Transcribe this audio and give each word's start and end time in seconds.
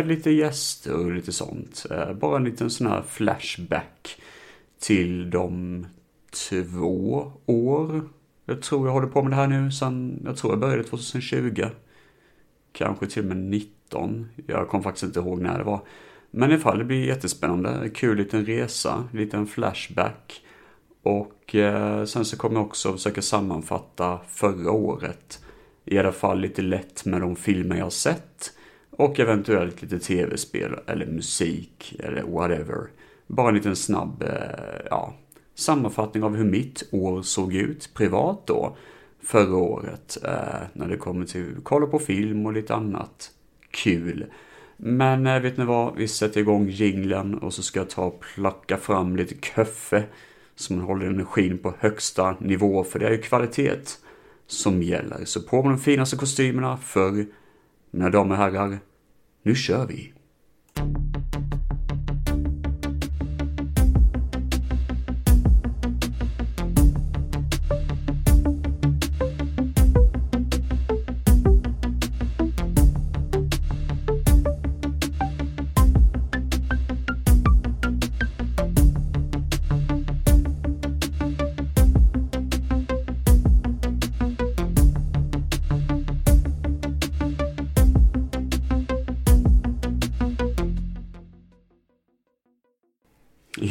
med 0.00 0.16
lite 0.16 0.30
gäster 0.30 0.94
och 0.94 1.12
lite 1.12 1.32
sånt. 1.32 1.86
Eh, 1.90 2.12
bara 2.12 2.36
en 2.36 2.44
liten 2.44 2.70
sån 2.70 2.86
här 2.86 3.02
flashback 3.02 4.20
till 4.78 5.30
de 5.30 5.86
två 6.30 7.32
år 7.46 8.02
jag 8.50 8.62
tror 8.62 8.86
jag 8.86 8.92
håller 8.92 9.06
på 9.06 9.22
med 9.22 9.32
det 9.32 9.36
här 9.36 9.46
nu 9.46 9.72
sen, 9.72 10.22
jag 10.24 10.36
tror 10.36 10.52
jag 10.52 10.60
började 10.60 10.84
2020. 10.84 11.64
Kanske 12.72 13.06
till 13.06 13.22
och 13.22 13.28
med 13.28 13.36
19. 13.36 14.28
Jag 14.46 14.68
kommer 14.68 14.84
faktiskt 14.84 15.04
inte 15.04 15.20
ihåg 15.20 15.40
när 15.40 15.58
det 15.58 15.64
var. 15.64 15.80
Men 16.30 16.50
i 16.50 16.54
alla 16.54 16.62
fall, 16.62 16.78
det 16.78 16.84
blir 16.84 17.06
jättespännande. 17.06 17.90
Kul 17.94 18.16
liten 18.16 18.46
resa, 18.46 19.04
liten 19.12 19.46
flashback. 19.46 20.42
Och 21.02 21.54
eh, 21.54 22.04
sen 22.04 22.24
så 22.24 22.36
kommer 22.36 22.56
jag 22.56 22.66
också 22.66 22.92
försöka 22.92 23.22
sammanfatta 23.22 24.20
förra 24.28 24.70
året. 24.70 25.44
I 25.84 25.98
alla 25.98 26.12
fall 26.12 26.40
lite 26.40 26.62
lätt 26.62 27.04
med 27.04 27.20
de 27.20 27.36
filmer 27.36 27.76
jag 27.76 27.92
sett. 27.92 28.52
Och 29.00 29.20
eventuellt 29.20 29.82
lite 29.82 29.98
tv-spel 29.98 30.78
eller 30.86 31.06
musik 31.06 31.96
eller 31.98 32.22
whatever. 32.22 32.88
Bara 33.26 33.48
en 33.48 33.54
liten 33.54 33.76
snabb, 33.76 34.22
eh, 34.22 34.86
ja, 34.90 35.14
sammanfattning 35.54 36.22
av 36.22 36.36
hur 36.36 36.44
mitt 36.44 36.88
år 36.92 37.22
såg 37.22 37.54
ut 37.54 37.90
privat 37.94 38.46
då. 38.46 38.76
Förra 39.22 39.56
året. 39.56 40.18
Eh, 40.24 40.62
när 40.72 40.88
det 40.88 40.96
kommer 40.96 41.26
till 41.26 41.56
kolla 41.62 41.86
på 41.86 41.98
film 41.98 42.46
och 42.46 42.52
lite 42.52 42.74
annat 42.74 43.30
kul. 43.70 44.26
Men 44.76 45.26
eh, 45.26 45.40
vet 45.40 45.56
ni 45.56 45.64
vad? 45.64 45.96
Vi 45.96 46.08
sätter 46.08 46.40
igång 46.40 46.68
jinglen 46.68 47.34
och 47.34 47.54
så 47.54 47.62
ska 47.62 47.80
jag 47.80 47.90
ta 47.90 48.04
och 48.04 48.24
plocka 48.34 48.76
fram 48.76 49.16
lite 49.16 49.34
kaffe. 49.34 50.04
Så 50.56 50.72
man 50.72 50.84
håller 50.84 51.06
energin 51.06 51.58
på 51.58 51.74
högsta 51.78 52.36
nivå. 52.40 52.84
För 52.84 52.98
det 52.98 53.06
är 53.06 53.12
ju 53.12 53.22
kvalitet 53.22 53.80
som 54.46 54.82
gäller. 54.82 55.24
Så 55.24 55.42
på 55.42 55.62
med 55.62 55.72
de 55.72 55.78
finaste 55.78 56.16
kostymerna 56.16 56.76
för, 56.76 57.26
mina 57.90 58.10
damer 58.10 58.30
och 58.30 58.42
herrar, 58.42 58.78
nu 59.42 59.54
kör 59.54 59.86
vi! 59.86 60.12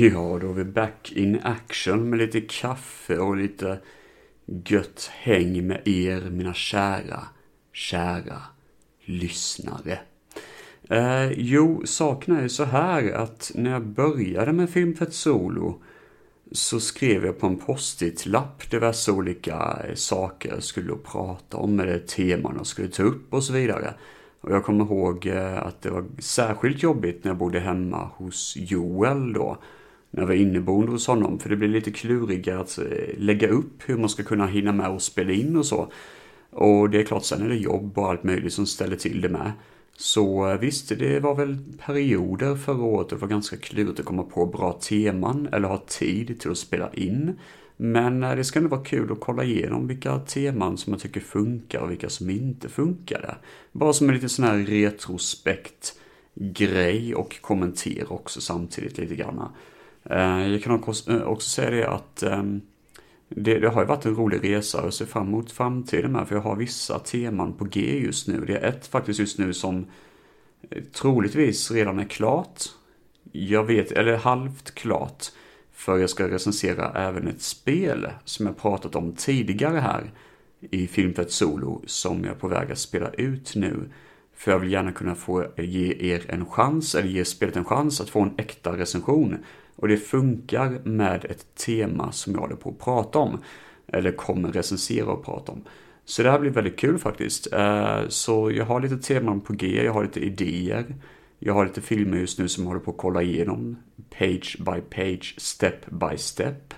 Ja, 0.01 0.39
då 0.41 0.49
är 0.49 0.53
vi 0.53 0.63
back 0.63 1.11
in 1.15 1.39
action 1.43 2.09
med 2.09 2.19
lite 2.19 2.41
kaffe 2.41 3.17
och 3.17 3.37
lite 3.37 3.79
gött 4.65 5.11
häng 5.13 5.67
med 5.67 5.87
er, 5.87 6.29
mina 6.29 6.53
kära, 6.53 7.23
kära 7.73 8.41
lyssnare. 9.05 9.99
Eh, 10.89 11.31
jo, 11.31 11.81
saken 11.85 12.35
är 12.35 12.41
ju 12.41 12.49
så 12.49 12.63
här 12.63 13.11
att 13.11 13.51
när 13.55 13.71
jag 13.71 13.85
började 13.85 14.53
med 14.53 14.69
Filmfett 14.69 15.13
Solo 15.13 15.81
så 16.51 16.79
skrev 16.79 17.25
jag 17.25 17.39
på 17.39 17.47
en 17.47 17.57
post-it-lapp 17.57 18.71
diverse 18.71 19.11
olika 19.11 19.85
saker 19.95 20.49
jag 20.49 20.63
skulle 20.63 20.95
prata 20.95 21.57
om, 21.57 21.79
eller 21.79 21.99
teman 21.99 22.55
jag 22.57 22.67
skulle 22.67 22.87
ta 22.87 23.03
upp 23.03 23.33
och 23.33 23.43
så 23.43 23.53
vidare. 23.53 23.93
Och 24.41 24.51
jag 24.51 24.65
kommer 24.65 24.85
ihåg 24.85 25.27
eh, 25.27 25.57
att 25.57 25.81
det 25.81 25.89
var 25.89 26.05
särskilt 26.19 26.83
jobbigt 26.83 27.23
när 27.23 27.31
jag 27.31 27.37
bodde 27.37 27.59
hemma 27.59 28.09
hos 28.15 28.53
Joel 28.57 29.33
då 29.33 29.57
när 30.11 30.21
jag 30.21 30.27
var 30.27 30.33
inneboende 30.33 30.91
hos 30.91 31.07
honom. 31.07 31.39
För 31.39 31.49
det 31.49 31.55
blir 31.55 31.69
lite 31.69 31.91
klurigare 31.91 32.59
att 32.59 32.77
eh, 32.77 33.17
lägga 33.17 33.47
upp 33.47 33.83
hur 33.85 33.97
man 33.97 34.09
ska 34.09 34.23
kunna 34.23 34.47
hinna 34.47 34.71
med 34.71 34.89
och 34.89 35.01
spela 35.01 35.31
in 35.31 35.57
och 35.57 35.65
så. 35.65 35.91
Och 36.51 36.89
det 36.89 36.99
är 36.99 37.05
klart, 37.05 37.23
sen 37.23 37.41
är 37.41 37.49
det 37.49 37.55
jobb 37.55 37.97
och 37.97 38.09
allt 38.09 38.23
möjligt 38.23 38.53
som 38.53 38.65
ställer 38.65 38.95
till 38.95 39.21
det 39.21 39.29
med. 39.29 39.51
Så 39.97 40.49
eh, 40.49 40.59
visst, 40.59 40.89
det 40.89 41.19
var 41.19 41.35
väl 41.35 41.57
perioder 41.85 42.55
förra 42.55 42.83
året 42.83 43.09
det 43.09 43.15
var 43.15 43.27
ganska 43.27 43.57
klurigt 43.57 43.99
att 43.99 44.05
komma 44.05 44.23
på 44.23 44.45
bra 44.45 44.73
teman 44.73 45.49
eller 45.51 45.67
ha 45.67 45.83
tid 45.87 46.39
till 46.39 46.51
att 46.51 46.57
spela 46.57 46.93
in. 46.93 47.39
Men 47.77 48.23
eh, 48.23 48.35
det 48.35 48.43
ska 48.43 48.61
nog 48.61 48.71
vara 48.71 48.83
kul 48.83 49.11
att 49.11 49.19
kolla 49.19 49.43
igenom 49.43 49.87
vilka 49.87 50.19
teman 50.19 50.77
som 50.77 50.93
jag 50.93 51.01
tycker 51.01 51.19
funkar 51.21 51.79
och 51.79 51.91
vilka 51.91 52.09
som 52.09 52.29
inte 52.29 52.69
funkade. 52.69 53.35
Bara 53.71 53.93
som 53.93 54.09
en 54.09 54.15
liten 54.15 54.29
sån 54.29 54.45
här 54.45 54.57
retrospekt 54.57 55.95
grej 56.35 57.15
och 57.15 57.41
kommentera 57.41 58.07
också 58.07 58.41
samtidigt 58.41 58.97
lite 58.97 59.15
grann. 59.15 59.49
Eh, 60.09 60.47
jag 60.47 60.63
kan 60.63 60.83
också 60.83 61.11
eh, 61.11 61.37
säga 61.37 61.69
det 61.69 61.87
att 61.87 62.23
ehm, 62.23 62.61
det, 63.29 63.59
det, 63.59 63.69
har 63.69 63.81
ju 63.81 63.87
varit 63.87 64.05
en 64.05 64.15
rolig 64.15 64.43
resa 64.43 64.81
och 64.81 64.93
ser 64.93 65.05
fram 65.05 65.27
emot 65.27 65.51
framtiden 65.51 66.11
med 66.11 66.27
för 66.27 66.35
jag 66.35 66.41
har 66.41 66.55
vissa 66.55 66.99
teman 66.99 67.53
på 67.53 67.65
G 67.65 67.99
just 67.99 68.27
nu. 68.27 68.45
Det 68.45 68.57
är 68.57 68.69
ett 68.69 68.87
faktiskt 68.87 69.19
just 69.19 69.37
nu 69.37 69.53
som 69.53 69.85
eh, 70.69 70.83
troligtvis 70.83 71.71
redan 71.71 71.99
är 71.99 72.05
klart. 72.05 72.63
Jag 73.31 73.63
vet, 73.63 73.91
eller 73.91 74.17
halvt 74.17 74.75
klart. 74.75 75.25
För 75.71 75.97
jag 75.97 76.09
ska 76.09 76.29
recensera 76.29 76.91
även 76.91 77.27
ett 77.27 77.41
spel 77.41 78.07
som 78.25 78.45
jag 78.45 78.57
pratat 78.57 78.95
om 78.95 79.13
tidigare 79.13 79.77
här 79.77 80.11
i 80.59 80.87
Filmfett 80.87 81.31
Solo 81.31 81.81
som 81.85 82.23
jag 82.23 82.35
är 82.35 82.39
på 82.39 82.47
väg 82.47 82.71
att 82.71 82.79
spela 82.79 83.09
ut 83.09 83.55
nu. 83.55 83.89
För 84.35 84.51
jag 84.51 84.59
vill 84.59 84.71
gärna 84.71 84.91
kunna 84.91 85.15
få 85.15 85.45
ge 85.57 86.11
er 86.13 86.25
en 86.27 86.45
chans, 86.45 86.95
eller 86.95 87.09
ge 87.09 87.25
spelet 87.25 87.55
en 87.55 87.65
chans 87.65 88.01
att 88.01 88.09
få 88.09 88.21
en 88.21 88.33
äkta 88.37 88.77
recension. 88.77 89.37
Och 89.79 89.87
det 89.87 89.97
funkar 89.97 90.81
med 90.83 91.25
ett 91.25 91.55
tema 91.55 92.11
som 92.11 92.33
jag 92.33 92.39
håller 92.39 92.55
på 92.55 92.69
att 92.69 92.79
prata 92.79 93.19
om. 93.19 93.41
Eller 93.87 94.11
kommer 94.11 94.51
recensera 94.51 95.11
och 95.11 95.25
prata 95.25 95.51
om. 95.51 95.63
Så 96.05 96.23
det 96.23 96.31
här 96.31 96.39
blir 96.39 96.51
väldigt 96.51 96.79
kul 96.79 96.97
faktiskt. 96.97 97.53
Eh, 97.53 97.99
så 98.07 98.51
jag 98.51 98.65
har 98.65 98.81
lite 98.81 98.97
teman 98.97 99.41
på 99.41 99.53
G, 99.53 99.83
jag 99.83 99.93
har 99.93 100.03
lite 100.03 100.19
idéer. 100.19 100.95
Jag 101.39 101.53
har 101.53 101.65
lite 101.65 101.81
filmer 101.81 102.17
just 102.17 102.39
nu 102.39 102.47
som 102.47 102.63
jag 102.63 102.67
håller 102.67 102.81
på 102.81 102.91
att 102.91 102.97
kolla 102.97 103.21
igenom. 103.21 103.77
Page 104.09 104.57
by 104.59 104.81
page, 104.81 105.35
step 105.37 105.85
by 105.85 106.17
step. 106.17 106.73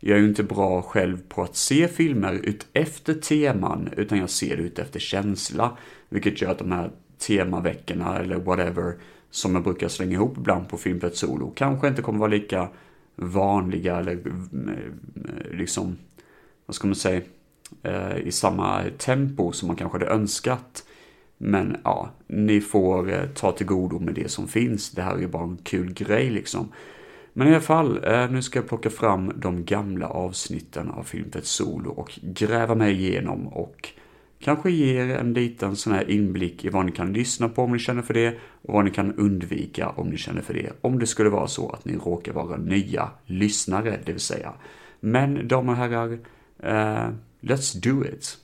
Jag 0.00 0.18
är 0.18 0.22
ju 0.22 0.28
inte 0.28 0.42
bra 0.42 0.82
själv 0.82 1.22
på 1.28 1.42
att 1.42 1.56
se 1.56 1.88
filmer 1.88 2.32
ut 2.32 2.66
efter 2.72 3.14
teman, 3.14 3.88
utan 3.96 4.18
jag 4.18 4.30
ser 4.30 4.56
det 4.56 4.62
ut 4.62 4.78
efter 4.78 5.00
känsla. 5.00 5.76
Vilket 6.08 6.42
gör 6.42 6.50
att 6.50 6.58
de 6.58 6.72
här 6.72 6.90
temaveckorna 7.18 8.18
eller 8.18 8.36
whatever 8.36 8.94
som 9.30 9.54
jag 9.54 9.64
brukar 9.64 9.88
slänga 9.88 10.12
ihop 10.12 10.38
ibland 10.38 10.68
på 10.68 10.76
Filmfett 10.76 11.16
Solo 11.16 11.52
kanske 11.56 11.88
inte 11.88 12.02
kommer 12.02 12.18
vara 12.18 12.30
lika 12.30 12.68
vanliga 13.16 13.96
eller 13.96 14.12
eh, 14.12 14.72
eh, 14.72 15.58
liksom, 15.58 15.96
vad 16.66 16.74
ska 16.74 16.86
man 16.86 16.94
säga, 16.94 17.20
eh, 17.82 18.16
i 18.16 18.32
samma 18.32 18.82
tempo 18.98 19.52
som 19.52 19.66
man 19.66 19.76
kanske 19.76 19.98
hade 19.98 20.10
önskat. 20.10 20.84
Men 21.38 21.76
ja, 21.84 22.10
ni 22.26 22.60
får 22.60 23.28
ta 23.34 23.52
till 23.52 23.66
godo 23.66 23.98
med 23.98 24.14
det 24.14 24.30
som 24.30 24.48
finns. 24.48 24.90
Det 24.90 25.02
här 25.02 25.22
är 25.22 25.26
bara 25.26 25.42
en 25.42 25.58
kul 25.62 25.92
grej 25.92 26.30
liksom. 26.30 26.68
Men 27.32 27.48
i 27.48 27.50
alla 27.50 27.60
fall, 27.60 28.00
nu 28.30 28.42
ska 28.42 28.58
jag 28.58 28.68
plocka 28.68 28.90
fram 28.90 29.32
de 29.36 29.64
gamla 29.64 30.08
avsnitten 30.08 30.90
av 30.90 31.02
Filmfett 31.02 31.46
Solo 31.46 31.90
och 31.90 32.18
gräva 32.22 32.74
mig 32.74 32.92
igenom 32.92 33.48
och 33.48 33.92
kanske 34.38 34.70
ger 34.70 35.10
en 35.10 35.32
liten 35.32 35.76
sån 35.76 35.92
här 35.92 36.10
inblick 36.10 36.64
i 36.64 36.68
vad 36.68 36.86
ni 36.86 36.92
kan 36.92 37.12
lyssna 37.12 37.48
på 37.48 37.62
om 37.62 37.72
ni 37.72 37.78
känner 37.78 38.02
för 38.02 38.14
det 38.14 38.38
och 38.62 38.74
vad 38.74 38.84
ni 38.84 38.90
kan 38.90 39.14
undvika 39.14 39.88
om 39.88 40.08
ni 40.08 40.16
känner 40.16 40.42
för 40.42 40.54
det. 40.54 40.72
Om 40.80 40.98
det 40.98 41.06
skulle 41.06 41.30
vara 41.30 41.46
så 41.46 41.70
att 41.70 41.84
ni 41.84 41.96
råkar 41.96 42.32
vara 42.32 42.56
nya 42.56 43.10
lyssnare, 43.26 44.00
det 44.04 44.12
vill 44.12 44.20
säga. 44.20 44.52
Men 45.00 45.48
damer 45.48 45.72
och 45.72 45.78
herrar, 45.78 46.12
uh, 46.12 47.14
let's 47.40 47.80
do 47.82 48.04
it! 48.04 48.38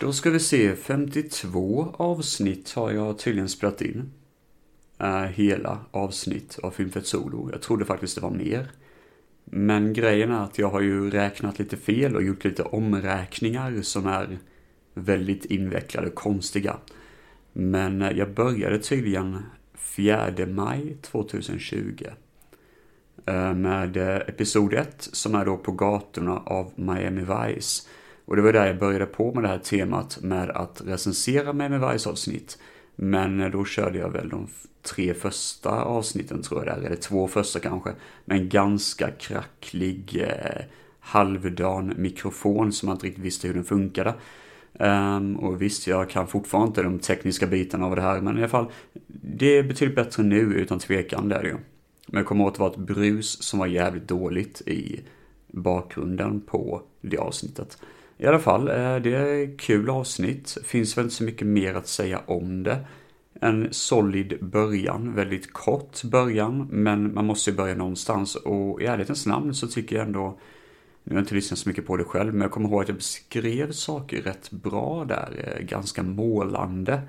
Då 0.00 0.12
ska 0.12 0.30
vi 0.30 0.40
se, 0.40 0.76
52 0.76 1.94
avsnitt 1.96 2.72
har 2.72 2.90
jag 2.90 3.18
tydligen 3.18 3.48
spelat 3.48 3.82
in. 3.82 4.10
Uh, 5.02 5.22
hela 5.22 5.78
avsnitt 5.90 6.58
av 6.62 6.70
Filmfett 6.70 7.06
Solo. 7.06 7.50
Jag 7.52 7.62
trodde 7.62 7.84
faktiskt 7.84 8.14
det 8.14 8.20
var 8.20 8.30
mer. 8.30 8.70
Men 9.44 9.92
grejen 9.92 10.30
är 10.30 10.44
att 10.44 10.58
jag 10.58 10.70
har 10.70 10.80
ju 10.80 11.10
räknat 11.10 11.58
lite 11.58 11.76
fel 11.76 12.16
och 12.16 12.22
gjort 12.22 12.44
lite 12.44 12.62
omräkningar 12.62 13.82
som 13.82 14.06
är 14.06 14.38
väldigt 15.02 15.44
invecklade 15.44 16.06
och 16.06 16.14
konstiga. 16.14 16.76
Men 17.52 18.02
eh, 18.02 18.10
jag 18.18 18.34
började 18.34 18.78
tydligen 18.78 19.38
4 19.74 20.32
maj 20.46 20.96
2020 21.02 22.04
eh, 23.26 23.54
med 23.54 23.96
eh, 23.96 24.16
episod 24.16 24.74
1 24.74 25.08
som 25.12 25.34
är 25.34 25.44
då 25.44 25.56
på 25.56 25.72
gatorna 25.72 26.38
av 26.38 26.72
Miami 26.74 27.20
Vice. 27.20 27.88
Och 28.24 28.36
det 28.36 28.42
var 28.42 28.52
där 28.52 28.66
jag 28.66 28.78
började 28.78 29.06
på 29.06 29.34
med 29.34 29.42
det 29.44 29.48
här 29.48 29.58
temat 29.58 30.18
med 30.22 30.50
att 30.50 30.82
recensera 30.86 31.52
Miami 31.52 31.92
Vice 31.92 32.10
avsnitt. 32.10 32.58
Men 32.96 33.50
då 33.50 33.64
körde 33.64 33.98
jag 33.98 34.10
väl 34.10 34.28
de 34.28 34.48
tre 34.82 35.14
första 35.14 35.70
avsnitten 35.70 36.42
tror 36.42 36.66
jag 36.66 36.76
det 36.76 36.82
är, 36.82 36.86
eller 36.86 36.96
två 36.96 37.28
första 37.28 37.60
kanske. 37.60 37.92
Med 38.24 38.38
en 38.38 38.48
ganska 38.48 39.10
kracklig 39.10 40.26
eh, 40.28 40.64
halvdan 41.00 41.94
mikrofon 41.96 42.72
som 42.72 42.86
man 42.86 42.96
inte 42.96 43.06
riktigt 43.06 43.24
visste 43.24 43.46
hur 43.46 43.54
den 43.54 43.64
funkade. 43.64 44.14
Um, 44.72 45.36
och 45.36 45.62
visst, 45.62 45.86
jag 45.86 46.10
kan 46.10 46.26
fortfarande 46.26 46.68
inte 46.68 46.82
de 46.82 46.98
tekniska 46.98 47.46
bitarna 47.46 47.86
av 47.86 47.96
det 47.96 48.02
här, 48.02 48.20
men 48.20 48.36
i 48.36 48.40
alla 48.40 48.48
fall, 48.48 48.66
det 49.06 49.58
är 49.58 49.62
betydligt 49.62 49.96
bättre 49.96 50.22
nu 50.22 50.40
utan 50.40 50.78
tvekan, 50.78 51.28
det 51.28 51.36
är 51.36 51.42
det 51.42 51.48
ju. 51.48 51.56
Men 52.06 52.18
jag 52.18 52.26
kommer 52.26 52.44
ihåg 52.44 52.48
att 52.48 52.54
det 52.54 52.60
var 52.60 52.70
ett 52.70 52.76
brus 52.76 53.42
som 53.42 53.58
var 53.58 53.66
jävligt 53.66 54.08
dåligt 54.08 54.60
i 54.60 55.00
bakgrunden 55.46 56.40
på 56.40 56.82
det 57.00 57.18
avsnittet. 57.18 57.78
I 58.18 58.26
alla 58.26 58.38
fall, 58.38 58.68
eh, 58.68 58.96
det 58.96 59.14
är 59.14 59.44
ett 59.44 59.60
kul 59.60 59.90
avsnitt. 59.90 60.58
Finns 60.64 60.98
väl 60.98 61.04
inte 61.04 61.16
så 61.16 61.24
mycket 61.24 61.46
mer 61.46 61.74
att 61.74 61.88
säga 61.88 62.20
om 62.26 62.62
det. 62.62 62.78
En 63.40 63.68
solid 63.70 64.38
början, 64.40 65.14
väldigt 65.14 65.52
kort 65.52 66.04
början, 66.04 66.68
men 66.70 67.14
man 67.14 67.26
måste 67.26 67.50
ju 67.50 67.56
börja 67.56 67.74
någonstans. 67.74 68.36
Och 68.36 68.82
i 68.82 68.86
ärlighetens 68.86 69.26
namn 69.26 69.54
så 69.54 69.66
tycker 69.66 69.96
jag 69.96 70.06
ändå, 70.06 70.38
nu 71.10 71.16
har 71.16 71.20
jag 71.20 71.24
inte 71.24 71.34
lyssnat 71.34 71.58
så 71.58 71.68
mycket 71.68 71.86
på 71.86 71.96
det 71.96 72.04
själv, 72.04 72.32
men 72.32 72.42
jag 72.42 72.50
kommer 72.50 72.68
ihåg 72.68 72.82
att 72.82 72.88
jag 72.88 72.96
beskrev 72.96 73.72
saker 73.72 74.22
rätt 74.22 74.50
bra 74.50 75.04
där, 75.04 75.56
eh, 75.56 75.64
ganska 75.64 76.02
målande. 76.02 77.02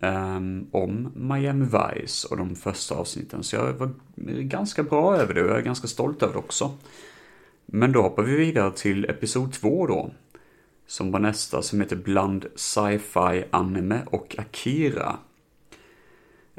Um, 0.00 0.66
om 0.70 1.12
Miami 1.14 1.64
Vice 1.64 2.28
och 2.28 2.36
de 2.36 2.56
första 2.56 2.94
avsnitten. 2.94 3.42
Så 3.42 3.56
jag 3.56 3.72
var 3.72 3.90
ganska 4.42 4.82
bra 4.82 5.16
över 5.16 5.34
det 5.34 5.42
och 5.42 5.50
jag 5.50 5.58
är 5.58 5.62
ganska 5.62 5.86
stolt 5.86 6.22
över 6.22 6.32
det 6.32 6.38
också. 6.38 6.74
Men 7.66 7.92
då 7.92 8.02
hoppar 8.02 8.22
vi 8.22 8.36
vidare 8.36 8.72
till 8.72 9.04
episod 9.04 9.52
2 9.52 9.86
då. 9.86 10.10
Som 10.86 11.10
var 11.10 11.20
nästa, 11.20 11.62
som 11.62 11.80
heter 11.80 11.96
Bland 11.96 12.46
Sci-Fi 12.54 13.44
Anime 13.50 14.00
och 14.06 14.34
Akira. 14.38 15.16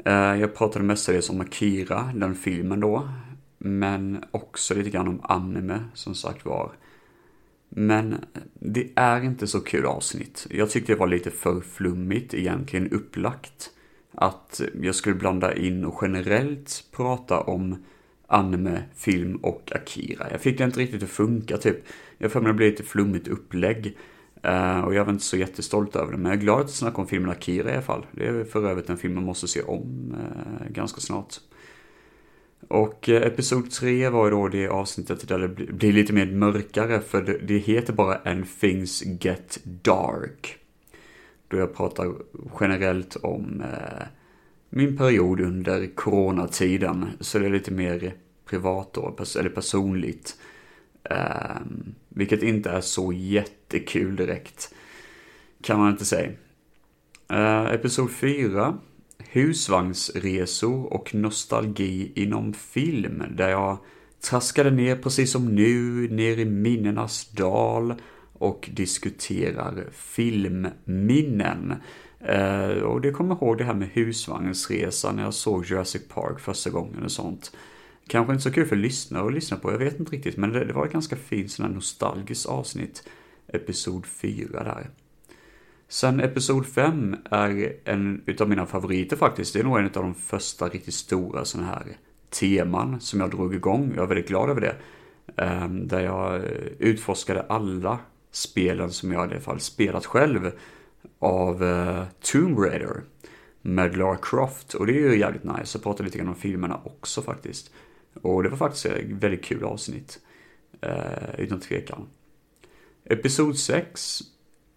Uh, 0.06 0.40
jag 0.40 0.54
pratade 0.54 0.84
mestadels 0.84 1.30
om 1.30 1.40
Akira, 1.40 2.12
den 2.14 2.34
filmen 2.34 2.80
då. 2.80 3.08
Men 3.58 4.24
också 4.30 4.74
lite 4.74 4.90
grann 4.90 5.08
om 5.08 5.20
anime, 5.22 5.84
som 5.94 6.14
sagt 6.14 6.44
var. 6.44 6.72
Men 7.68 8.16
det 8.54 8.90
är 8.94 9.24
inte 9.24 9.46
så 9.46 9.60
kul 9.60 9.86
avsnitt. 9.86 10.46
Jag 10.50 10.70
tyckte 10.70 10.92
det 10.92 10.98
var 10.98 11.06
lite 11.06 11.30
för 11.30 11.60
flummigt 11.60 12.34
egentligen 12.34 12.90
upplagt. 12.90 13.70
Att 14.12 14.60
jag 14.82 14.94
skulle 14.94 15.14
blanda 15.14 15.56
in 15.56 15.84
och 15.84 15.98
generellt 16.02 16.84
prata 16.92 17.40
om 17.40 17.76
anime, 18.26 18.82
film 18.94 19.36
och 19.36 19.72
Akira. 19.74 20.30
Jag 20.30 20.40
fick 20.40 20.58
det 20.58 20.64
inte 20.64 20.80
riktigt 20.80 21.02
att 21.02 21.08
funka 21.08 21.56
typ. 21.56 21.76
Jag 22.18 22.32
för 22.32 22.40
mig 22.40 22.52
det 22.52 22.56
blev 22.56 22.70
lite 22.70 22.82
flummigt 22.82 23.28
upplägg. 23.28 23.96
Eh, 24.42 24.80
och 24.80 24.94
jag 24.94 25.04
var 25.04 25.12
inte 25.12 25.24
så 25.24 25.36
jättestolt 25.36 25.96
över 25.96 26.12
det, 26.12 26.18
men 26.18 26.26
jag 26.26 26.38
är 26.38 26.42
glad 26.42 26.60
att 26.60 26.70
snacka 26.70 26.96
om 26.96 27.06
filmen 27.06 27.30
Akira 27.30 27.70
i 27.70 27.72
alla 27.72 27.82
fall. 27.82 28.06
Det 28.12 28.26
är 28.26 28.44
för 28.44 28.68
övrigt 28.68 28.90
en 28.90 28.96
film 28.96 29.14
man 29.14 29.24
måste 29.24 29.48
se 29.48 29.62
om 29.62 30.16
eh, 30.18 30.72
ganska 30.72 31.00
snart. 31.00 31.34
Och 32.68 33.08
eh, 33.08 33.22
episod 33.22 33.70
3 33.70 34.08
var 34.08 34.24
ju 34.24 34.30
då 34.30 34.48
det 34.48 34.68
avsnittet 34.68 35.28
där 35.28 35.38
det 35.38 35.48
blir 35.48 35.92
lite 35.92 36.12
mer 36.12 36.26
mörkare 36.26 37.00
för 37.00 37.22
det, 37.22 37.38
det 37.38 37.58
heter 37.58 37.92
bara 37.92 38.16
And 38.24 38.44
things 38.60 39.02
get 39.20 39.58
dark. 39.64 40.58
Då 41.48 41.56
jag 41.56 41.76
pratar 41.76 42.14
generellt 42.60 43.16
om 43.16 43.60
eh, 43.60 44.06
min 44.70 44.96
period 44.96 45.40
under 45.40 45.86
coronatiden. 45.94 47.06
Så 47.20 47.38
det 47.38 47.46
är 47.46 47.50
lite 47.50 47.70
mer 47.70 48.14
privat 48.44 48.92
då, 48.92 49.16
eller 49.38 49.50
personligt. 49.50 50.36
Eh, 51.10 51.56
vilket 52.08 52.42
inte 52.42 52.70
är 52.70 52.80
så 52.80 53.12
jättekul 53.12 54.16
direkt. 54.16 54.74
Kan 55.62 55.78
man 55.78 55.90
inte 55.90 56.04
säga. 56.04 56.30
Eh, 57.30 57.64
episod 57.74 58.10
4 58.10 58.78
husvagnsresor 59.18 60.92
och 60.92 61.14
nostalgi 61.14 62.12
inom 62.14 62.52
film 62.52 63.22
där 63.30 63.48
jag 63.48 63.78
traskade 64.20 64.70
ner 64.70 64.96
precis 64.96 65.32
som 65.32 65.54
nu, 65.54 66.08
ner 66.08 66.38
i 66.38 66.44
minnenas 66.44 67.28
dal 67.28 67.94
och 68.32 68.70
diskuterar 68.72 69.86
filmminnen. 69.92 71.74
Uh, 72.30 72.82
och 72.82 73.00
det 73.00 73.10
kommer 73.10 73.34
ihåg 73.34 73.58
det 73.58 73.64
här 73.64 73.74
med 73.74 73.88
husvagnsresan 73.88 75.16
när 75.16 75.22
jag 75.22 75.34
såg 75.34 75.66
Jurassic 75.66 76.02
Park 76.08 76.40
första 76.40 76.70
gången 76.70 77.04
och 77.04 77.12
sånt. 77.12 77.52
Kanske 78.08 78.32
inte 78.32 78.42
så 78.42 78.52
kul 78.52 78.66
för 78.66 78.76
lyssnare 78.76 79.26
att 79.26 79.32
lyssna 79.32 79.56
på, 79.56 79.72
jag 79.72 79.78
vet 79.78 80.00
inte 80.00 80.12
riktigt, 80.12 80.36
men 80.36 80.52
det, 80.52 80.64
det 80.64 80.72
var 80.72 80.86
ett 80.86 80.92
ganska 80.92 81.16
fint 81.16 81.50
sån 81.50 81.66
här 81.66 81.72
nostalgiskt 81.72 82.46
avsnitt, 82.46 83.08
episod 83.52 84.06
4 84.06 84.64
där. 84.64 84.90
Sen 85.90 86.20
Episod 86.20 86.66
5 86.66 87.16
är 87.30 87.76
en 87.84 88.22
utav 88.26 88.48
mina 88.48 88.66
favoriter 88.66 89.16
faktiskt. 89.16 89.52
Det 89.52 89.60
är 89.60 89.64
nog 89.64 89.78
en 89.78 89.84
av 89.84 89.90
de 89.92 90.14
första 90.14 90.68
riktigt 90.68 90.94
stora 90.94 91.44
sådana 91.44 91.68
här 91.68 91.96
teman 92.30 93.00
som 93.00 93.20
jag 93.20 93.30
drog 93.30 93.54
igång. 93.54 93.92
Jag 93.94 94.02
är 94.02 94.06
väldigt 94.06 94.28
glad 94.28 94.50
över 94.50 94.60
det. 94.60 94.76
Ehm, 95.42 95.88
där 95.88 96.00
jag 96.00 96.34
eh, 96.34 96.42
utforskade 96.78 97.42
alla 97.42 97.98
spelen 98.30 98.90
som 98.90 99.12
jag 99.12 99.28
i 99.28 99.32
alla 99.32 99.40
fall 99.40 99.60
spelat 99.60 100.06
själv 100.06 100.50
av 101.18 101.64
eh, 101.64 102.04
Tomb 102.20 102.58
Raider 102.58 103.02
med 103.62 103.96
Lara 103.96 104.18
Croft. 104.22 104.74
Och 104.74 104.86
det 104.86 104.92
är 104.92 105.10
ju 105.12 105.18
jävligt 105.18 105.44
nice. 105.44 105.78
Jag 105.78 105.82
pratade 105.82 106.04
lite 106.04 106.18
grann 106.18 106.28
om 106.28 106.34
filmerna 106.34 106.80
också 106.84 107.22
faktiskt. 107.22 107.70
Och 108.22 108.42
det 108.42 108.48
var 108.48 108.56
faktiskt 108.56 108.86
ett 108.86 109.04
väldigt 109.04 109.44
kul 109.44 109.64
avsnitt. 109.64 110.20
Eh, 110.80 111.34
utan 111.38 111.60
tvekan. 111.60 112.06
Episod 113.04 113.58
6 113.58 114.22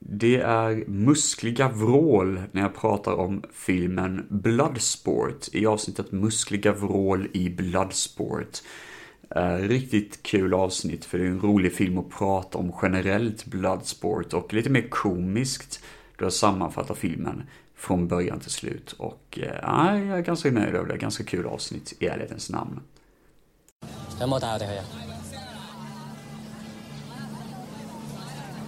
det 0.03 0.37
är 0.37 0.83
muskliga 0.87 1.69
vrål 1.69 2.41
när 2.51 2.61
jag 2.61 2.75
pratar 2.75 3.13
om 3.13 3.43
filmen 3.53 4.25
Bloodsport 4.29 5.47
i 5.51 5.65
avsnittet 5.65 6.11
Muskliga 6.11 6.71
vrål 6.71 7.27
i 7.33 7.49
Bloodsport. 7.49 8.59
Uh, 9.35 9.67
riktigt 9.67 10.23
kul 10.23 10.53
avsnitt 10.53 11.05
för 11.05 11.17
det 11.17 11.23
är 11.23 11.27
en 11.27 11.41
rolig 11.41 11.73
film 11.73 11.97
att 11.97 12.09
prata 12.09 12.57
om 12.57 12.73
generellt 12.81 13.45
Bloodsport 13.45 14.33
och 14.33 14.53
lite 14.53 14.69
mer 14.69 14.89
komiskt 14.89 15.83
då 16.17 16.25
jag 16.25 16.33
sammanfattar 16.33 16.95
filmen 16.95 17.43
från 17.75 18.07
början 18.07 18.39
till 18.39 18.51
slut. 18.51 18.91
Och 18.91 19.39
uh, 19.41 19.45
jag 19.45 20.17
är 20.17 20.21
ganska 20.21 20.51
nöjd 20.51 20.75
över 20.75 20.87
det, 20.87 20.97
ganska 20.97 21.23
kul 21.23 21.45
avsnitt 21.45 21.93
i 21.99 22.07
ärlighetens 22.07 22.49
namn. 22.49 22.79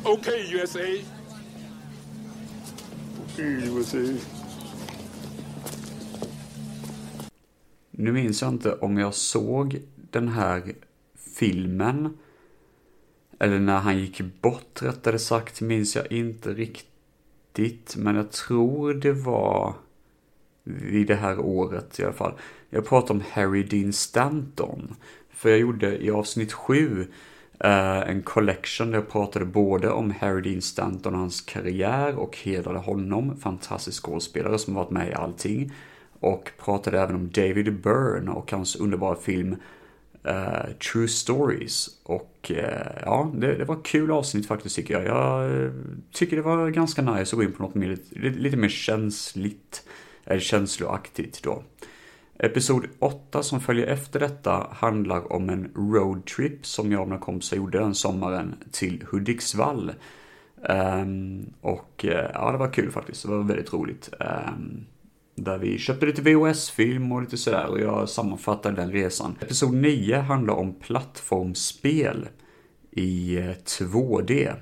Okay, 0.03 0.53
USA. 0.53 0.79
USA. 0.79 1.22
Nu 7.91 8.11
minns 8.11 8.41
jag 8.41 8.51
inte 8.51 8.73
om 8.73 8.97
jag 8.97 9.13
såg 9.13 9.81
den 10.11 10.27
här 10.27 10.73
filmen 11.35 12.17
eller 13.39 13.59
när 13.59 13.77
han 13.77 13.99
gick 13.99 14.21
bort 14.41 14.81
rättare 14.81 15.19
sagt 15.19 15.61
minns 15.61 15.95
jag 15.95 16.11
inte 16.11 16.53
riktigt. 16.53 17.95
Men 17.97 18.15
jag 18.15 18.31
tror 18.31 18.93
det 18.93 19.13
var 19.13 19.75
vid 20.63 21.07
det 21.07 21.15
här 21.15 21.39
året 21.39 21.99
i 21.99 22.03
alla 22.03 22.13
fall. 22.13 22.33
Jag 22.69 22.85
pratar 22.85 23.13
om 23.13 23.23
Harry 23.31 23.63
Dean 23.63 23.93
Stanton. 23.93 24.95
För 25.29 25.49
jag 25.49 25.59
gjorde 25.59 26.03
i 26.03 26.11
avsnitt 26.11 26.53
7 26.53 27.07
Uh, 27.65 28.09
en 28.09 28.21
collection 28.23 28.91
där 28.91 28.97
jag 28.97 29.09
pratade 29.09 29.45
både 29.45 29.89
om 29.89 30.11
Harry 30.11 30.41
Dean 30.41 30.61
Stanton 30.61 31.13
och 31.13 31.19
hans 31.19 31.41
karriär 31.41 32.15
och 32.15 32.37
hedrade 32.37 32.79
honom, 32.79 33.37
fantastisk 33.37 34.03
skådespelare 34.03 34.57
som 34.57 34.73
varit 34.73 34.89
med 34.89 35.09
i 35.09 35.13
allting. 35.13 35.71
Och 36.19 36.51
pratade 36.65 36.99
även 36.99 37.15
om 37.15 37.29
David 37.29 37.81
Byrne 37.81 38.31
och 38.31 38.51
hans 38.51 38.75
underbara 38.75 39.15
film 39.15 39.55
uh, 40.27 40.73
True 40.91 41.07
Stories. 41.07 41.89
Och 42.03 42.51
uh, 42.51 42.57
ja, 43.01 43.31
det, 43.35 43.55
det, 43.55 43.65
var 43.65 43.83
kul 43.83 44.11
avsnitt 44.11 44.47
faktiskt 44.47 44.75
tycker 44.75 44.93
jag. 44.93 45.05
Jag 45.05 45.71
tycker 46.11 46.35
det 46.35 46.41
var 46.41 46.69
ganska 46.69 47.01
nice 47.01 47.21
att 47.21 47.31
gå 47.31 47.43
in 47.43 47.51
på 47.51 47.63
något 47.63 47.75
mer, 47.75 47.97
lite, 48.09 48.39
lite 48.39 48.57
mer 48.57 48.69
känsligt, 48.69 49.83
eller 50.25 50.39
känsloaktigt 50.39 51.43
då. 51.43 51.63
Episod 52.43 52.87
8 52.99 53.43
som 53.43 53.61
följer 53.61 53.87
efter 53.87 54.19
detta 54.19 54.67
handlar 54.71 55.33
om 55.33 55.49
en 55.49 55.71
roadtrip 55.75 56.65
som 56.65 56.91
jag 56.91 57.01
och 57.01 57.07
mina 57.07 57.19
kompisar 57.19 57.57
gjorde 57.57 57.79
den 57.79 57.95
sommaren 57.95 58.55
till 58.71 59.05
Hudiksvall. 59.11 59.91
Um, 60.69 61.53
och 61.61 62.05
eh, 62.05 62.31
ja, 62.33 62.51
det 62.51 62.57
var 62.57 62.73
kul 62.73 62.91
faktiskt. 62.91 63.23
Det 63.23 63.29
var 63.29 63.43
väldigt 63.43 63.73
roligt. 63.73 64.09
Um, 64.19 64.85
där 65.35 65.57
vi 65.57 65.77
köpte 65.77 66.05
lite 66.05 66.21
VHS-film 66.21 67.11
och 67.11 67.21
lite 67.21 67.37
sådär 67.37 67.67
och 67.67 67.79
jag 67.79 68.09
sammanfattade 68.09 68.75
den 68.75 68.91
resan. 68.91 69.35
Episod 69.41 69.73
9 69.73 70.19
handlar 70.19 70.53
om 70.53 70.73
plattformsspel 70.73 72.27
i 72.91 73.37
eh, 73.37 73.43
2D. 73.43 74.53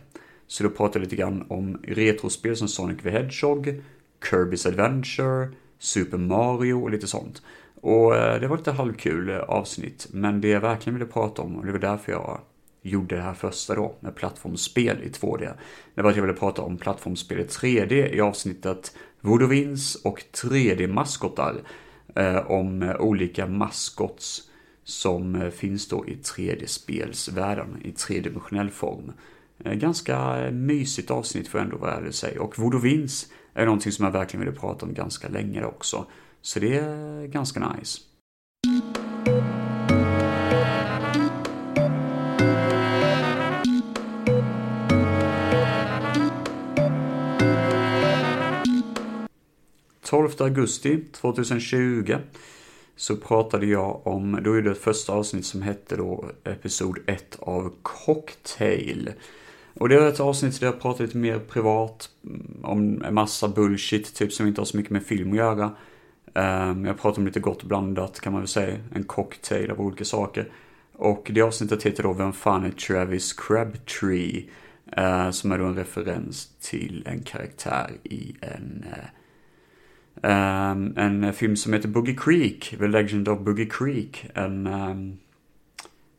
Så 0.47 0.63
då 0.63 0.69
pratar 0.69 0.99
jag 0.99 1.03
lite 1.03 1.15
grann 1.15 1.45
om 1.49 1.77
retrospel 1.83 2.57
som 2.57 2.67
Sonic 2.67 3.01
the 3.01 3.09
Hedgehog, 3.09 3.81
Kirby's 4.29 4.67
Adventure, 4.67 5.49
Super 5.79 6.17
Mario 6.17 6.73
och 6.73 6.91
lite 6.91 7.07
sånt. 7.07 7.41
Och 7.81 8.15
eh, 8.15 8.39
det 8.39 8.47
var 8.47 8.57
lite 8.57 8.71
halvkul 8.71 9.29
eh, 9.29 9.39
avsnitt, 9.39 10.07
men 10.11 10.41
det 10.41 10.47
jag 10.47 10.61
verkligen 10.61 10.99
ville 10.99 11.11
prata 11.11 11.41
om, 11.41 11.55
och 11.55 11.65
det 11.65 11.71
var 11.71 11.79
därför 11.79 12.11
jag 12.11 12.39
gjorde 12.81 13.15
det 13.15 13.21
här 13.21 13.33
första 13.33 13.75
då, 13.75 13.95
med 13.99 14.15
plattformsspel 14.15 15.03
i 15.03 15.09
2D. 15.09 15.53
Det 15.95 16.01
var 16.01 16.09
att 16.09 16.15
jag 16.15 16.23
ville 16.23 16.37
prata 16.37 16.61
om 16.61 16.77
plattformsspel 16.77 17.39
i 17.39 17.43
3D 17.43 18.15
i 18.15 18.21
avsnittet 18.21 18.95
Vodovins 19.21 19.95
och 19.95 20.23
3D-maskotar. 20.33 21.55
Eh, 22.15 22.51
om 22.51 22.95
olika 22.99 23.47
maskots 23.47 24.41
som 24.83 25.51
finns 25.51 25.87
då 25.87 26.07
i 26.07 26.15
3D-spelsvärlden, 26.15 27.77
i 27.83 27.91
tredimensionell 27.91 28.69
form. 28.69 29.11
Ganska 29.63 30.35
mysigt 30.51 31.11
avsnitt 31.11 31.47
får 31.47 31.59
jag 31.59 31.65
ändå 31.65 31.77
vara 31.77 31.93
ärlig 31.93 32.07
och 32.07 32.15
säga. 32.15 32.41
Och 32.41 32.59
Voodoo 32.59 33.07
är 33.53 33.65
någonting 33.65 33.91
som 33.91 34.05
jag 34.05 34.11
verkligen 34.11 34.45
ville 34.45 34.57
prata 34.57 34.85
om 34.85 34.93
ganska 34.93 35.27
länge 35.29 35.65
också. 35.65 36.05
Så 36.41 36.59
det 36.59 36.75
är 36.75 37.27
ganska 37.27 37.73
nice. 37.73 38.01
Tolfte 50.03 50.43
augusti 50.43 51.03
2020 51.11 52.15
så 52.95 53.17
pratade 53.17 53.65
jag 53.65 54.07
om, 54.07 54.39
då 54.43 54.53
är 54.53 54.61
det 54.61 54.71
ett 54.71 54.77
första 54.77 55.13
avsnitt 55.13 55.45
som 55.45 55.61
hette 55.61 55.95
då 55.95 56.25
Episod 56.43 56.97
1 57.05 57.37
av 57.39 57.73
Cocktail. 57.81 59.13
Och 59.73 59.89
det 59.89 59.95
är 59.95 60.07
ett 60.07 60.19
avsnitt 60.19 60.59
där 60.59 60.67
jag 60.67 60.81
pratar 60.81 61.03
lite 61.03 61.17
mer 61.17 61.39
privat 61.39 62.09
mm, 62.25 62.59
om 62.63 63.03
en 63.03 63.13
massa 63.13 63.47
bullshit, 63.47 64.15
typ 64.15 64.33
som 64.33 64.47
inte 64.47 64.61
har 64.61 64.65
så 64.65 64.77
mycket 64.77 64.91
med 64.91 65.03
film 65.03 65.31
att 65.31 65.37
göra. 65.37 65.71
Ehm, 66.33 66.85
jag 66.85 66.99
pratar 66.99 67.19
om 67.19 67.25
lite 67.25 67.39
gott 67.39 67.63
blandat 67.63 68.19
kan 68.19 68.33
man 68.33 68.41
väl 68.41 68.47
säga, 68.47 68.77
en 68.93 69.03
cocktail 69.03 69.71
av 69.71 69.81
olika 69.81 70.05
saker. 70.05 70.51
Och 70.93 71.31
det 71.33 71.41
avsnittet 71.41 71.83
heter 71.83 72.03
då 72.03 72.13
Vem 72.13 72.33
fan 72.33 72.65
är 72.65 72.71
Travis 72.71 73.33
Crabtree? 73.33 74.49
Ehm, 74.91 75.33
som 75.33 75.51
är 75.51 75.57
då 75.57 75.65
en 75.65 75.75
referens 75.75 76.49
till 76.59 77.03
en 77.05 77.23
karaktär 77.23 77.91
i 78.03 78.35
en, 78.41 78.85
um, 80.21 80.97
en 80.97 81.33
film 81.33 81.55
som 81.55 81.73
heter 81.73 81.87
Boogie 81.87 82.15
Creek, 82.15 82.75
The 82.79 82.87
Legend 82.87 83.27
of 83.27 83.39
Boogie 83.39 83.69
Creek. 83.69 84.25
En 84.33 84.67
um, 84.67 85.17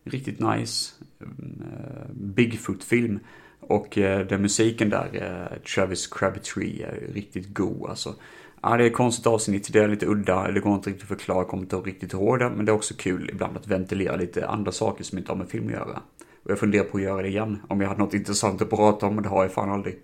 riktigt 0.04 0.40
nice 0.40 0.95
uh, 1.23 2.12
Bigfoot-film. 2.12 3.21
Och 3.61 3.99
uh, 3.99 4.19
den 4.19 4.42
musiken 4.42 4.90
där, 4.90 5.09
eh, 5.12 5.59
Travis 5.59 6.07
Crabtree, 6.07 6.83
är 6.83 7.12
riktigt 7.14 7.54
god 7.54 7.90
alltså. 7.90 8.14
Ja, 8.62 8.76
det 8.76 8.85
är 8.85 8.87
ett 8.87 8.97
konstigt 8.97 9.26
avsnitt, 9.26 9.73
det 9.73 9.78
är 9.78 9.88
lite 9.88 10.07
udda, 10.07 10.50
det 10.50 10.61
går 10.61 10.75
inte 10.75 10.90
riktigt 10.90 11.02
att 11.02 11.19
förklara, 11.19 11.45
kommer 11.45 11.62
inte 11.62 11.76
riktigt 11.76 12.12
ihåg 12.12 12.38
det, 12.38 12.50
men 12.50 12.66
det 12.66 12.73
är 12.73 12.75
också 12.75 12.95
kul 12.99 13.31
ibland 13.33 13.57
att 13.57 13.66
ventilera 13.66 14.16
lite 14.16 14.49
andra 14.49 14.73
saker 14.73 15.04
som 15.04 15.19
inte 15.19 15.33
har 15.33 15.37
med 15.37 15.49
film 15.49 15.66
att 15.66 15.73
göra. 15.73 16.02
Och 16.45 16.50
jag 16.50 16.59
funderar 16.59 16.85
på 16.85 16.97
att 16.97 17.02
göra 17.02 17.23
det 17.23 17.28
igen, 17.28 17.62
om 17.69 17.81
jag 17.81 17.88
hade 17.88 18.00
något 18.00 18.14
intressant 18.14 18.62
att 18.62 18.71
prata 18.71 19.07
om, 19.07 19.14
men 19.14 19.23
det 19.23 19.28
har 19.28 19.42
jag 19.42 19.52
fan 19.52 19.71
aldrig. 19.71 19.99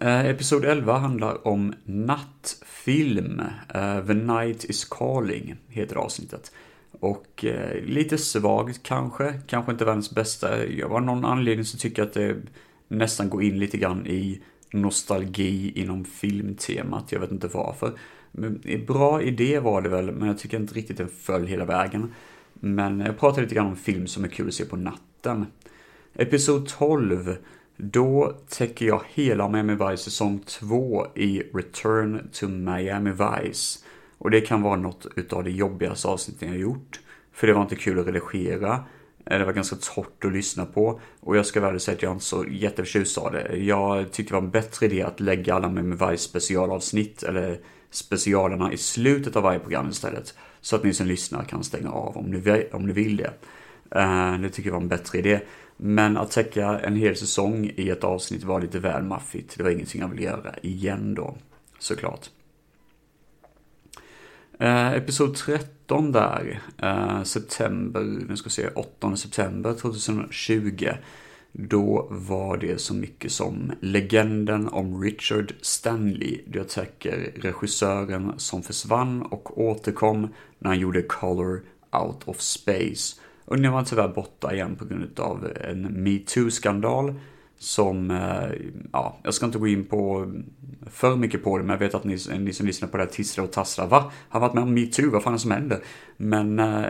Eh, 0.00 0.26
episod 0.26 0.64
11 0.64 0.98
handlar 0.98 1.46
om 1.46 1.74
nattfilm. 1.84 3.40
Eh, 3.74 4.06
The 4.06 4.14
Night 4.14 4.64
is 4.64 4.84
Calling 4.84 5.56
heter 5.68 5.96
avsnittet. 5.96 6.52
Och 7.00 7.44
eh, 7.44 7.82
lite 7.84 8.18
svagt 8.18 8.82
kanske, 8.82 9.40
kanske 9.46 9.72
inte 9.72 9.84
världens 9.84 10.10
bästa. 10.10 10.66
Jag 10.66 10.88
var 10.88 11.00
någon 11.00 11.24
anledning 11.24 11.64
så 11.64 11.78
tycker 11.78 12.02
jag 12.02 12.08
att 12.08 12.14
det 12.14 12.36
nästan 12.90 13.30
gå 13.30 13.42
in 13.42 13.58
lite 13.58 13.78
grann 13.78 14.06
i 14.06 14.40
nostalgi 14.72 15.72
inom 15.74 16.04
filmtemat. 16.04 17.12
Jag 17.12 17.20
vet 17.20 17.30
inte 17.30 17.48
varför. 17.48 17.92
Men, 18.32 18.62
bra 18.86 19.22
idé 19.22 19.58
var 19.58 19.82
det 19.82 19.88
väl, 19.88 20.12
men 20.12 20.28
jag 20.28 20.38
tycker 20.38 20.60
inte 20.60 20.74
riktigt 20.74 20.96
den 20.96 21.08
föll 21.08 21.46
hela 21.46 21.64
vägen. 21.64 22.14
Men 22.54 23.00
jag 23.00 23.18
pratar 23.18 23.42
lite 23.42 23.54
grann 23.54 23.66
om 23.66 23.76
film 23.76 24.06
som 24.06 24.24
är 24.24 24.28
kul 24.28 24.48
att 24.48 24.54
se 24.54 24.64
på 24.64 24.76
natten. 24.76 25.46
Episod 26.14 26.68
12. 26.68 27.36
Då 27.76 28.36
täcker 28.48 28.86
jag 28.86 29.02
hela 29.08 29.48
Miami 29.48 29.72
Vice 29.72 30.04
säsong 30.04 30.38
2 30.38 31.06
i 31.14 31.42
Return 31.54 32.28
to 32.32 32.48
Miami 32.48 33.10
Vice. 33.10 33.84
Och 34.18 34.30
det 34.30 34.40
kan 34.40 34.62
vara 34.62 34.76
något 34.76 35.06
utav 35.16 35.44
det 35.44 35.50
jobbigaste 35.50 36.08
avsnitten 36.08 36.48
jag 36.48 36.58
gjort. 36.58 37.00
För 37.32 37.46
det 37.46 37.52
var 37.52 37.62
inte 37.62 37.76
kul 37.76 37.98
att 37.98 38.06
redigera. 38.06 38.84
Eh, 39.30 39.38
det 39.38 39.44
var 39.44 39.52
ganska 39.52 39.76
torrt 39.76 40.24
att 40.24 40.32
lyssna 40.32 40.66
på. 40.66 41.00
Och 41.20 41.36
jag 41.36 41.46
ska 41.46 41.60
väl 41.60 41.80
säga 41.80 41.96
att 41.96 42.02
jag 42.02 42.12
inte 42.12 42.24
så 42.24 42.44
jätteförtjust 42.48 43.18
av 43.18 43.32
det. 43.32 43.56
Jag 43.56 44.12
tyckte 44.12 44.32
det 44.32 44.36
var 44.36 44.44
en 44.44 44.50
bättre 44.50 44.86
idé 44.86 45.02
att 45.02 45.20
lägga 45.20 45.54
alla 45.54 45.68
med 45.68 45.98
varje 45.98 46.18
specialavsnitt, 46.18 47.22
eller 47.22 47.60
specialerna 47.90 48.72
i 48.72 48.76
slutet 48.76 49.36
av 49.36 49.42
varje 49.42 49.58
program 49.58 49.88
istället. 49.88 50.34
Så 50.60 50.76
att 50.76 50.84
ni 50.84 50.94
som 50.94 51.06
lyssnar 51.06 51.44
kan 51.44 51.64
stänga 51.64 51.90
av 51.90 52.16
om 52.16 52.24
ni, 52.24 52.66
om 52.72 52.86
ni 52.86 52.92
vill 52.92 53.16
det. 53.16 53.32
Eh, 53.90 54.38
det 54.38 54.48
tycker 54.48 54.68
jag 54.68 54.74
var 54.74 54.82
en 54.82 54.88
bättre 54.88 55.18
idé. 55.18 55.40
Men 55.76 56.16
att 56.16 56.30
täcka 56.30 56.78
en 56.78 56.96
hel 56.96 57.16
säsong 57.16 57.72
i 57.76 57.90
ett 57.90 58.04
avsnitt 58.04 58.44
var 58.44 58.60
lite 58.60 58.78
väl 58.78 59.02
maffigt. 59.02 59.54
Det 59.56 59.62
var 59.62 59.70
ingenting 59.70 60.00
jag 60.00 60.08
ville 60.08 60.22
göra 60.22 60.54
igen 60.62 61.14
då, 61.14 61.36
såklart. 61.78 62.30
Eh, 64.62 64.92
episod 64.92 65.34
13 65.34 66.12
där, 66.12 66.60
eh, 66.78 67.22
september, 67.22 68.00
nu 68.28 68.36
ska 68.36 68.46
vi 68.46 68.50
se, 68.50 68.68
8 68.74 69.16
september 69.16 69.72
2020. 69.72 70.88
Då 71.52 72.06
var 72.10 72.56
det 72.56 72.80
så 72.80 72.94
mycket 72.94 73.32
som 73.32 73.72
legenden 73.80 74.68
om 74.68 75.02
Richard 75.02 75.54
Stanley. 75.60 76.40
Det 76.46 76.70
säker 76.70 77.32
regissören 77.36 78.32
som 78.36 78.62
försvann 78.62 79.22
och 79.22 79.60
återkom 79.60 80.28
när 80.58 80.68
han 80.68 80.78
gjorde 80.78 81.02
Color 81.02 81.62
Out 81.92 82.22
of 82.24 82.40
Space. 82.40 83.20
Och 83.44 83.58
nu 83.58 83.68
var 83.68 83.76
han 83.76 83.84
tyvärr 83.84 84.08
borta 84.08 84.54
igen 84.54 84.76
på 84.76 84.84
grund 84.84 85.20
av 85.20 85.48
en 85.60 85.82
metoo-skandal 85.82 87.14
som, 87.60 88.10
eh, 88.10 88.52
ja, 88.92 89.18
jag 89.22 89.34
ska 89.34 89.46
inte 89.46 89.58
gå 89.58 89.68
in 89.68 89.84
på 89.84 90.32
för 90.86 91.16
mycket 91.16 91.44
på 91.44 91.58
det, 91.58 91.64
men 91.64 91.70
jag 91.70 91.78
vet 91.78 91.94
att 91.94 92.04
ni, 92.04 92.18
ni 92.38 92.52
som 92.52 92.66
lyssnar 92.66 92.88
på 92.88 92.96
det 92.96 93.02
här 93.02 93.10
tisslar 93.10 93.44
och 93.44 93.52
tasslar. 93.52 93.86
Va? 93.86 94.12
Har 94.28 94.40
varit 94.40 94.54
med 94.54 94.62
om 94.62 94.74
metoo? 94.74 95.10
Vad 95.10 95.22
fan 95.22 95.32
är 95.32 95.36
det 95.36 95.40
som 95.40 95.50
händer? 95.50 95.78
Men 96.16 96.58
eh, 96.58 96.86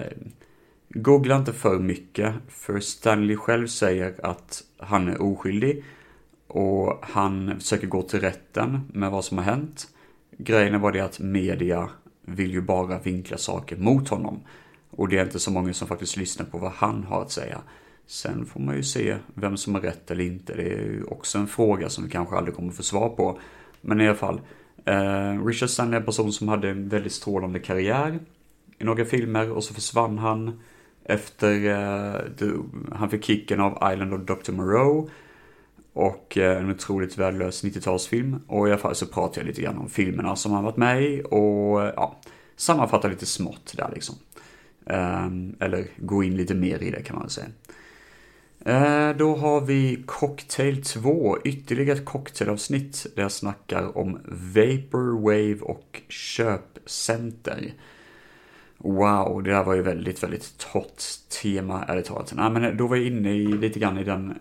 googla 0.89 1.37
inte 1.37 1.53
för 1.53 1.79
mycket, 1.79 2.35
för 2.49 2.81
Stanley 2.81 3.37
själv 3.37 3.67
säger 3.67 4.27
att 4.27 4.63
han 4.79 5.09
är 5.09 5.23
oskyldig 5.23 5.85
och 6.47 6.99
han 7.03 7.61
försöker 7.61 7.87
gå 7.87 8.03
till 8.03 8.21
rätten 8.21 8.81
med 8.93 9.11
vad 9.11 9.25
som 9.25 9.39
har 9.39 9.45
hänt. 9.45 9.89
Grejen 10.39 10.75
är 10.75 10.79
bara 10.79 10.93
det 10.93 11.01
att 11.01 11.19
media 11.19 11.89
vill 12.27 12.53
ju 12.53 12.61
bara 12.61 12.99
vinkla 12.99 13.37
saker 13.37 13.77
mot 13.77 14.09
honom. 14.09 14.41
Och 14.91 15.09
det 15.09 15.19
är 15.19 15.25
inte 15.25 15.39
så 15.39 15.51
många 15.51 15.73
som 15.73 15.89
faktiskt 15.89 16.17
lyssnar 16.17 16.47
på 16.47 16.59
vad 16.59 16.73
han 16.73 17.05
har 17.05 17.23
att 17.23 17.31
säga. 17.31 17.61
Sen 18.11 18.47
får 18.47 18.61
man 18.61 18.77
ju 18.77 18.83
se 18.83 19.17
vem 19.35 19.57
som 19.57 19.75
har 19.75 19.81
rätt 19.81 20.11
eller 20.11 20.25
inte. 20.25 20.55
Det 20.55 20.63
är 20.63 20.83
ju 20.83 21.05
också 21.05 21.39
en 21.39 21.47
fråga 21.47 21.89
som 21.89 22.05
vi 22.05 22.11
kanske 22.11 22.37
aldrig 22.37 22.57
kommer 22.57 22.73
få 22.73 22.83
svar 22.83 23.09
på. 23.09 23.39
Men 23.81 24.01
i 24.01 24.07
alla 24.07 24.17
fall. 24.17 24.41
Eh, 24.85 25.47
Richard 25.47 25.69
Stanley 25.69 25.97
är 25.97 26.01
en 26.01 26.07
person 26.07 26.33
som 26.33 26.49
hade 26.49 26.71
en 26.71 26.89
väldigt 26.89 27.13
strålande 27.13 27.59
karriär 27.59 28.19
i 28.79 28.85
några 28.85 29.05
filmer 29.05 29.51
och 29.51 29.65
så 29.65 29.75
försvann 29.75 30.19
han 30.19 30.61
efter 31.05 31.55
eh, 31.55 32.21
det, 32.39 32.53
han 32.93 33.11
fick 33.11 33.25
kicken 33.25 33.61
av 33.61 33.93
Island 33.93 34.15
of 34.15 34.21
Dr. 34.21 34.53
Moreau 34.53 35.09
och 35.93 36.39
eh, 36.39 36.63
en 36.63 36.71
otroligt 36.71 37.19
värdelös 37.19 37.65
90-talsfilm. 37.65 38.41
Och 38.47 38.69
i 38.69 38.71
alla 38.71 38.81
fall 38.81 38.95
så 38.95 39.07
pratar 39.07 39.41
jag 39.41 39.47
lite 39.47 39.63
grann 39.63 39.79
om 39.79 39.89
filmerna 39.89 40.37
som 40.37 40.53
han 40.53 40.65
varit 40.65 40.77
med 40.77 41.03
i 41.03 41.23
och 41.31 41.83
eh, 41.83 41.93
ja, 41.97 42.21
sammanfattar 42.57 43.11
lite 43.11 43.27
smått 43.27 43.75
där 43.77 43.91
liksom. 43.95 44.15
Eh, 44.87 45.27
eller 45.61 45.87
gå 45.97 46.23
in 46.23 46.37
lite 46.37 46.55
mer 46.55 46.83
i 46.83 46.91
det 46.91 47.03
kan 47.03 47.17
man 47.17 47.23
väl 47.23 47.31
säga. 47.31 47.47
Eh, 48.65 49.11
då 49.17 49.37
har 49.37 49.61
vi 49.61 50.03
Cocktail 50.07 50.85
2, 50.85 51.39
ytterligare 51.45 51.99
ett 51.99 52.05
cocktailavsnitt 52.05 53.07
där 53.15 53.23
jag 53.23 53.33
snackar 53.33 53.99
om 53.99 54.19
Vaporwave 54.25 55.61
och 55.61 56.03
köpcenter. 56.09 57.73
Wow, 58.79 59.43
det 59.43 59.51
där 59.51 59.65
var 59.65 59.75
ju 59.75 59.83
väldigt, 59.83 60.23
väldigt 60.23 60.59
torrt 60.59 61.03
tema, 61.43 61.85
ärligt 61.89 62.07
talat. 62.07 62.33
Nej, 62.37 62.51
men 62.51 62.77
då 62.77 62.87
var 62.87 62.97
jag 62.97 63.07
inne 63.07 63.33
i, 63.33 63.47
lite 63.47 63.79
grann 63.79 63.99
i 63.99 64.05
den 64.05 64.35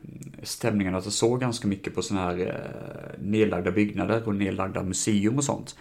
stämningen 0.44 0.96
att 0.96 1.06
jag 1.06 1.14
såg 1.14 1.40
ganska 1.40 1.68
mycket 1.68 1.96
på 1.96 2.02
sådana 2.02 2.26
här 2.26 2.40
eh, 2.40 3.22
nedlagda 3.24 3.72
byggnader 3.72 4.28
och 4.28 4.36
nedlagda 4.36 4.84
museum 4.84 5.38
och 5.38 5.44
sånt 5.44 5.76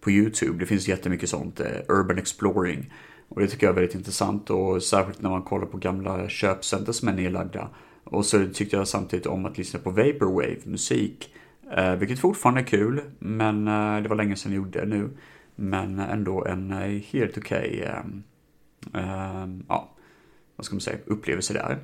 på 0.00 0.10
YouTube. 0.10 0.58
Det 0.58 0.66
finns 0.66 0.88
jättemycket 0.88 1.28
sånt, 1.28 1.60
eh, 1.60 1.66
Urban 1.88 2.18
Exploring. 2.18 2.92
Och 3.28 3.40
det 3.40 3.46
tycker 3.46 3.66
jag 3.66 3.72
är 3.72 3.80
väldigt 3.80 3.94
intressant 3.94 4.50
och 4.50 4.82
särskilt 4.82 5.22
när 5.22 5.30
man 5.30 5.42
kollar 5.42 5.66
på 5.66 5.76
gamla 5.76 6.28
köpcenter 6.28 6.92
som 6.92 7.08
är 7.08 7.12
nedlagda. 7.12 7.68
Och 8.04 8.26
så 8.26 8.46
tyckte 8.54 8.76
jag 8.76 8.88
samtidigt 8.88 9.26
om 9.26 9.44
att 9.44 9.58
lyssna 9.58 9.80
på 9.80 9.90
Vaporwave 9.90 10.58
musik. 10.64 11.34
Eh, 11.76 11.94
vilket 11.94 12.18
fortfarande 12.18 12.60
är 12.60 12.64
kul, 12.64 13.00
men 13.18 13.68
eh, 13.68 14.02
det 14.02 14.08
var 14.08 14.16
länge 14.16 14.36
sedan 14.36 14.52
jag 14.52 14.56
gjorde 14.56 14.80
det 14.80 14.86
nu. 14.86 15.10
Men 15.56 15.98
ändå 15.98 16.44
en 16.44 16.70
eh, 16.70 17.02
helt 17.12 17.38
okej, 17.38 17.90
okay, 17.90 19.02
ja, 19.68 19.94
vad 20.56 20.66
ska 20.66 20.74
man 20.74 20.80
säga, 20.80 20.98
upplevelse 21.06 21.52
där. 21.52 21.78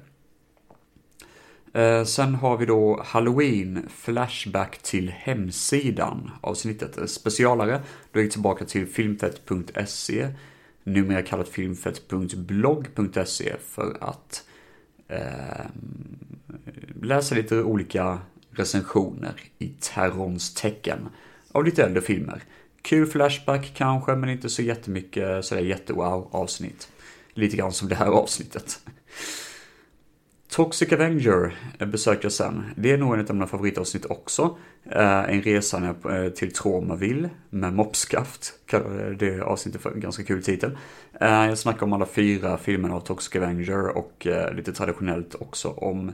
Eh, 1.73 2.05
sen 2.05 2.35
har 2.35 2.57
vi 2.57 2.67
då 2.67 3.03
Halloween 3.05 3.87
Flashback 3.89 4.79
till 4.83 5.11
hemsidan 5.11 6.31
avsnittet. 6.41 7.11
Specialare, 7.11 7.83
då 8.13 8.19
är 8.19 8.25
vi 8.25 8.31
tillbaka 8.31 8.65
till 8.65 8.87
filmfett.se 8.87 10.29
numera 10.85 11.23
kallat 11.23 11.49
filmfett.blogg.se 11.49 13.57
för 13.61 13.97
att 14.01 14.45
eh, 15.09 15.67
läsa 17.03 17.35
lite 17.35 17.63
olika 17.63 18.19
recensioner 18.51 19.41
i 19.59 19.69
terrorns 19.69 20.55
tecken 20.55 21.09
av 21.53 21.65
lite 21.65 21.85
äldre 21.85 22.03
filmer. 22.03 22.43
Kul 22.83 23.07
flashback 23.07 23.73
kanske, 23.77 24.15
men 24.15 24.31
inte 24.31 24.49
så 24.49 24.63
jättemycket 24.63 25.45
sådär 25.45 25.63
jättewow 25.63 26.29
avsnitt. 26.31 26.89
lite 27.35 27.57
grann 27.57 27.73
som 27.73 27.89
det 27.89 27.95
här 27.95 28.07
avsnittet. 28.07 28.81
Toxic 30.51 30.93
Avenger 30.93 31.55
eh, 31.79 31.89
besöker 31.89 32.25
jag 32.25 32.33
sen. 32.33 32.65
Det 32.77 32.93
är 32.93 32.99
nog 32.99 33.15
en 33.15 33.21
av 33.21 33.35
mina 33.35 33.47
favoritavsnitt 33.47 34.07
också. 34.07 34.57
Eh, 34.85 35.31
en 35.31 35.43
resa 35.43 35.95
eh, 36.11 36.29
till 36.29 36.53
Tromaville 36.53 37.31
med 37.51 37.73
mopskaft. 37.73 38.53
Det 39.19 39.41
avsnittet 39.41 39.81
för 39.81 39.91
en 39.91 40.01
ganska 40.01 40.25
kul 40.25 40.43
titel. 40.43 40.79
Jag 41.21 41.59
snackar 41.59 41.83
om 41.87 41.93
alla 41.93 42.07
fyra 42.07 42.59
filmerna 42.59 42.95
av 42.95 43.01
Toxic 43.01 43.37
Avenger 43.37 43.89
och 43.89 44.27
lite 44.53 44.73
traditionellt 44.73 45.35
också 45.35 45.69
om 45.69 46.13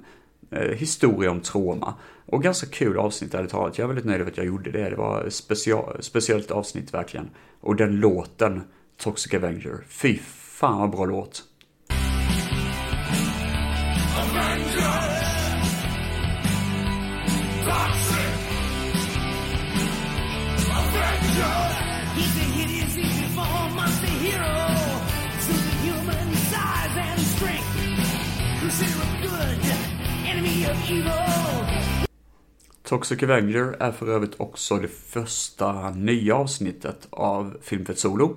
historia 0.75 1.31
om 1.31 1.41
trauma. 1.41 1.95
Och 2.27 2.43
ganska 2.43 2.67
kul 2.67 2.99
avsnitt 2.99 3.35
ärligt 3.35 3.51
talat. 3.51 3.79
Jag 3.79 3.85
är 3.85 3.89
väldigt 3.89 4.05
nöjd 4.05 4.21
över 4.21 4.31
att 4.31 4.37
jag 4.37 4.47
gjorde 4.47 4.71
det. 4.71 4.91
Det 4.91 4.97
var 4.97 5.25
ett 5.25 5.35
special, 5.35 5.97
speciellt 6.01 6.51
avsnitt 6.51 6.95
verkligen. 6.95 7.31
Och 7.61 7.77
den 7.77 8.01
låten, 8.01 8.63
Toxic 8.97 9.35
Avenger, 9.35 9.85
fy 9.89 10.19
fan 10.19 10.81
vad 10.81 10.91
bra 10.91 11.05
låt. 11.05 11.45
Toxic 32.83 33.23
Avenger 33.23 33.77
är 33.81 33.93
för 33.93 34.09
övrigt 34.09 34.41
också 34.41 34.79
det 34.79 34.89
första 34.89 35.91
nya 35.91 36.35
avsnittet 36.35 37.07
av 37.11 37.57
Filmfett 37.63 37.99
Solo. 37.99 38.37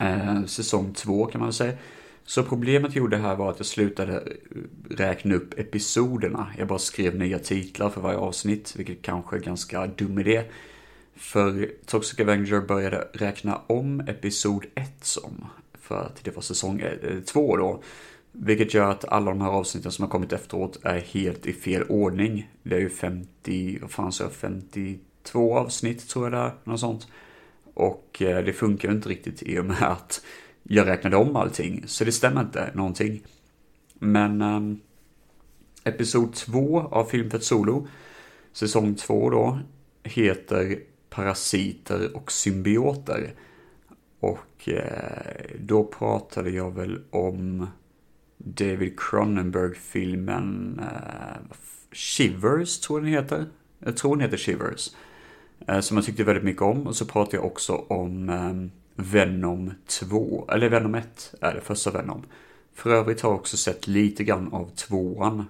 Eh, 0.00 0.44
säsong 0.44 0.94
två 0.94 1.26
kan 1.26 1.38
man 1.38 1.48
väl 1.48 1.54
säga. 1.54 1.76
Så 2.24 2.42
problemet 2.42 2.94
jag 2.94 3.02
gjorde 3.02 3.16
här 3.16 3.36
var 3.36 3.50
att 3.50 3.58
jag 3.58 3.66
slutade 3.66 4.24
räkna 4.90 5.34
upp 5.34 5.58
episoderna. 5.58 6.52
Jag 6.58 6.68
bara 6.68 6.78
skrev 6.78 7.14
nya 7.14 7.38
titlar 7.38 7.90
för 7.90 8.00
varje 8.00 8.18
avsnitt, 8.18 8.74
vilket 8.76 9.02
kanske 9.02 9.36
är 9.36 9.40
ganska 9.40 9.86
dum 9.86 10.18
idé. 10.18 10.44
För 11.16 11.70
Toxic 11.86 12.20
Avenger 12.20 12.60
började 12.60 13.08
räkna 13.12 13.60
om 13.66 14.00
episod 14.00 14.64
1 14.74 14.90
som, 15.02 15.46
för 15.80 16.00
att 16.00 16.24
det 16.24 16.30
var 16.30 16.42
säsong 16.42 16.80
eh, 16.80 17.20
2 17.20 17.56
då. 17.56 17.82
Vilket 18.32 18.74
gör 18.74 18.90
att 18.90 19.04
alla 19.04 19.30
de 19.30 19.40
här 19.40 19.50
avsnitten 19.50 19.92
som 19.92 20.02
har 20.02 20.10
kommit 20.10 20.32
efteråt 20.32 20.78
är 20.82 21.00
helt 21.00 21.46
i 21.46 21.52
fel 21.52 21.82
ordning. 21.82 22.50
Det 22.62 22.76
är 22.76 22.80
ju 22.80 22.90
50, 22.90 23.78
vad 23.80 23.90
fan 23.90 24.12
sa 24.12 24.24
jag, 24.24 24.32
52 24.32 25.58
avsnitt 25.58 26.08
tror 26.08 26.24
jag 26.24 26.32
det 26.32 26.38
är, 26.38 26.52
något 26.64 26.80
sånt. 26.80 27.06
Och 27.74 28.22
eh, 28.22 28.44
det 28.44 28.52
funkar 28.52 28.88
ju 28.88 28.94
inte 28.94 29.08
riktigt 29.08 29.42
i 29.42 29.58
och 29.58 29.64
med 29.64 29.82
att 29.92 30.24
jag 30.62 30.86
räknade 30.86 31.16
om 31.16 31.36
allting, 31.36 31.82
så 31.86 32.04
det 32.04 32.12
stämmer 32.12 32.40
inte 32.40 32.70
någonting. 32.74 33.22
Men 33.94 34.42
um, 34.42 34.80
Episod 35.84 36.34
2 36.34 36.80
av 36.80 37.04
Filmfett 37.04 37.44
Solo, 37.44 37.86
säsong 38.52 38.94
2 38.94 39.30
då, 39.30 39.58
heter 40.02 40.80
Parasiter 41.10 42.16
och 42.16 42.32
symbioter. 42.32 43.34
Och 44.20 44.68
eh, 44.68 45.56
då 45.58 45.84
pratade 45.84 46.50
jag 46.50 46.74
väl 46.74 47.02
om 47.10 47.66
David 48.38 49.00
Cronenberg-filmen 49.00 50.80
eh, 50.82 51.56
Shivers, 51.92 52.80
tror 52.80 52.98
jag 52.98 53.06
den 53.06 53.12
heter. 53.12 53.46
Jag 53.78 53.96
tror 53.96 54.16
den 54.16 54.24
heter 54.24 54.36
Shivers. 54.36 54.90
Eh, 55.66 55.80
som 55.80 55.96
jag 55.96 56.06
tyckte 56.06 56.24
väldigt 56.24 56.44
mycket 56.44 56.62
om. 56.62 56.86
Och 56.86 56.96
så 56.96 57.06
pratade 57.06 57.36
jag 57.36 57.46
också 57.46 57.72
om 57.72 58.28
eh, 58.28 59.04
Venom 59.04 59.72
2, 59.86 60.48
eller 60.52 60.68
Venom 60.68 60.94
1 60.94 61.34
är 61.40 61.54
det, 61.54 61.60
första 61.60 61.90
Venom. 61.90 62.22
För 62.74 62.90
övrigt 62.90 63.20
har 63.20 63.30
jag 63.30 63.38
också 63.38 63.56
sett 63.56 63.86
lite 63.86 64.24
grann 64.24 64.52
av 64.52 64.70
tvåan. 64.70 65.44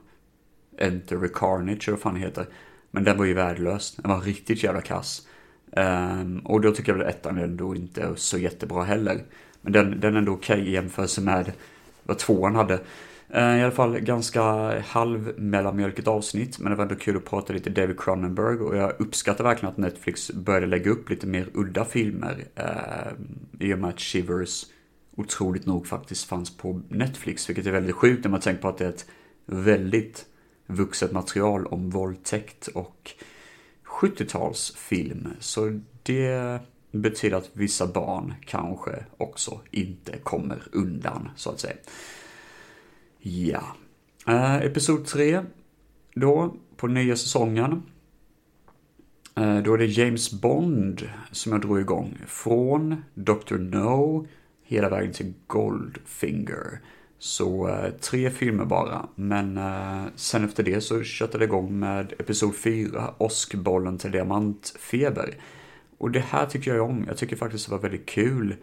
Enter 0.79 1.21
the 1.21 1.29
Carnage, 1.29 1.89
eller 1.89 1.97
vad 1.97 2.01
fan 2.01 2.17
heter. 2.17 2.47
Men 2.91 3.05
den 3.05 3.19
var 3.19 3.25
ju 3.25 3.35
värdelös. 3.35 3.97
Den 3.97 4.11
var 4.11 4.21
riktigt 4.21 4.63
jävla 4.63 4.81
kass. 4.81 5.27
Um, 5.71 6.39
och 6.39 6.61
då 6.61 6.73
tycker 6.73 6.93
jag 6.93 6.99
väl 6.99 7.09
ettan 7.09 7.39
ändå 7.39 7.77
inte 7.77 8.03
är 8.03 8.15
så 8.15 8.39
jättebra 8.39 8.85
heller. 8.85 9.25
Men 9.61 9.73
den, 9.73 10.01
den 10.01 10.15
är 10.15 10.19
ändå 10.19 10.33
okej 10.33 10.61
okay 10.61 10.69
i 10.69 10.73
jämförelse 10.73 11.21
med 11.21 11.53
vad 12.09 12.19
tvåan 12.19 12.55
hade. 12.55 12.81
Eh, 13.29 13.59
I 13.59 13.63
alla 13.63 13.71
fall 13.71 13.99
ganska 13.99 14.43
halv 14.81 15.33
mellanmjölkigt 15.39 16.09
avsnitt, 16.09 16.59
men 16.59 16.71
det 16.71 16.77
var 16.77 16.83
ändå 16.83 16.95
kul 16.95 17.17
att 17.17 17.25
prata 17.25 17.53
lite 17.53 17.71
David 17.71 18.01
Cronenberg 18.01 18.59
och 18.59 18.77
jag 18.77 18.93
uppskattar 18.99 19.45
verkligen 19.45 19.73
att 19.73 19.79
Netflix 19.79 20.31
började 20.31 20.67
lägga 20.67 20.91
upp 20.91 21.11
lite 21.11 21.27
mer 21.27 21.49
udda 21.55 21.85
filmer 21.85 22.45
eh, 22.55 23.67
i 23.69 23.75
och 23.75 23.79
med 23.79 23.91
att 23.91 24.01
Shivers 24.01 24.65
otroligt 25.17 25.67
nog 25.67 25.87
faktiskt 25.87 26.25
fanns 26.25 26.57
på 26.57 26.83
Netflix, 26.89 27.49
vilket 27.49 27.67
är 27.67 27.73
väldigt 27.73 27.95
sjukt 27.95 28.25
när 28.25 28.31
man 28.31 28.41
tänker 28.41 28.63
på 28.63 28.69
att 28.69 28.79
det 28.79 28.85
är 28.85 28.89
ett 28.89 29.07
väldigt 29.47 30.27
vuxet 30.67 31.13
material 31.13 31.67
om 31.67 31.91
våldtäkt 31.91 32.67
och 32.67 33.11
70-talsfilm. 34.01 35.29
Så 35.41 35.81
det 36.03 36.61
betyder 36.93 37.37
att 37.37 37.51
vissa 37.53 37.87
barn 37.87 38.35
kanske 38.47 39.05
också 39.17 39.61
inte 39.71 40.19
kommer 40.19 40.63
undan, 40.73 41.29
så 41.37 41.51
att 41.51 41.61
säga. 41.61 41.77
Ja. 43.21 43.63
Eh, 44.27 44.57
episod 44.57 45.07
3, 45.07 45.43
då, 46.15 46.55
på 46.77 46.87
nya 46.87 47.17
säsongen. 47.17 47.83
Eh, 49.37 49.59
då 49.59 49.75
är 49.75 49.79
det 49.79 49.87
James 49.87 50.33
Bond 50.33 51.09
som 51.33 51.53
jag 51.53 51.61
drog 51.61 51.81
igång. 51.81 52.19
Från 52.27 53.03
Dr. 53.15 53.57
No 53.57 54.27
hela 54.65 54.89
vägen 54.89 55.13
till 55.13 55.33
Goldfinger. 55.47 56.81
Så 57.19 57.69
eh, 57.69 57.91
tre 57.91 58.31
filmer 58.31 58.65
bara. 58.65 59.09
Men 59.15 59.57
eh, 59.57 60.05
sen 60.15 60.45
efter 60.45 60.63
det 60.63 60.81
så 60.81 61.03
köttade 61.03 61.39
det 61.39 61.45
igång 61.45 61.79
med 61.79 62.13
Episod 62.19 62.57
4, 62.57 63.15
Åskbollen 63.19 63.99
till 63.99 64.11
Diamantfeber. 64.11 65.35
Och 65.99 66.11
det 66.11 66.21
här 66.21 66.47
tycker 66.47 66.75
jag 66.75 66.91
om. 66.91 67.05
Jag 67.09 67.17
tycker 67.17 67.37
faktiskt 67.37 67.67
det 67.67 67.73
var 67.73 67.79
väldigt 67.79 68.07
kul 68.07 68.57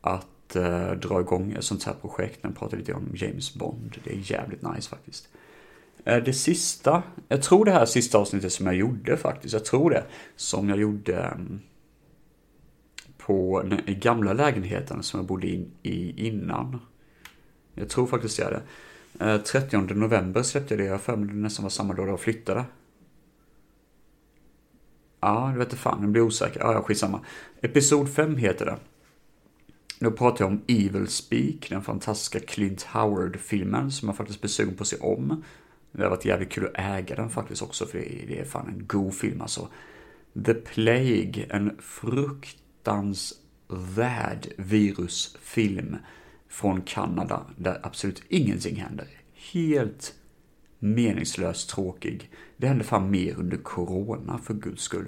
att 0.00 0.56
eh, 0.56 0.90
dra 0.90 1.20
igång 1.20 1.52
ett 1.52 1.64
sånt 1.64 1.84
här 1.84 1.94
projekt. 2.00 2.42
När 2.42 2.50
jag 2.50 2.58
pratar 2.58 2.76
lite 2.76 2.94
om 2.94 3.08
James 3.14 3.54
Bond. 3.54 3.98
Det 4.04 4.10
är 4.10 4.30
jävligt 4.32 4.62
nice 4.62 4.88
faktiskt. 4.88 5.28
Eh, 6.04 6.24
det 6.24 6.32
sista, 6.32 7.02
jag 7.28 7.42
tror 7.42 7.64
det 7.64 7.70
här 7.70 7.86
sista 7.86 8.18
avsnittet 8.18 8.52
som 8.52 8.66
jag 8.66 8.74
gjorde 8.74 9.16
faktiskt. 9.16 9.52
Jag 9.52 9.64
tror 9.64 9.90
det. 9.90 10.04
Som 10.36 10.68
jag 10.68 10.78
gjorde 10.78 11.16
ehm, 11.22 11.60
på 13.18 13.62
den 13.62 14.00
gamla 14.00 14.32
lägenheten 14.32 15.02
som 15.02 15.20
jag 15.20 15.26
bodde 15.26 15.46
in 15.46 15.70
i 15.82 16.26
innan. 16.26 16.78
Jag 17.74 17.88
tror 17.88 18.06
faktiskt 18.06 18.36
det 18.36 18.44
är 18.44 18.50
det. 18.50 18.62
Eh, 19.32 19.40
30 19.40 19.76
november 19.76 20.42
släppte 20.42 20.74
jag 20.74 20.80
det. 20.80 20.86
Jag 20.86 21.00
för 21.00 21.16
mig 21.16 21.28
det 21.28 21.34
nästan 21.34 21.62
var 21.62 21.70
samma 21.70 21.94
dag 21.94 22.08
jag 22.08 22.20
flyttade. 22.20 22.64
Ja, 25.24 25.50
det 25.52 25.58
vet 25.58 25.74
fan, 25.74 26.02
jag 26.02 26.10
blir 26.10 26.22
osäker. 26.22 26.60
Ja, 26.60 26.72
ja, 26.72 26.82
skitsamma. 26.82 27.20
Episod 27.60 28.14
5 28.14 28.36
heter 28.36 28.66
det. 28.66 28.78
Då 29.98 30.10
pratar 30.10 30.44
jag 30.44 30.52
om 30.52 30.62
Evil 30.66 31.08
Speak, 31.08 31.68
den 31.68 31.82
fantastiska 31.82 32.40
Clint 32.40 32.82
Howard-filmen 32.82 33.90
som 33.90 34.08
jag 34.08 34.16
faktiskt 34.16 34.40
blir 34.40 34.48
sugen 34.48 34.76
på 34.76 34.82
att 34.82 34.88
se 34.88 34.96
om. 34.96 35.44
Det 35.92 36.02
har 36.02 36.10
varit 36.10 36.24
jävligt 36.24 36.50
kul 36.50 36.66
att 36.66 36.72
äga 36.74 37.16
den 37.16 37.30
faktiskt 37.30 37.62
också, 37.62 37.86
för 37.86 37.98
det 37.98 38.40
är 38.40 38.44
fan 38.44 38.68
en 38.68 38.86
god 38.86 39.14
film 39.14 39.40
alltså. 39.40 39.68
The 40.46 40.54
Plague, 40.54 41.46
en 41.50 41.76
fruktansvärd 41.80 44.48
virusfilm 44.56 45.96
från 46.48 46.82
Kanada 46.82 47.46
där 47.56 47.80
absolut 47.82 48.22
ingenting 48.28 48.76
händer. 48.76 49.08
Helt 49.52 50.14
meningslöst 50.82 51.70
tråkig. 51.70 52.30
Det 52.56 52.66
hände 52.66 52.84
fan 52.84 53.10
mer 53.10 53.38
under 53.38 53.56
corona 53.56 54.38
för 54.38 54.54
guds 54.54 54.82
skull. 54.82 55.06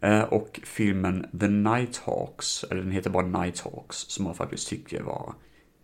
Eh, 0.00 0.22
och 0.22 0.60
filmen 0.64 1.26
The 1.40 1.48
Nighthawks, 1.48 2.64
eller 2.64 2.82
den 2.82 2.90
heter 2.90 3.10
bara 3.10 3.26
Nighthawks, 3.26 3.96
som 3.96 4.26
jag 4.26 4.36
faktiskt 4.36 4.68
tycker 4.68 5.02
var 5.02 5.34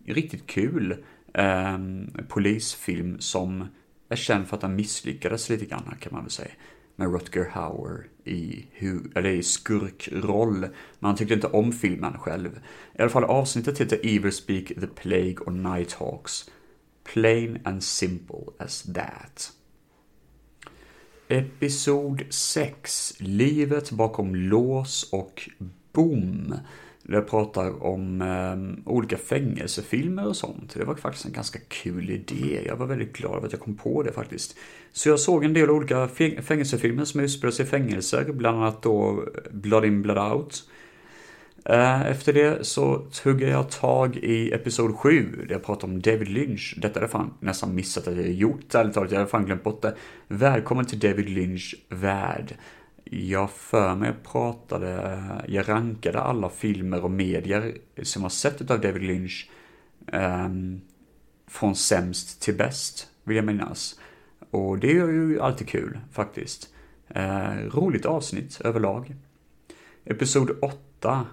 riktigt 0.06 0.46
kul. 0.46 1.04
Ehm, 1.34 2.10
polisfilm 2.28 3.20
som 3.20 3.68
är 4.08 4.16
känd 4.16 4.46
för 4.46 4.56
att 4.56 4.60
den 4.60 4.76
misslyckades 4.76 5.48
lite 5.48 5.64
grann 5.64 5.94
kan 6.00 6.12
man 6.12 6.22
väl 6.22 6.30
säga. 6.30 6.50
Med 6.96 7.12
Rutger 7.12 7.48
Hauer 7.50 8.06
i, 8.24 8.66
eller 9.14 9.30
i 9.30 9.42
skurkroll. 9.42 10.60
Men 10.60 10.70
han 11.00 11.16
tyckte 11.16 11.34
inte 11.34 11.46
om 11.46 11.72
filmen 11.72 12.18
själv. 12.18 12.60
I 12.98 13.02
alla 13.02 13.10
fall 13.10 13.24
avsnittet 13.24 13.80
heter 13.80 14.00
Evil 14.02 14.32
Speak, 14.32 14.66
The 14.66 14.86
Plague 14.86 15.36
och 15.46 15.52
Nighthawks. 15.52 16.50
Plain 17.04 17.58
and 17.64 17.82
simple 17.82 18.44
as 18.58 18.82
that. 18.82 19.52
Episod 21.28 22.22
6. 22.30 23.14
Livet 23.18 23.90
bakom 23.90 24.34
lås 24.34 25.08
och 25.12 25.50
bom. 25.92 26.54
Där 27.02 27.14
jag 27.14 27.28
pratar 27.28 27.82
om 27.82 28.22
eh, 28.22 28.92
olika 28.92 29.16
fängelsefilmer 29.16 30.26
och 30.26 30.36
sånt. 30.36 30.74
Det 30.74 30.84
var 30.84 30.94
faktiskt 30.94 31.26
en 31.26 31.32
ganska 31.32 31.58
kul 31.68 32.10
idé. 32.10 32.60
Jag 32.66 32.76
var 32.76 32.86
väldigt 32.86 33.12
glad 33.12 33.36
över 33.36 33.46
att 33.46 33.52
jag 33.52 33.60
kom 33.60 33.76
på 33.76 34.02
det 34.02 34.12
faktiskt. 34.12 34.56
Så 34.92 35.08
jag 35.08 35.20
såg 35.20 35.44
en 35.44 35.54
del 35.54 35.70
olika 35.70 36.08
fängelsefilmer 36.42 37.04
som 37.04 37.20
utspelar 37.20 37.52
sig 37.52 37.66
i 37.66 37.68
fängelser. 37.68 38.24
Bland 38.32 38.58
annat 38.58 38.82
då 38.82 39.24
Blood 39.50 39.84
in 39.84 40.02
Blood 40.02 40.32
out. 40.32 40.64
Eh, 41.66 42.06
efter 42.06 42.32
det 42.32 42.66
så 42.66 42.98
tuggar 42.98 43.48
jag 43.48 43.70
tag 43.70 44.16
i 44.16 44.52
episod 44.52 44.96
7, 44.96 45.44
där 45.48 45.54
jag 45.54 45.64
pratar 45.64 45.88
om 45.88 46.02
David 46.02 46.28
Lynch. 46.28 46.74
Detta 46.76 46.94
hade 46.94 47.04
jag 47.04 47.10
fan 47.10 47.34
nästan 47.40 47.74
missat 47.74 48.08
att 48.08 48.16
jag 48.16 48.32
gjort, 48.32 48.74
ärligt 48.74 48.94
talat. 48.94 49.10
Jag 49.10 49.18
hade 49.18 49.30
fan 49.30 49.44
glömt 49.44 49.64
bort 49.64 49.82
det. 49.82 49.94
Välkommen 50.28 50.84
till 50.84 50.98
David 50.98 51.28
Lynch 51.28 51.74
värld. 51.88 52.56
Jag 53.04 53.50
för 53.50 53.94
mig 53.94 54.12
pratade, 54.32 55.02
eh, 55.02 55.54
jag 55.54 55.68
rankade 55.68 56.20
alla 56.20 56.50
filmer 56.50 57.04
och 57.04 57.10
medier 57.10 57.74
som 58.02 58.22
jag 58.22 58.32
sett 58.32 58.70
av 58.70 58.80
David 58.80 59.02
Lynch 59.02 59.50
um, 60.12 60.80
från 61.46 61.76
sämst 61.76 62.42
till 62.42 62.54
bäst, 62.54 63.08
vill 63.24 63.36
jag 63.36 63.44
minnas. 63.44 64.00
Och 64.50 64.78
det 64.78 64.90
är 64.90 65.08
ju 65.08 65.40
alltid 65.40 65.68
kul, 65.68 65.98
faktiskt. 66.12 66.68
Uh, 67.16 67.68
roligt 67.74 68.06
avsnitt 68.06 68.60
överlag. 68.60 69.14
Episod 70.04 70.50
8 70.62 71.26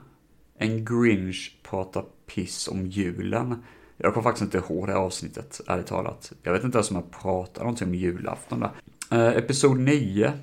en 0.61 0.85
Grinch 0.85 1.57
pratar 1.63 2.05
piss 2.27 2.67
om 2.67 2.87
julen. 2.87 3.63
Jag 3.97 4.13
kommer 4.13 4.23
faktiskt 4.23 4.41
inte 4.41 4.57
ihåg 4.57 4.87
det 4.87 4.93
här 4.93 4.99
avsnittet, 4.99 5.61
ärligt 5.67 5.87
talat. 5.87 6.31
Jag 6.43 6.53
vet 6.53 6.63
inte 6.63 6.77
ens 6.77 6.91
om 6.91 6.95
jag 6.95 7.21
pratar 7.21 7.61
någonting 7.61 7.87
om 7.87 7.95
julafton 7.95 8.59
där. 8.59 8.71
Eh, 9.11 9.37
episod 9.37 9.79
9. 9.79 10.33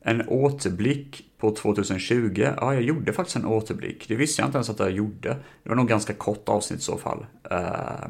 En 0.00 0.28
återblick 0.28 1.24
på 1.38 1.50
2020. 1.50 2.48
Ja, 2.56 2.74
jag 2.74 2.82
gjorde 2.82 3.12
faktiskt 3.12 3.36
en 3.36 3.46
återblick. 3.46 4.08
Det 4.08 4.14
visste 4.14 4.42
jag 4.42 4.48
inte 4.48 4.58
ens 4.58 4.70
att 4.70 4.78
jag 4.78 4.90
gjorde. 4.90 5.36
Det 5.62 5.68
var 5.68 5.76
nog 5.76 5.88
ganska 5.88 6.14
kort 6.14 6.48
avsnitt 6.48 6.80
i 6.80 6.82
så 6.82 6.96
fall. 6.96 7.26
Eh, 7.50 8.08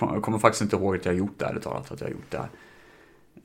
jag 0.00 0.22
kommer 0.22 0.38
faktiskt 0.38 0.62
inte 0.62 0.76
ihåg 0.76 0.96
att 0.96 1.06
jag 1.06 1.14
gjort 1.14 1.38
det, 1.38 1.44
ärligt 1.44 1.62
talat, 1.62 1.92
att 1.92 2.00
jag 2.00 2.10
gjort 2.10 2.30
det. 2.30 2.48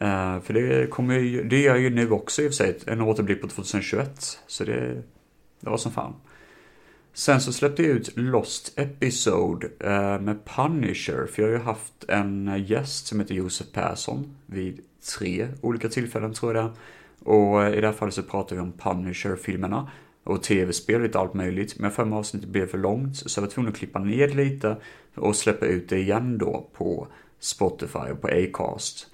Eh, 0.05 0.39
för 0.41 0.53
det 0.53 0.89
kommer 0.89 1.19
ju, 1.19 1.43
det 1.43 1.61
gör 1.61 1.75
jag 1.75 1.81
ju 1.81 1.89
nu 1.89 2.11
också 2.11 2.41
i 2.41 2.47
och 2.47 2.49
för 2.49 2.55
sig, 2.55 2.79
en 2.87 3.01
återblick 3.01 3.41
på 3.41 3.47
2021. 3.47 4.39
Så 4.47 4.63
det, 4.63 5.03
det 5.59 5.69
var 5.69 5.77
som 5.77 5.91
fan. 5.91 6.13
Sen 7.13 7.41
så 7.41 7.53
släppte 7.53 7.83
jag 7.83 7.91
ut 7.91 8.09
Lost 8.15 8.73
Episode 8.75 9.67
eh, 9.79 10.19
med 10.21 10.45
Punisher, 10.45 11.25
för 11.25 11.41
jag 11.41 11.49
har 11.49 11.57
ju 11.57 11.63
haft 11.63 12.03
en 12.07 12.63
gäst 12.67 13.07
som 13.07 13.19
heter 13.19 13.35
Josef 13.35 13.67
Persson 13.73 14.35
vid 14.45 14.79
tre 15.17 15.47
olika 15.61 15.89
tillfällen 15.89 16.33
tror 16.33 16.55
jag 16.55 16.65
det 16.65 16.71
Och 17.19 17.63
eh, 17.63 17.77
i 17.77 17.81
det 17.81 17.87
här 17.87 17.93
fallet 17.93 18.13
så 18.13 18.23
pratar 18.23 18.55
vi 18.55 18.61
om 18.61 18.71
Punisher-filmerna 18.71 19.91
och 20.23 20.43
tv-spel, 20.43 20.95
och 20.95 21.01
lite 21.01 21.19
allt 21.19 21.33
möjligt. 21.33 21.79
Men 21.79 21.91
för 21.91 22.05
mig 22.05 22.19
avsnittet 22.19 22.49
blev 22.49 22.67
för 22.67 22.77
långt, 22.77 23.17
så 23.17 23.39
jag 23.39 23.41
var 23.41 23.51
tvungen 23.51 23.71
att 23.71 23.77
klippa 23.77 23.99
ner 23.99 24.27
det 24.27 24.33
lite 24.33 24.77
och 25.15 25.35
släppa 25.35 25.65
ut 25.65 25.89
det 25.89 25.97
igen 25.97 26.37
då 26.37 26.69
på 26.73 27.07
Spotify 27.39 27.99
och 28.11 28.21
på 28.21 28.27
Acast. 28.27 29.07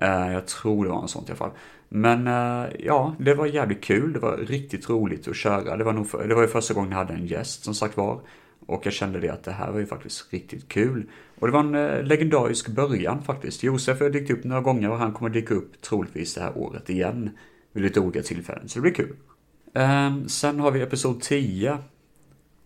Eh, 0.00 0.32
jag 0.32 0.46
tror 0.46 0.84
det 0.84 0.90
var 0.90 1.02
en 1.02 1.08
sånt 1.08 1.28
i 1.28 1.32
alla 1.32 1.38
fall. 1.38 1.52
Men 1.96 2.26
eh, 2.26 2.70
ja, 2.78 3.14
det 3.18 3.34
var 3.34 3.46
jävligt 3.46 3.84
kul. 3.84 4.12
Det 4.12 4.18
var 4.18 4.36
riktigt 4.36 4.88
roligt 4.90 5.28
att 5.28 5.36
köra. 5.36 5.76
Det 5.76 5.84
var, 5.84 5.92
nog 5.92 6.08
för, 6.08 6.28
det 6.28 6.34
var 6.34 6.42
ju 6.42 6.48
första 6.48 6.74
gången 6.74 6.90
jag 6.90 6.98
hade 6.98 7.14
en 7.14 7.26
gäst 7.26 7.64
som 7.64 7.74
sagt 7.74 7.96
var. 7.96 8.20
Och 8.66 8.86
jag 8.86 8.92
kände 8.92 9.20
det 9.20 9.28
att 9.28 9.44
det 9.44 9.52
här 9.52 9.72
var 9.72 9.78
ju 9.78 9.86
faktiskt 9.86 10.32
riktigt 10.32 10.68
kul. 10.68 11.10
Och 11.38 11.46
det 11.46 11.52
var 11.52 11.60
en 11.60 11.74
eh, 11.74 12.02
legendarisk 12.02 12.68
början 12.68 13.22
faktiskt. 13.22 13.62
Josef 13.62 14.00
har 14.00 14.10
dykt 14.10 14.30
upp 14.30 14.44
några 14.44 14.62
gånger 14.62 14.90
och 14.90 14.98
han 14.98 15.12
kommer 15.12 15.30
dyka 15.30 15.54
upp 15.54 15.80
troligtvis 15.80 16.34
det 16.34 16.40
här 16.40 16.58
året 16.58 16.90
igen. 16.90 17.30
Vid 17.72 17.84
lite 17.84 18.00
olika 18.00 18.22
tillfällen, 18.22 18.68
så 18.68 18.78
det 18.78 18.82
blir 18.82 18.94
kul. 18.94 19.16
Ehm, 19.74 20.28
sen 20.28 20.60
har 20.60 20.70
vi 20.70 20.80
episod 20.80 21.20
10. 21.20 21.78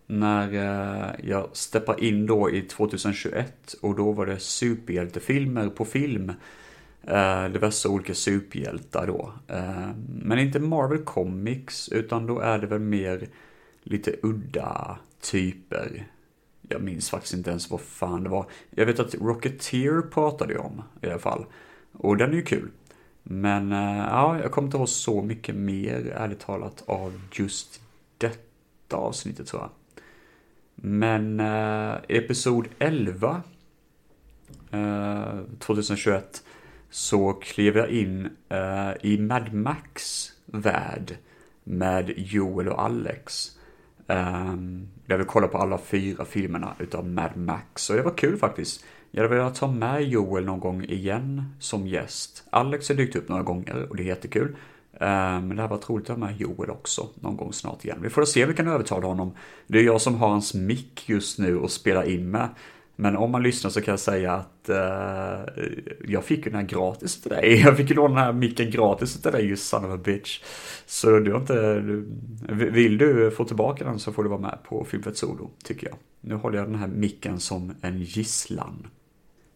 När 0.07 0.55
eh, 0.55 1.29
jag 1.31 1.49
steppar 1.53 2.05
in 2.05 2.27
då 2.27 2.51
i 2.51 2.63
2021 2.63 3.75
och 3.83 3.97
då 3.97 4.13
var 4.13 4.27
det 4.27 4.39
superhjältefilmer 4.39 5.69
på 5.69 5.85
film 5.85 6.33
eh, 7.03 7.45
diverse 7.45 7.89
olika 7.89 8.15
superhjältar 8.15 9.07
då. 9.07 9.33
Eh, 9.47 9.91
men 10.23 10.39
inte 10.39 10.61
Marvel 10.61 11.05
Comics, 11.05 11.89
utan 11.89 12.27
då 12.27 12.39
är 12.39 12.59
det 12.59 12.67
väl 12.67 12.81
mer 12.81 13.29
lite 13.83 14.15
udda 14.23 14.99
typer. 15.21 16.07
Jag 16.69 16.83
minns 16.83 17.11
faktiskt 17.11 17.35
inte 17.35 17.51
ens 17.51 17.71
vad 17.71 17.81
fan 17.81 18.23
det 18.23 18.29
var. 18.29 18.47
Jag 18.71 18.87
vet 18.87 19.01
att 19.01 19.15
Rocketeer 19.15 20.03
pratade 20.03 20.53
jag 20.53 20.65
om 20.65 20.83
i 21.03 21.07
alla 21.07 21.19
fall. 21.19 21.45
Och 21.93 22.17
den 22.17 22.31
är 22.31 22.35
ju 22.35 22.43
kul. 22.43 22.71
Men 23.23 23.73
eh, 23.73 23.99
ja, 23.99 24.39
jag 24.43 24.53
kommer 24.53 24.67
inte 24.67 24.77
ihåg 24.77 24.89
så 24.89 25.23
mycket 25.23 25.55
mer, 25.55 26.13
ärligt 26.17 26.41
talat, 26.41 26.83
av 26.87 27.21
just 27.33 27.81
detta 28.19 28.97
avsnittet 28.97 29.47
tror 29.47 29.63
jag. 29.63 29.71
Men 30.75 31.41
eh, 31.41 31.95
episod 32.09 32.69
11, 32.79 33.43
2021, 35.59 36.15
eh, 36.15 36.48
så 36.91 37.33
klev 37.33 37.77
jag 37.77 37.91
in 37.91 38.27
uh, 38.53 38.93
i 39.03 39.19
Mad 39.19 39.53
Max 39.53 40.27
värld 40.47 41.17
med 41.65 42.13
Joel 42.17 42.69
och 42.69 42.83
Alex. 42.83 43.51
Um, 44.07 44.89
jag 45.07 45.19
vill 45.19 45.27
kolla 45.27 45.49
på 45.49 45.59
alla 45.59 45.79
fyra 45.79 46.25
filmerna 46.25 46.75
utav 46.79 47.07
Mad 47.07 47.37
Max 47.37 47.91
och 47.91 47.97
det 47.97 48.03
var 48.03 48.17
kul 48.17 48.37
faktiskt. 48.37 48.85
Jag 49.11 49.23
hade 49.23 49.35
velat 49.35 49.55
ta 49.55 49.67
med 49.67 50.03
Joel 50.03 50.45
någon 50.45 50.61
gång 50.61 50.85
igen 50.85 51.55
som 51.59 51.87
gäst. 51.87 52.45
Alex 52.51 52.89
har 52.89 52.97
dykt 52.97 53.17
upp 53.17 53.29
några 53.29 53.43
gånger 53.43 53.87
och 53.91 53.97
det 53.97 54.03
är 54.03 54.07
jättekul. 54.07 54.57
Ehm, 55.01 55.49
men 55.49 55.57
det 55.57 55.63
här 55.63 55.69
var 55.69 55.81
roligt 55.89 56.11
att 56.11 56.19
ha 56.19 56.27
med 56.27 56.41
Joel 56.41 56.71
också 56.71 57.09
någon 57.15 57.37
gång 57.37 57.53
snart 57.53 57.85
igen. 57.85 57.99
Vi 58.03 58.11
får 58.11 58.25
se 58.25 58.43
om 58.43 58.51
vi 58.51 58.57
kan 58.57 58.69
övertala 58.69 59.07
honom. 59.07 59.33
Det 59.67 59.79
är 59.79 59.83
jag 59.83 60.01
som 60.01 60.15
har 60.15 60.29
hans 60.29 60.55
mick 60.55 61.09
just 61.09 61.39
nu 61.39 61.59
och 61.59 61.71
spelar 61.71 62.11
in 62.11 62.31
med. 62.31 62.49
Men 63.01 63.17
om 63.17 63.31
man 63.31 63.43
lyssnar 63.43 63.71
så 63.71 63.81
kan 63.81 63.93
jag 63.93 64.01
säga 64.01 64.33
att 64.33 64.71
uh, 64.71 65.65
jag 66.09 66.25
fick 66.25 66.39
ju 66.39 66.51
den 66.53 66.61
här 66.61 66.67
gratis 66.67 67.23
till 67.23 67.31
dig. 67.31 67.61
Jag 67.65 67.77
fick 67.77 67.91
ju 67.91 67.97
låna 67.97 68.15
den 68.15 68.25
här 68.25 68.33
micken 68.33 68.71
gratis 68.71 69.23
till 69.23 69.33
dig, 69.33 69.47
you 69.47 69.57
son 69.57 69.85
of 69.85 69.91
a 69.91 70.01
bitch. 70.05 70.41
Så 70.87 71.19
du 71.19 71.33
har 71.33 71.41
inte, 71.41 71.81
du, 71.81 72.07
vill 72.71 72.99
du 72.99 73.31
få 73.31 73.45
tillbaka 73.45 73.85
den 73.85 73.99
så 73.99 74.13
får 74.13 74.23
du 74.23 74.29
vara 74.29 74.41
med 74.41 74.59
på 74.69 74.85
Filmfett 74.85 75.17
Solo, 75.17 75.51
tycker 75.65 75.87
jag. 75.87 75.97
Nu 76.21 76.35
håller 76.35 76.59
jag 76.59 76.67
den 76.67 76.79
här 76.79 76.87
micken 76.87 77.41
som 77.41 77.75
en 77.81 78.03
gisslan. 78.03 78.87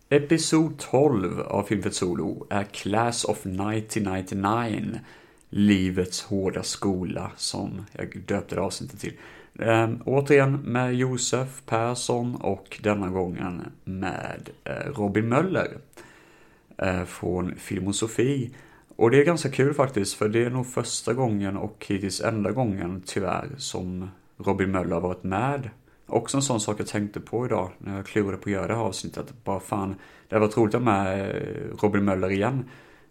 Episod 0.09 0.79
12 0.79 1.41
av 1.41 1.63
Filmfett 1.63 1.95
Solo 1.95 2.47
är 2.51 2.65
Class 2.65 3.25
of 3.25 3.47
1999. 3.47 5.01
Livets 5.51 6.23
hårda 6.23 6.63
skola, 6.63 7.31
som 7.37 7.85
jag 7.93 8.23
döpte 8.27 8.55
det 8.55 8.61
avsnittet 8.61 9.01
till. 9.01 9.15
Eh, 9.59 9.91
återigen 10.05 10.57
med 10.65 10.95
Josef 10.95 11.63
Persson 11.67 12.37
och 12.37 12.81
denna 12.83 13.09
gången 13.11 13.63
med 13.85 14.51
eh, 14.65 14.93
Robin 14.97 15.29
Möller. 15.29 15.69
eh, 16.79 17.05
från 17.05 17.55
Filmosofi. 17.57 18.51
Och 18.97 19.11
det 19.11 19.21
är 19.21 19.25
ganska 19.25 19.51
kul 19.51 19.75
faktiskt, 19.75 20.15
för 20.15 20.29
det 20.29 20.45
är 20.45 20.51
nog 20.51 20.67
första 20.67 21.13
gången 21.15 21.57
och 21.57 21.87
hittills 21.89 22.21
enda 22.21 22.51
gången 22.53 23.03
tyvärr 23.07 23.49
som 23.59 24.11
Robin 24.39 24.71
Möller 24.71 24.95
har 24.95 25.01
varit 25.01 25.23
med. 25.25 25.71
Också 26.07 26.37
en 26.37 26.43
sån 26.43 26.61
sak 26.61 26.81
jag 26.81 26.87
tänkte 26.87 27.21
på 27.21 27.47
idag 27.47 27.71
när 27.79 27.97
jag 27.97 28.07
klurade 28.07 28.37
på 28.37 28.43
att 28.49 28.53
göra 28.53 28.67
det 28.67 28.75
här 28.75 28.81
avsnittet. 28.83 29.35
Bara 29.45 29.61
fan, 29.61 29.95
det 30.29 30.35
hade 30.35 30.47
varit 30.47 30.57
roligt 30.57 30.75
att 30.75 30.83
ha 30.83 30.93
med 30.93 31.31
eh, 31.31 31.77
Robin 31.83 32.05
Möller 32.05 32.31
igen. 32.31 32.65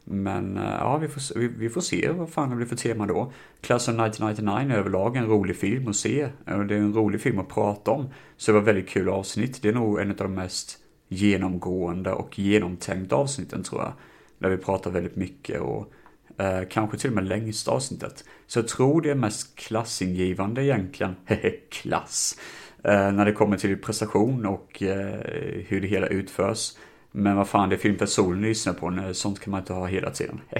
Men 0.04 0.58
eh, 0.58 0.64
ja, 0.64 0.98
vi 0.98 1.08
får, 1.08 1.40
vi, 1.40 1.48
vi, 1.48 1.70
får 1.70 1.82
se 1.82 2.12
vad 2.12 2.30
fan 2.30 2.50
det 2.50 2.56
blir 2.56 2.66
för 2.66 2.76
tema 2.76 3.06
då. 3.06 3.32
Class 3.62 3.88
of 3.88 3.94
1999 3.94 4.76
är 4.76 4.80
överlag 4.80 5.16
en 5.16 5.28
rolig 5.28 5.56
film 5.56 5.88
att 5.88 5.96
se. 5.96 6.30
Det 6.46 6.52
är 6.52 6.72
en 6.72 6.94
rolig 6.94 7.22
film 7.22 7.40
att 7.40 7.50
prata 7.50 7.92
om. 7.92 8.10
Så 8.38 8.52
det 8.52 8.60
var 8.60 8.66
väldigt 8.66 8.90
kul 8.90 9.10
avsnitt. 9.10 9.62
Det 9.62 9.70
är 9.70 9.74
nog 9.74 10.00
en 10.00 10.10
av 10.10 10.18
de 10.18 10.34
mest 10.34 10.78
genomgående 11.08 12.12
och 12.12 12.40
genomtänkta 12.40 13.16
avsnitten 13.16 13.64
tror 13.64 13.82
jag. 13.82 13.94
Där 14.40 14.50
vi 14.50 14.58
pratar 14.58 14.92
väldigt 14.92 15.16
mycket 15.16 15.62
och 15.62 15.92
eh, 16.38 16.62
kanske 16.70 16.98
till 16.98 17.10
och 17.10 17.16
med 17.16 17.28
längsta 17.28 17.72
avsnittet. 17.72 18.24
Så 18.48 18.60
jag 18.60 18.68
tror 18.68 19.02
det 19.02 19.12
är 19.12 19.16
mest 19.16 19.56
klassingivande 19.56 20.64
egentligen. 20.64 21.16
klass. 21.70 22.40
Eh, 22.84 23.12
när 23.12 23.26
det 23.26 23.34
kommer 23.34 23.58
till 23.58 23.78
prestation 23.78 24.46
och 24.46 24.84
eh, 24.84 25.20
hur 25.68 25.82
det 25.82 25.88
hela 25.88 26.08
utförs. 26.08 26.74
Men 27.12 27.36
vad 27.36 27.48
fan, 27.48 27.70
det 27.70 27.76
är 27.76 27.78
filmpersonen 27.78 28.42
lyssnar 28.42 28.74
på, 28.74 29.14
sånt 29.14 29.40
kan 29.40 29.52
man 29.52 29.60
inte 29.60 29.74
ha 29.74 29.86
hela 29.86 30.12
tiden. 30.12 30.42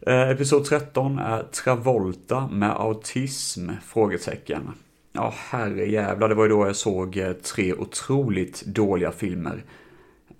Eh, 0.00 0.30
episod 0.30 0.64
13 0.64 1.18
är 1.18 1.42
Travolta 1.42 2.48
med 2.48 2.70
autism? 2.70 3.70
Frågetecken. 3.84 4.72
Ja, 5.12 5.34
herrejävlar, 5.36 6.28
det 6.28 6.34
var 6.34 6.44
ju 6.44 6.50
då 6.50 6.66
jag 6.66 6.76
såg 6.76 7.16
eh, 7.16 7.32
tre 7.32 7.72
otroligt 7.72 8.62
dåliga 8.62 9.12
filmer. 9.12 9.64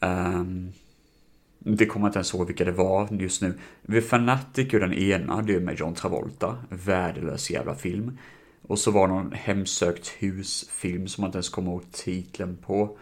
Um, 0.00 0.72
det 1.58 1.86
kommer 1.86 2.06
jag 2.06 2.08
inte 2.08 2.18
ens 2.18 2.34
ihåg 2.34 2.46
vilka 2.46 2.64
det 2.64 2.72
var 2.72 3.08
just 3.10 3.42
nu. 3.42 3.54
The 3.86 4.00
Fanatic 4.00 4.74
är 4.74 4.80
den 4.80 4.94
ena, 4.94 5.42
det 5.42 5.54
är 5.54 5.60
med 5.60 5.78
John 5.78 5.94
Travolta. 5.94 6.56
Värdelös 6.68 7.50
jävla 7.50 7.74
film. 7.74 8.18
Och 8.62 8.78
så 8.78 8.90
var 8.90 9.08
det 9.08 9.14
någon 9.14 9.32
hemsökt 9.32 10.08
husfilm 10.08 11.08
som 11.08 11.22
man 11.22 11.28
inte 11.28 11.36
ens 11.36 11.48
kommer 11.48 11.70
ihåg 11.70 11.92
titeln 11.92 12.56
på. 12.66 12.98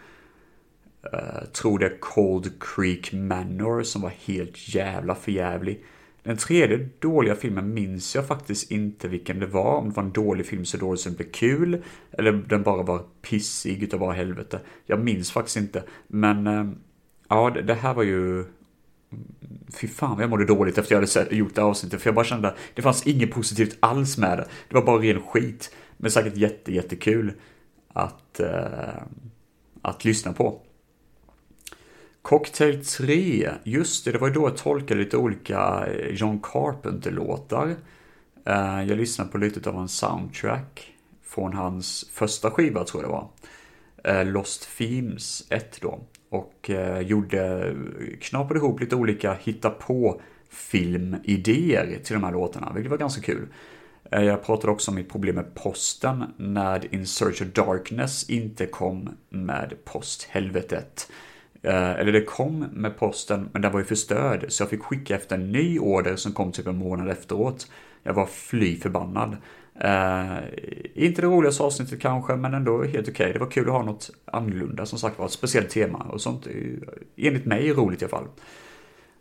Uh, 1.13 1.45
tror 1.51 1.79
det 1.79 1.85
är 1.85 1.97
Cold 1.99 2.51
Creek 2.59 3.13
Manor 3.13 3.83
som 3.83 4.01
var 4.01 4.13
helt 4.25 4.75
jävla 4.75 5.15
förjävlig. 5.15 5.83
Den 6.23 6.37
tredje 6.37 6.89
dåliga 6.99 7.35
filmen 7.35 7.73
minns 7.73 8.15
jag 8.15 8.27
faktiskt 8.27 8.71
inte 8.71 9.07
vilken 9.07 9.39
det 9.39 9.45
var. 9.45 9.77
Om 9.77 9.89
det 9.89 9.95
var 9.95 10.03
en 10.03 10.11
dålig 10.11 10.45
film 10.45 10.65
så 10.65 10.77
dålig 10.77 10.99
som 10.99 11.11
det 11.11 11.17
blev 11.17 11.31
kul. 11.31 11.83
Eller 12.11 12.31
den 12.31 12.63
bara 12.63 12.83
var 12.83 13.03
pissig 13.21 13.83
utav 13.83 13.99
bara 13.99 14.13
helvete. 14.13 14.59
Jag 14.85 14.99
minns 14.99 15.31
faktiskt 15.31 15.57
inte. 15.57 15.83
Men 16.07 16.47
uh, 16.47 16.71
ja, 17.29 17.49
det, 17.49 17.61
det, 17.61 17.73
här 17.73 17.93
var 17.93 18.03
ju 18.03 18.45
Fy 19.73 19.87
fan 19.87 20.15
vad 20.15 20.23
jag 20.23 20.29
mådde 20.29 20.45
dåligt 20.45 20.77
efter 20.77 20.95
jag 20.95 21.01
hade 21.01 21.35
gjort 21.35 21.55
det 21.55 21.61
avsnittet, 21.61 22.01
för 22.01 22.07
jag 22.07 22.15
bara 22.15 22.25
kände 22.25 22.47
att 22.47 22.57
det 22.73 22.81
fanns 22.81 23.07
inget 23.07 23.31
positivt 23.31 23.77
alls 23.79 24.17
med 24.17 24.37
det. 24.37 24.47
Det 24.69 24.75
var 24.75 24.85
bara 24.85 25.01
ren 25.01 25.21
skit. 25.21 25.75
Men 25.97 26.11
säkert 26.11 26.37
jätte, 26.37 26.73
jättekul 26.73 27.33
att, 27.93 28.39
ehm, 28.39 29.31
att 29.81 30.05
lyssna 30.05 30.33
på. 30.33 30.61
Cocktail 32.25 32.85
3, 32.85 33.49
just 33.63 34.05
det, 34.05 34.11
det 34.11 34.17
var 34.17 34.27
ju 34.27 34.33
då 34.33 34.41
jag 34.41 34.57
tolkade 34.57 34.99
lite 34.99 35.17
olika 35.17 35.87
eh, 35.87 36.15
John 36.15 36.39
Carpenter-låtar. 36.39 37.75
Eh, 38.45 38.83
jag 38.83 38.97
lyssnade 38.97 39.31
på 39.31 39.37
lite 39.37 39.69
av 39.69 39.75
en 39.75 39.87
soundtrack 39.87 40.93
från 41.23 41.53
hans 41.53 42.09
första 42.11 42.51
skiva, 42.51 42.83
tror 42.83 43.03
jag 43.03 43.11
det 43.11 43.13
var. 43.13 44.21
Eh, 44.21 44.27
Lost 44.27 44.77
Themes 44.77 45.47
1 45.49 45.81
då 45.81 45.99
och 46.29 46.69
gjorde, 47.01 47.73
knapade 48.21 48.59
ihop 48.59 48.79
lite 48.79 48.95
olika 48.95 49.33
hitta 49.33 49.69
på 49.69 50.21
filmidéer 50.49 51.99
till 52.03 52.13
de 52.13 52.23
här 52.23 52.31
låtarna, 52.31 52.71
vilket 52.73 52.91
var 52.91 52.97
ganska 52.97 53.21
kul. 53.21 53.47
Jag 54.09 54.43
pratade 54.45 54.73
också 54.73 54.91
om 54.91 54.95
mitt 54.95 55.11
problem 55.11 55.35
med 55.35 55.55
posten 55.55 56.23
när 56.37 56.95
In 56.95 57.07
Search 57.07 57.41
of 57.41 57.47
Darkness 57.47 58.29
inte 58.29 58.65
kom 58.65 59.09
med 59.29 59.73
posthelvetet. 59.85 61.07
Eh, 61.65 61.99
eller 61.99 62.11
det 62.11 62.21
kom 62.21 62.65
med 62.73 62.97
posten, 62.97 63.49
men 63.53 63.61
den 63.61 63.71
var 63.71 63.79
ju 63.79 63.85
förstörd, 63.85 64.45
så 64.47 64.63
jag 64.63 64.69
fick 64.69 64.83
skicka 64.83 65.15
efter 65.15 65.35
en 65.35 65.51
ny 65.51 65.79
order 65.79 66.15
som 66.15 66.31
kom 66.31 66.51
typ 66.51 66.67
en 66.67 66.77
månad 66.77 67.09
efteråt. 67.09 67.67
Jag 68.03 68.13
var 68.13 68.25
fly 68.25 68.77
förbannad. 68.77 69.37
Uh, 69.83 70.37
inte 70.93 71.21
det 71.21 71.27
roligaste 71.27 71.63
avsnittet 71.63 72.01
kanske, 72.01 72.35
men 72.35 72.53
ändå 72.53 72.83
helt 72.83 73.09
okej. 73.09 73.11
Okay. 73.11 73.33
Det 73.33 73.39
var 73.39 73.51
kul 73.51 73.67
att 73.67 73.73
ha 73.73 73.83
något 73.83 74.09
annorlunda, 74.25 74.85
som 74.85 74.99
sagt 74.99 75.19
var, 75.19 75.25
ett 75.25 75.31
speciellt 75.31 75.69
tema 75.69 76.05
och 76.09 76.21
sånt. 76.21 76.47
Enligt 77.15 77.45
mig 77.45 77.73
roligt 77.73 78.01
i 78.01 78.05
alla 78.05 78.09
fall. 78.09 78.27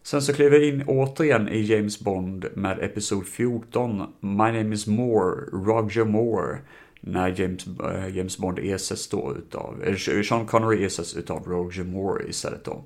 Sen 0.03 0.23
så 0.23 0.35
klev 0.35 0.55
jag 0.55 0.65
in 0.65 0.85
återigen 0.87 1.49
i 1.49 1.61
James 1.61 2.01
Bond 2.01 2.47
med 2.55 2.79
Episod 2.83 3.27
14, 3.27 4.03
My 4.21 4.53
name 4.53 4.75
is 4.75 4.87
Moore, 4.87 5.45
Roger 5.53 6.05
Moore. 6.05 6.59
När 7.07 7.41
James, 7.41 7.67
äh, 7.67 8.17
James 8.17 8.39
Bond 8.39 8.59
ersätts 8.59 9.09
då 9.09 9.35
utav, 9.39 9.83
äh, 9.85 10.23
Sean 10.23 10.47
Connery 10.47 10.85
ersätts 10.85 11.17
utav 11.17 11.45
Roger 11.47 11.85
Moore 11.85 12.29
istället 12.29 12.65
då. 12.65 12.85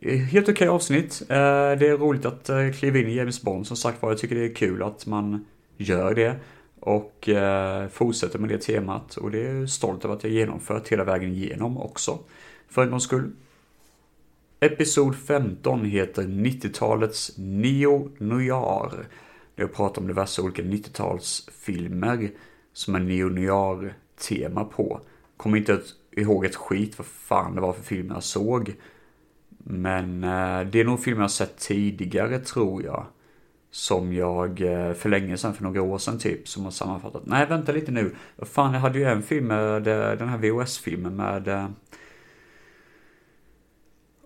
Eh, 0.00 0.18
helt 0.18 0.48
okej 0.48 0.52
okay 0.54 0.68
avsnitt. 0.68 1.22
Eh, 1.28 1.36
det 1.78 1.88
är 1.88 1.98
roligt 1.98 2.26
att 2.26 2.50
kliva 2.78 2.98
in 2.98 3.08
i 3.08 3.14
James 3.14 3.42
Bond, 3.42 3.66
som 3.66 3.76
sagt 3.76 4.02
var. 4.02 4.10
Jag 4.10 4.18
tycker 4.18 4.34
det 4.34 4.44
är 4.44 4.54
kul 4.54 4.82
att 4.82 5.06
man 5.06 5.44
gör 5.76 6.14
det. 6.14 6.36
Och 6.80 7.28
eh, 7.28 7.88
fortsätter 7.88 8.38
med 8.38 8.48
det 8.48 8.58
temat 8.58 9.16
och 9.16 9.30
det 9.30 9.46
är 9.46 9.54
jag 9.54 9.70
stolt 9.70 10.04
över 10.04 10.14
att 10.14 10.24
jag 10.24 10.32
genomfört 10.32 10.88
hela 10.88 11.04
vägen 11.04 11.32
igenom 11.32 11.78
också. 11.78 12.18
För 12.68 12.82
en 12.82 12.90
gångs 12.90 13.04
skull. 13.04 13.32
Episod 14.60 15.16
15 15.16 15.84
heter 15.84 16.22
90-talets 16.22 17.32
Neo 17.38 18.10
Noir. 18.18 18.90
Där 19.54 19.64
jag 19.64 19.74
pratar 19.74 20.02
om 20.02 20.08
diverse 20.08 20.42
olika 20.42 20.62
90-talsfilmer 20.62 22.30
som 22.80 22.94
en 22.94 23.08
junior-tema 23.08 24.64
på. 24.64 25.00
Kommer 25.36 25.58
inte 25.58 25.80
ihåg 26.10 26.44
ett 26.44 26.56
skit 26.56 26.98
vad 26.98 27.06
fan 27.06 27.54
det 27.54 27.60
var 27.60 27.72
för 27.72 27.82
film 27.82 28.10
jag 28.14 28.22
såg. 28.22 28.74
Men 29.58 30.24
eh, 30.24 30.60
det 30.60 30.80
är 30.80 30.84
nog 30.84 31.00
filmer 31.00 31.22
jag 31.22 31.30
sett 31.30 31.58
tidigare 31.58 32.38
tror 32.38 32.82
jag 32.82 33.06
som 33.70 34.12
jag 34.12 34.60
eh, 34.60 34.92
för 34.92 35.08
länge 35.08 35.36
sedan, 35.36 35.54
för 35.54 35.62
några 35.62 35.82
år 35.82 35.98
sedan 35.98 36.18
typ, 36.18 36.48
som 36.48 36.64
har 36.64 36.70
sammanfattat. 36.70 37.22
Nej, 37.26 37.46
vänta 37.46 37.72
lite 37.72 37.92
nu. 37.92 38.14
Fan, 38.38 38.74
jag 38.74 38.80
hade 38.80 38.98
ju 38.98 39.04
en 39.04 39.22
film 39.22 39.46
med 39.46 39.88
eh, 39.88 40.18
den 40.18 40.28
här 40.28 40.38
VHS-filmen 40.38 41.16
med... 41.16 41.48
Eh, 41.48 41.68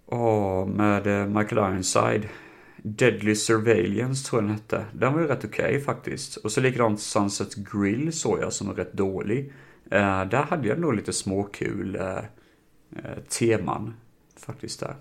åh, 0.07 0.19
oh, 0.19 0.67
med 0.67 1.07
eh, 1.07 1.27
Michael 1.27 1.73
Ironside. 1.73 2.29
Deadly 2.87 3.35
Surveillance 3.35 4.29
tror 4.29 4.43
jag 4.43 4.51
den 4.51 4.57
hette. 4.57 4.85
Den 4.93 5.13
var 5.13 5.21
ju 5.21 5.27
rätt 5.27 5.45
okej 5.45 5.65
okay, 5.65 5.81
faktiskt. 5.81 6.37
Och 6.37 6.53
så 6.53 6.61
likadant 6.61 7.01
Sunset 7.01 7.55
Grill 7.55 8.13
såg 8.13 8.41
jag 8.41 8.53
som 8.53 8.67
var 8.67 8.75
rätt 8.75 8.93
dålig. 8.93 9.53
Eh, 9.91 10.25
där 10.25 10.43
hade 10.43 10.69
jag 10.69 10.79
nog 10.79 10.95
lite 10.95 11.13
småkul 11.13 11.97
eh, 11.97 12.17
eh 12.97 13.19
teman 13.29 13.95
faktiskt 14.37 14.81
där. 14.81 14.97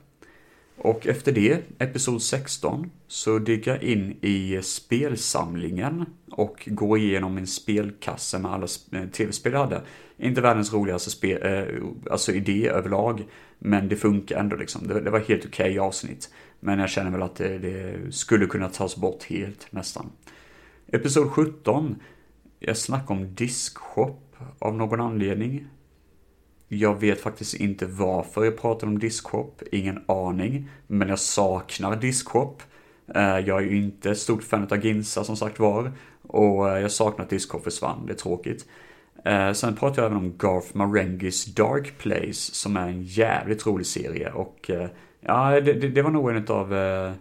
Och 0.77 1.07
efter 1.07 1.31
det, 1.31 1.59
episod 1.77 2.21
16, 2.21 2.91
så 3.07 3.39
dyker 3.39 3.71
jag 3.71 3.83
in 3.83 4.17
i 4.21 4.59
spelsamlingen 4.63 6.05
och 6.31 6.69
går 6.71 6.97
igenom 6.97 7.35
min 7.35 7.47
spelkasse 7.47 8.39
med 8.39 8.51
alla 8.51 8.67
eh, 8.91 9.09
tv-spel 9.09 9.53
jag 9.53 9.59
hade. 9.59 9.81
Inte 10.17 10.41
världens 10.41 10.73
roligaste 10.73 11.09
spel, 11.09 11.39
eh, 11.43 11.83
alltså 12.11 12.31
idé 12.31 12.67
överlag, 12.67 13.23
men 13.59 13.89
det 13.89 13.95
funkar 13.95 14.39
ändå 14.39 14.55
liksom. 14.55 14.87
Det, 14.87 15.01
det 15.01 15.09
var 15.09 15.19
helt 15.19 15.45
okej 15.45 15.69
okay 15.69 15.79
avsnitt. 15.79 16.29
Men 16.65 16.79
jag 16.79 16.89
känner 16.89 17.11
väl 17.11 17.21
att 17.21 17.35
det, 17.35 17.57
det, 17.57 18.11
skulle 18.11 18.45
kunna 18.45 18.69
tas 18.69 18.97
bort 18.97 19.23
helt 19.23 19.71
nästan. 19.71 20.11
Episod 20.87 21.31
17, 21.31 21.95
jag 22.59 22.77
snackar 22.77 23.15
om 23.15 23.35
diskshop 23.35 24.35
av 24.59 24.75
någon 24.75 25.01
anledning. 25.01 25.67
Jag 26.67 26.99
vet 26.99 27.21
faktiskt 27.21 27.53
inte 27.53 27.85
varför 27.85 28.45
jag 28.45 28.57
pratar 28.57 28.87
om 28.87 28.99
diskshop, 28.99 29.61
ingen 29.71 30.03
aning. 30.07 30.69
Men 30.87 31.09
jag 31.09 31.19
saknar 31.19 31.95
diskshop. 31.95 32.63
Eh, 33.15 33.39
jag 33.39 33.63
är 33.63 33.65
ju 33.65 33.77
inte 33.77 34.11
ett 34.11 34.19
stort 34.19 34.43
fan 34.43 34.67
av 34.71 34.85
Ginsa 34.85 35.23
som 35.23 35.37
sagt 35.37 35.59
var. 35.59 35.91
Och 36.21 36.69
eh, 36.69 36.81
jag 36.81 36.91
saknar 36.91 37.25
att 37.25 37.29
diskshop 37.29 37.63
försvann, 37.63 38.05
det 38.05 38.13
är 38.13 38.17
tråkigt. 38.17 38.65
Eh, 39.25 39.53
sen 39.53 39.75
pratar 39.75 40.01
jag 40.01 40.11
även 40.11 40.23
om 40.23 40.37
Garth 40.37 40.77
Marengis 40.77 41.45
Dark 41.45 41.97
Place 41.97 42.55
som 42.55 42.77
är 42.77 42.87
en 42.87 43.03
jävligt 43.03 43.65
rolig 43.65 43.85
serie 43.85 44.31
och 44.31 44.71
ja, 45.25 45.61
det, 45.61 45.73
det, 45.73 45.89
det 45.89 46.01
var 46.01 46.11
nog 46.11 46.29
en 46.29 46.47
av 46.47 46.73
eh, 46.73 47.13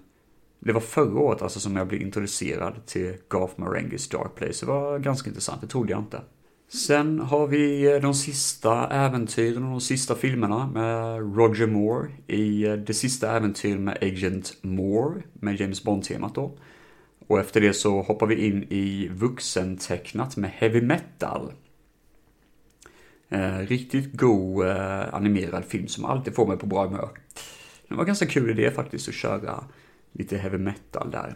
det 0.65 0.73
var 0.73 0.81
förra 0.81 1.19
året 1.19 1.43
alltså 1.43 1.61
som 1.61 1.77
jag 1.77 1.89
blev 1.89 2.03
introducerad 2.03 2.87
till 2.87 3.15
Garth 3.29 3.61
Marengis 3.61 4.09
Dark 4.09 4.35
Place. 4.35 4.67
Det 4.67 4.73
var 4.73 4.99
ganska 4.99 5.29
intressant, 5.29 5.61
det 5.61 5.67
trodde 5.67 5.93
jag 5.93 6.01
inte. 6.01 6.21
Sen 6.69 7.21
har 7.21 7.47
vi 7.47 7.93
eh, 7.93 8.01
de 8.01 8.15
sista 8.15 8.89
äventyren 8.89 9.65
och 9.65 9.71
de 9.71 9.81
sista 9.81 10.15
filmerna 10.15 10.67
med 10.67 11.19
Roger 11.37 11.67
Moore 11.67 12.09
i 12.27 12.65
eh, 12.65 12.73
det 12.73 12.95
sista 12.95 13.37
äventyret 13.37 13.81
med 13.81 13.99
Agent 14.01 14.57
Moore 14.63 15.23
med 15.33 15.61
James 15.61 15.85
Bond-temat 15.85 16.35
då. 16.35 16.59
Och 17.27 17.41
efter 17.41 17.61
det 17.61 17.73
så 17.73 18.03
hoppar 18.03 18.27
vi 18.27 18.47
in 18.47 18.63
i 18.63 19.09
vuxentecknat 19.09 20.37
med 20.37 20.51
heavy 20.51 20.81
metal. 20.83 21.53
Eh, 23.29 23.59
riktigt 23.59 24.13
god 24.13 24.67
eh, 24.67 25.15
animerad 25.15 25.65
film 25.65 25.89
som 25.89 26.05
alltid 26.05 26.35
får 26.35 26.47
mig 26.47 26.57
på 26.57 26.67
bra 26.67 26.87
humör. 26.87 27.11
Det 27.93 27.97
var 27.97 28.05
ganska 28.05 28.27
kul 28.27 28.51
idé 28.51 28.71
faktiskt 28.71 29.09
att 29.09 29.15
köra 29.15 29.65
lite 30.13 30.37
heavy 30.37 30.59
metal 30.59 31.11
där. 31.11 31.35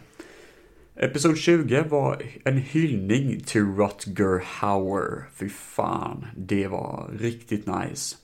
Episod 0.95 1.37
20 1.37 1.83
var 1.83 2.21
en 2.43 2.57
hyllning 2.57 3.39
till 3.39 3.61
Rutger 3.61 4.43
Hauer. 4.45 5.23
Fy 5.33 5.49
fan, 5.49 6.25
det 6.37 6.67
var 6.67 7.09
riktigt 7.19 7.65
nice. 7.67 8.15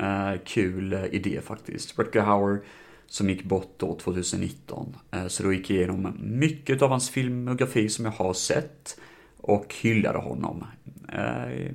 Eh, 0.00 0.40
kul 0.44 1.08
idé 1.12 1.40
faktiskt. 1.44 1.98
Rutger 1.98 2.20
Hauer 2.20 2.60
som 3.06 3.30
gick 3.30 3.44
bort 3.44 3.74
då 3.76 3.98
2019. 3.98 4.96
Eh, 5.10 5.26
så 5.26 5.42
då 5.42 5.52
gick 5.52 5.70
jag 5.70 5.76
igenom 5.76 6.16
mycket 6.20 6.82
av 6.82 6.90
hans 6.90 7.10
filmografi 7.10 7.88
som 7.88 8.04
jag 8.04 8.12
har 8.12 8.34
sett 8.34 9.00
och 9.36 9.74
hyllade 9.80 10.18
honom. 10.18 10.64
Eh, 11.12 11.72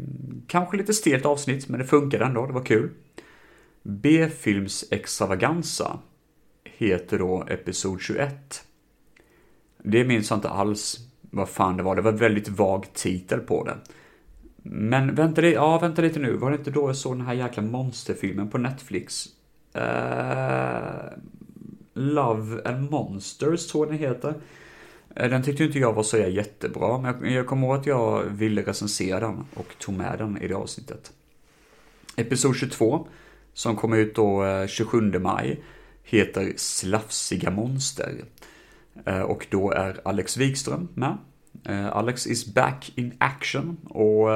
kanske 0.48 0.78
lite 0.78 0.94
stelt 0.94 1.26
avsnitt, 1.26 1.70
men 1.70 1.80
det 1.80 1.86
funkade 1.86 2.26
ändå, 2.26 2.46
det 2.46 2.54
var 2.54 2.66
kul. 2.66 2.90
B-films 3.84 4.86
extravaganza 4.92 6.00
heter 6.64 7.20
då 7.20 7.46
Episod 7.48 8.02
21. 8.02 8.66
Det 9.78 10.04
minns 10.04 10.30
jag 10.30 10.38
inte 10.38 10.50
alls 10.50 10.98
vad 11.22 11.50
fan 11.50 11.78
det 11.78 11.84
var. 11.84 11.96
Det 11.96 12.02
var 12.02 12.12
en 12.12 12.18
väldigt 12.18 12.50
vag 12.50 12.94
titel 12.94 13.40
på 13.40 13.64
det. 13.64 13.78
Men 14.64 15.16
vänta, 15.16 15.42
lite, 15.42 15.56
ja, 15.56 15.80
vänta 15.80 16.02
lite 16.02 16.20
nu. 16.20 16.36
Var 16.36 16.52
det 16.52 16.58
inte 16.58 16.72
då 16.72 16.90
jag 16.90 16.96
såg 16.96 17.14
den 17.14 17.26
här 17.26 17.34
jäkla 17.34 17.64
monsterfilmen 17.64 18.50
på 18.50 18.58
Netflix? 18.58 19.28
Uh, 19.78 21.20
Love 21.94 22.62
and 22.66 22.92
Monsters 22.92 23.68
tror 23.68 23.86
jag 23.86 23.94
den 23.94 24.10
heter. 24.10 24.34
Eh, 25.16 25.30
den 25.30 25.44
tyckte 25.44 25.64
inte 25.64 25.80
jag 25.80 25.94
var 25.94 26.04
så 26.04 26.18
jättebra, 26.18 26.98
men 26.98 27.16
jag, 27.22 27.32
jag 27.32 27.48
kommer 27.48 27.68
ihåg 27.68 27.78
att 27.78 27.86
jag 27.86 28.24
ville 28.24 28.62
recensera 28.62 29.20
den 29.20 29.46
och 29.54 29.76
tog 29.80 29.96
med 29.96 30.18
den 30.18 30.42
i 30.42 30.48
det 30.48 30.56
avsnittet. 30.56 31.12
Episod 32.16 32.56
22, 32.56 33.08
som 33.54 33.76
kom 33.76 33.94
ut 33.94 34.16
då 34.16 34.46
eh, 34.46 34.68
27 34.68 35.20
maj, 35.20 35.64
heter 36.04 36.54
Slafsiga 36.56 37.52
monster. 37.52 38.24
Eh, 39.06 39.22
och 39.22 39.48
då 39.50 39.72
är 39.72 40.02
Alex 40.06 40.38
Wikström 40.38 40.88
med. 40.94 41.18
Eh, 41.66 41.96
Alex 41.96 42.28
is 42.28 42.54
back 42.54 42.92
in 42.96 43.14
action 43.18 43.78
och 43.84 44.30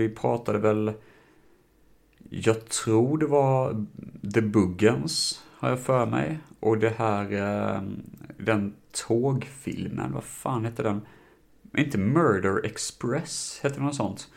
vi 0.00 0.08
pratade 0.08 0.58
väl, 0.58 0.92
jag 2.30 2.68
tror 2.68 3.18
det 3.18 3.26
var 3.26 3.86
The 4.34 4.40
Buggens, 4.40 5.42
har 5.58 5.68
jag 5.68 5.80
för 5.80 6.06
mig. 6.06 6.38
Och 6.60 6.78
det 6.78 6.94
här, 6.98 7.28
den 8.38 8.74
tågfilmen, 9.06 10.12
vad 10.12 10.24
fan 10.24 10.64
hette 10.64 10.82
den? 10.82 11.00
Inte 11.76 11.98
Murder 11.98 12.66
Express, 12.66 13.60
hette 13.62 13.76
det 13.76 13.82
något 13.82 13.94
sånt? 13.94 14.28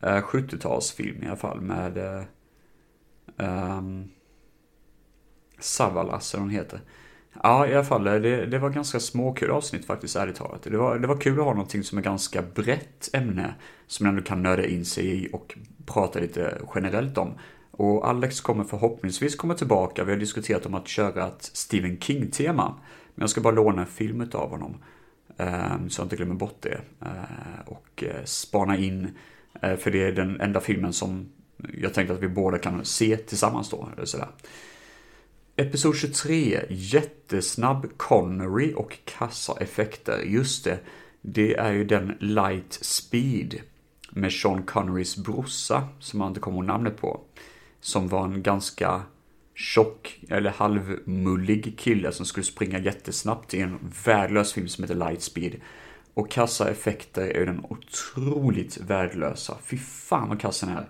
70-talsfilm 0.00 1.24
i 1.24 1.26
alla 1.26 1.36
fall 1.36 1.60
med 1.60 2.24
Ehm, 3.40 3.78
um, 3.78 4.08
Savalas, 5.58 6.34
eller 6.34 6.42
hon 6.42 6.50
heter. 6.50 6.80
Ja, 7.42 7.66
i 7.66 7.74
alla 7.74 7.84
fall, 7.84 8.04
det, 8.04 8.46
det 8.46 8.58
var 8.58 8.70
ganska 8.70 9.00
småkul 9.00 9.50
avsnitt 9.50 9.86
faktiskt, 9.86 10.16
ärligt 10.16 10.36
talat. 10.36 10.62
Det 10.62 10.76
var, 10.76 10.98
det 10.98 11.06
var 11.06 11.16
kul 11.16 11.38
att 11.38 11.44
ha 11.44 11.52
någonting 11.52 11.82
som 11.82 11.98
är 11.98 12.02
ganska 12.02 12.42
brett 12.42 13.10
ämne, 13.12 13.54
som 13.86 14.06
man 14.06 14.14
ändå 14.14 14.26
kan 14.26 14.42
nörda 14.42 14.66
in 14.66 14.84
sig 14.84 15.06
i 15.06 15.28
och 15.32 15.58
prata 15.86 16.18
lite 16.18 16.60
generellt 16.74 17.18
om. 17.18 17.34
Och 17.70 18.08
Alex 18.08 18.40
kommer 18.40 18.64
förhoppningsvis 18.64 19.36
komma 19.36 19.54
tillbaka, 19.54 20.04
vi 20.04 20.12
har 20.12 20.18
diskuterat 20.18 20.66
om 20.66 20.74
att 20.74 20.88
köra 20.88 21.26
ett 21.26 21.42
Stephen 21.42 22.00
King-tema. 22.00 22.74
Men 23.14 23.22
jag 23.22 23.30
ska 23.30 23.40
bara 23.40 23.54
låna 23.54 23.80
en 23.80 23.86
film 23.86 24.30
av 24.32 24.50
honom, 24.50 24.76
ehm, 25.36 25.90
så 25.90 26.00
jag 26.00 26.04
inte 26.04 26.16
glömmer 26.16 26.34
bort 26.34 26.62
det. 26.62 26.80
Eh, 27.00 27.60
och 27.66 28.04
eh, 28.04 28.24
spana 28.24 28.76
in, 28.76 29.08
eh, 29.62 29.76
för 29.76 29.90
det 29.90 30.04
är 30.04 30.12
den 30.12 30.40
enda 30.40 30.60
filmen 30.60 30.92
som 30.92 31.28
jag 31.82 31.94
tänkte 31.94 32.14
att 32.14 32.22
vi 32.22 32.28
båda 32.28 32.58
kan 32.58 32.84
se 32.84 33.16
tillsammans 33.16 33.70
då, 33.70 33.88
eller 33.96 34.04
sådär. 34.04 34.28
Episod 35.56 35.96
23, 35.96 36.60
jättesnabb 36.68 37.86
Connery 37.96 38.74
och 38.74 38.98
kassaeffekter. 39.04 40.22
Just 40.26 40.64
det, 40.64 40.78
det 41.20 41.54
är 41.54 41.72
ju 41.72 41.84
den 41.84 42.16
Light 42.20 42.72
Speed 42.72 43.60
med 44.10 44.32
Sean 44.32 44.62
Connerys 44.62 45.16
brorsa, 45.16 45.88
som 45.98 46.18
man 46.18 46.28
inte 46.28 46.40
kommer 46.40 46.56
ihåg 46.56 46.66
namnet 46.66 46.96
på. 46.96 47.20
Som 47.80 48.08
var 48.08 48.24
en 48.24 48.42
ganska 48.42 49.02
tjock 49.54 50.20
eller 50.28 50.50
halvmullig 50.50 51.78
kille 51.78 52.12
som 52.12 52.26
skulle 52.26 52.44
springa 52.44 52.78
jättesnabbt 52.78 53.54
i 53.54 53.60
en 53.60 53.78
värdelös 54.04 54.52
film 54.52 54.68
som 54.68 54.84
heter 54.84 55.08
Lightspeed. 55.08 55.60
Och 56.14 56.30
kassaeffekter 56.30 57.22
är 57.22 57.38
ju 57.38 57.46
den 57.46 57.64
otroligt 57.68 58.80
värdelösa. 58.80 59.56
Fy 59.64 59.78
fan 59.78 60.28
vad 60.28 60.40
kassen 60.40 60.68
är. 60.68 60.88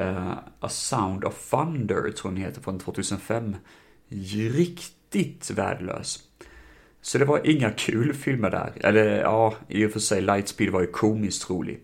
Uh, 0.00 0.32
A 0.60 0.68
Sound 0.68 1.24
of 1.24 1.50
Thunder 1.50 1.94
tror 1.94 2.12
jag 2.24 2.34
den 2.34 2.36
heter 2.36 2.60
från 2.60 2.78
2005 2.78 3.56
riktigt 4.08 5.50
värdelös. 5.50 6.18
Så 7.00 7.18
det 7.18 7.24
var 7.24 7.46
inga 7.46 7.70
kul 7.70 8.14
filmer 8.14 8.50
där. 8.50 8.72
Eller 8.80 9.20
ja, 9.20 9.54
i 9.68 9.86
och 9.86 9.90
för 9.90 10.00
sig 10.00 10.20
Lightspeed 10.20 10.70
var 10.70 10.80
ju 10.80 10.86
komiskt 10.86 11.50
rolig. 11.50 11.80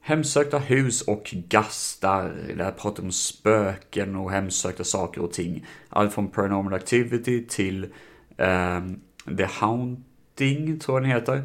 Hemsökta 0.00 0.58
hus 0.58 1.02
och 1.02 1.34
gastar. 1.48 2.34
Där 2.56 2.70
pratar 2.70 3.02
om 3.02 3.12
spöken 3.12 4.16
och 4.16 4.30
hemsökta 4.30 4.84
saker 4.84 5.22
och 5.22 5.32
ting. 5.32 5.66
Allt 5.88 6.14
från 6.14 6.28
Paranormal 6.30 6.74
Activity 6.74 7.46
till 7.46 7.84
um, 8.36 9.00
The 9.36 9.44
Haunting, 9.44 10.78
tror 10.78 10.96
jag 10.96 11.02
den 11.02 11.10
heter. 11.10 11.36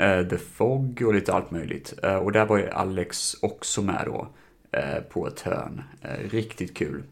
Uh, 0.00 0.28
The 0.28 0.38
Fog 0.38 1.02
och 1.06 1.14
lite 1.14 1.32
allt 1.32 1.50
möjligt. 1.50 1.94
Uh, 2.04 2.14
och 2.14 2.32
där 2.32 2.46
var 2.46 2.58
ju 2.58 2.70
Alex 2.70 3.34
också 3.42 3.82
med 3.82 4.02
då. 4.06 4.28
Eh, 4.72 5.00
på 5.08 5.26
ett 5.26 5.40
hörn. 5.40 5.82
Eh, 6.02 6.30
riktigt 6.30 6.76
kul. 6.76 7.02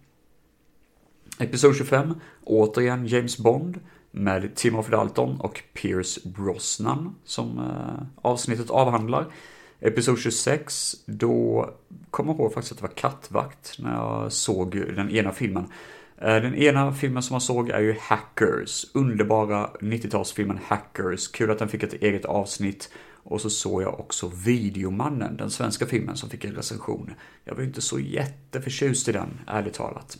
Episod 1.38 1.76
25, 1.76 2.14
återigen 2.44 3.06
James 3.06 3.38
Bond 3.38 3.80
med 4.10 4.54
Timothy 4.54 4.90
Dalton 4.90 5.40
och 5.40 5.62
Pierce 5.74 6.18
Brosnan 6.24 7.14
som 7.24 7.58
eh, 7.58 8.06
avsnittet 8.22 8.70
avhandlar. 8.70 9.26
Episod 9.80 10.18
26, 10.18 10.94
då 11.06 11.70
kommer 12.10 12.32
jag 12.32 12.40
ihåg 12.40 12.52
faktiskt 12.54 12.72
att 12.72 12.78
det 12.78 12.86
var 12.86 12.94
kattvakt 12.94 13.76
när 13.78 13.94
jag 13.94 14.32
såg 14.32 14.76
den 14.76 15.10
ena 15.10 15.32
filmen. 15.32 15.64
Den 16.16 16.54
ena 16.54 16.92
filmen 16.92 17.22
som 17.22 17.34
jag 17.34 17.42
såg 17.42 17.70
är 17.70 17.80
ju 17.80 17.96
Hackers, 18.00 18.86
underbara 18.94 19.70
90-talsfilmen 19.80 20.58
Hackers. 20.66 21.28
Kul 21.28 21.50
att 21.50 21.58
den 21.58 21.68
fick 21.68 21.82
ett 21.82 22.02
eget 22.02 22.24
avsnitt. 22.24 22.90
Och 23.30 23.40
så 23.40 23.50
såg 23.50 23.82
jag 23.82 24.00
också 24.00 24.28
Videomannen, 24.28 25.36
den 25.36 25.50
svenska 25.50 25.86
filmen 25.86 26.16
som 26.16 26.30
fick 26.30 26.44
en 26.44 26.54
recension. 26.54 27.14
Jag 27.44 27.54
var 27.54 27.62
inte 27.62 27.80
så 27.80 28.00
jätteförtjust 28.00 29.08
i 29.08 29.12
den, 29.12 29.40
ärligt 29.46 29.74
talat. 29.74 30.18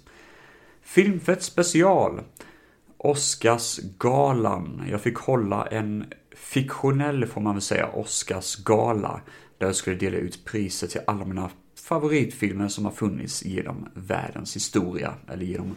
Filmfett 0.82 1.42
special. 1.42 2.20
Oscarsgalan. 2.96 4.82
Jag 4.90 5.00
fick 5.00 5.16
hålla 5.16 5.66
en 5.66 6.04
fiktionell, 6.36 7.26
får 7.26 7.40
man 7.40 7.54
väl 7.54 7.62
säga, 7.62 7.88
Oscarsgala. 7.88 9.20
Där 9.58 9.66
jag 9.66 9.76
skulle 9.76 9.96
dela 9.96 10.16
ut 10.16 10.44
priser 10.44 10.86
till 10.86 11.00
alla 11.06 11.24
mina 11.24 11.50
favoritfilmer 11.74 12.68
som 12.68 12.84
har 12.84 12.92
funnits 12.92 13.44
genom 13.44 13.88
världens 13.94 14.56
historia. 14.56 15.14
Eller 15.28 15.44
genom 15.44 15.76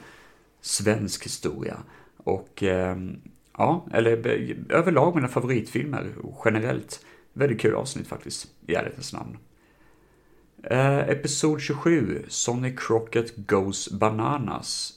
svensk 0.61 1.25
historia. 1.25 1.77
Och 2.17 2.63
eh, 2.63 2.97
ja, 3.57 3.87
eller 3.93 4.11
överlag 4.69 5.15
mina 5.15 5.27
favoritfilmer 5.27 6.11
generellt. 6.45 7.05
Väldigt 7.33 7.61
kul 7.61 7.75
avsnitt 7.75 8.07
faktiskt, 8.07 8.47
i 8.67 8.75
ärlighetens 8.75 9.13
namn. 9.13 9.37
Eh, 10.63 10.97
episod 10.97 11.61
27, 11.61 12.25
Sonny 12.27 12.75
Crockett 12.77 13.35
Goes 13.35 13.91
Bananas. 13.91 14.93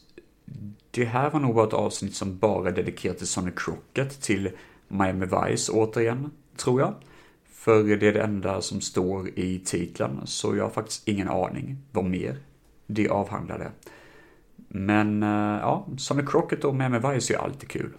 Det 0.91 1.05
här 1.05 1.31
var 1.31 1.41
nog 1.41 1.55
bara 1.55 1.67
ett 1.67 1.73
avsnitt 1.73 2.15
som 2.15 2.39
bara 2.39 2.71
dedikerat 2.71 3.19
till 3.19 3.27
Sonny 3.27 3.51
Crockett, 3.57 4.21
till 4.23 4.51
Miami 4.89 5.27
Vice 5.27 5.73
återigen, 5.73 6.31
tror 6.57 6.81
jag. 6.81 6.95
För 7.45 7.85
det 7.85 8.09
är 8.09 8.13
det 8.13 8.23
enda 8.23 8.61
som 8.61 8.81
står 8.81 9.29
i 9.39 9.59
titeln, 9.65 10.21
så 10.25 10.57
jag 10.57 10.65
har 10.65 10.71
faktiskt 10.71 11.09
ingen 11.09 11.29
aning 11.29 11.77
vad 11.93 12.05
mer 12.05 12.39
det 12.87 13.09
avhandlade. 13.09 13.71
Men 14.69 15.23
eh, 15.23 15.61
ja, 15.61 15.87
Sonny 15.99 16.23
Crockett 16.27 16.65
och 16.65 16.75
Miami 16.75 16.99
Vice 16.99 17.33
är 17.33 17.37
ju 17.37 17.43
alltid 17.43 17.69
kul. 17.69 17.93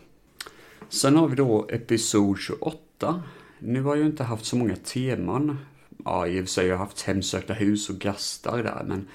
Sen 0.89 1.15
har 1.15 1.27
vi 1.27 1.35
då 1.35 1.67
Episod 1.69 2.39
28. 2.39 3.23
Nu 3.59 3.81
har 3.81 3.95
jag 3.95 4.03
ju 4.03 4.09
inte 4.09 4.23
haft 4.23 4.45
så 4.45 4.55
många 4.55 4.75
teman 4.75 5.57
ja, 6.05 6.27
i 6.27 6.39
och 6.39 6.43
för 6.43 6.49
sig 6.51 6.65
har 6.65 6.71
jag 6.71 6.77
haft 6.77 7.01
hemsökta 7.01 7.53
hus 7.53 7.89
och 7.89 7.95
gastar 7.95 8.63
där, 8.63 8.83
men 8.87 9.07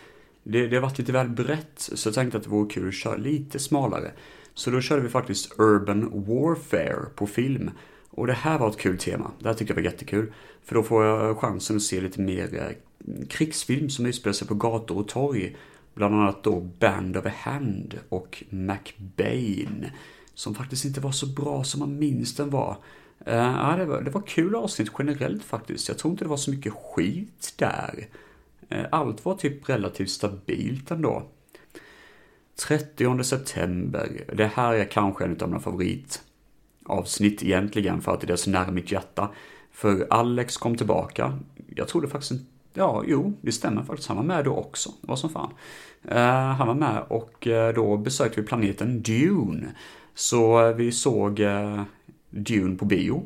det, 0.42 0.66
det 0.66 0.76
har 0.76 0.82
varit 0.82 0.98
lite 0.98 1.12
väl 1.12 1.28
brett, 1.28 1.72
så 1.74 2.08
jag 2.08 2.14
tänkte 2.14 2.38
att 2.38 2.44
det 2.44 2.50
vore 2.50 2.70
kul 2.70 2.88
att 2.88 2.94
köra 2.94 3.16
lite 3.16 3.58
smalare. 3.58 4.12
Så 4.54 4.70
då 4.70 4.80
körde 4.80 5.02
vi 5.02 5.08
faktiskt 5.08 5.52
Urban 5.58 6.24
Warfare 6.26 7.06
på 7.14 7.26
film. 7.26 7.70
Och 8.10 8.26
det 8.26 8.32
här 8.32 8.58
var 8.58 8.70
ett 8.70 8.78
kul 8.78 8.98
tema. 8.98 9.30
Det 9.38 9.48
här 9.48 9.54
tyckte 9.54 9.72
jag 9.72 9.76
var 9.76 9.90
jättekul. 9.90 10.32
För 10.64 10.74
då 10.74 10.82
får 10.82 11.04
jag 11.04 11.38
chansen 11.38 11.76
att 11.76 11.82
se 11.82 12.00
lite 12.00 12.20
mer 12.20 12.54
eh, 12.54 13.26
krigsfilm 13.28 13.90
som 13.90 14.06
utspelar 14.06 14.32
sig 14.32 14.48
på 14.48 14.54
gator 14.54 14.98
och 14.98 15.08
torg. 15.08 15.56
Bland 15.94 16.14
annat 16.14 16.42
då 16.42 16.60
Band 16.60 17.16
of 17.16 17.26
a 17.26 17.32
Hand 17.36 17.98
och 18.08 18.44
McBain. 18.50 19.86
Som 20.34 20.54
faktiskt 20.54 20.84
inte 20.84 21.00
var 21.00 21.12
så 21.12 21.26
bra 21.26 21.64
som 21.64 21.80
man 21.80 21.98
minns 21.98 22.36
den 22.36 22.50
var. 22.50 22.76
Uh, 23.28 23.34
ja, 23.34 23.74
det 23.78 23.84
var, 23.84 24.02
det 24.02 24.10
var 24.10 24.22
kul 24.26 24.54
avsnitt 24.54 24.92
generellt 24.98 25.44
faktiskt. 25.44 25.88
Jag 25.88 25.98
tror 25.98 26.12
inte 26.12 26.24
det 26.24 26.28
var 26.28 26.36
så 26.36 26.50
mycket 26.50 26.72
skit 26.72 27.54
där. 27.56 28.06
Uh, 28.72 28.84
allt 28.90 29.24
var 29.24 29.34
typ 29.34 29.68
relativt 29.68 30.10
stabilt 30.10 30.90
ändå. 30.90 31.22
30 32.66 33.24
september. 33.24 34.24
Det 34.34 34.46
här 34.46 34.74
är 34.74 34.84
kanske 34.84 35.24
en 35.24 35.40
av 35.40 35.48
mina 35.48 35.60
favoritavsnitt 35.60 37.42
egentligen 37.42 38.00
för 38.00 38.14
att 38.14 38.20
det 38.20 38.32
är 38.32 38.36
så 38.36 38.50
nära 38.50 38.70
mitt 38.70 38.92
hjärta. 38.92 39.30
För 39.72 40.06
Alex 40.10 40.56
kom 40.56 40.76
tillbaka. 40.76 41.38
Jag 41.76 41.88
trodde 41.88 42.08
faktiskt 42.08 42.32
inte 42.32 42.52
Ja, 42.74 43.04
jo, 43.06 43.32
det 43.40 43.52
stämmer 43.52 43.82
faktiskt. 43.82 44.08
Han 44.08 44.16
var 44.16 44.24
med 44.24 44.44
då 44.44 44.56
också. 44.56 44.90
Det 45.00 45.08
var 45.08 45.16
som 45.16 45.30
fan. 45.30 45.52
Uh, 46.10 46.16
han 46.56 46.66
var 46.66 46.74
med 46.74 47.02
och 47.08 47.46
uh, 47.46 47.68
då 47.68 47.96
besökte 47.96 48.40
vi 48.40 48.46
planeten 48.46 49.02
Dune. 49.02 49.68
Så 50.14 50.72
vi 50.72 50.92
såg 50.92 51.40
uh, 51.40 51.82
Dune 52.32 52.76
på 52.76 52.84
bio. 52.84 53.22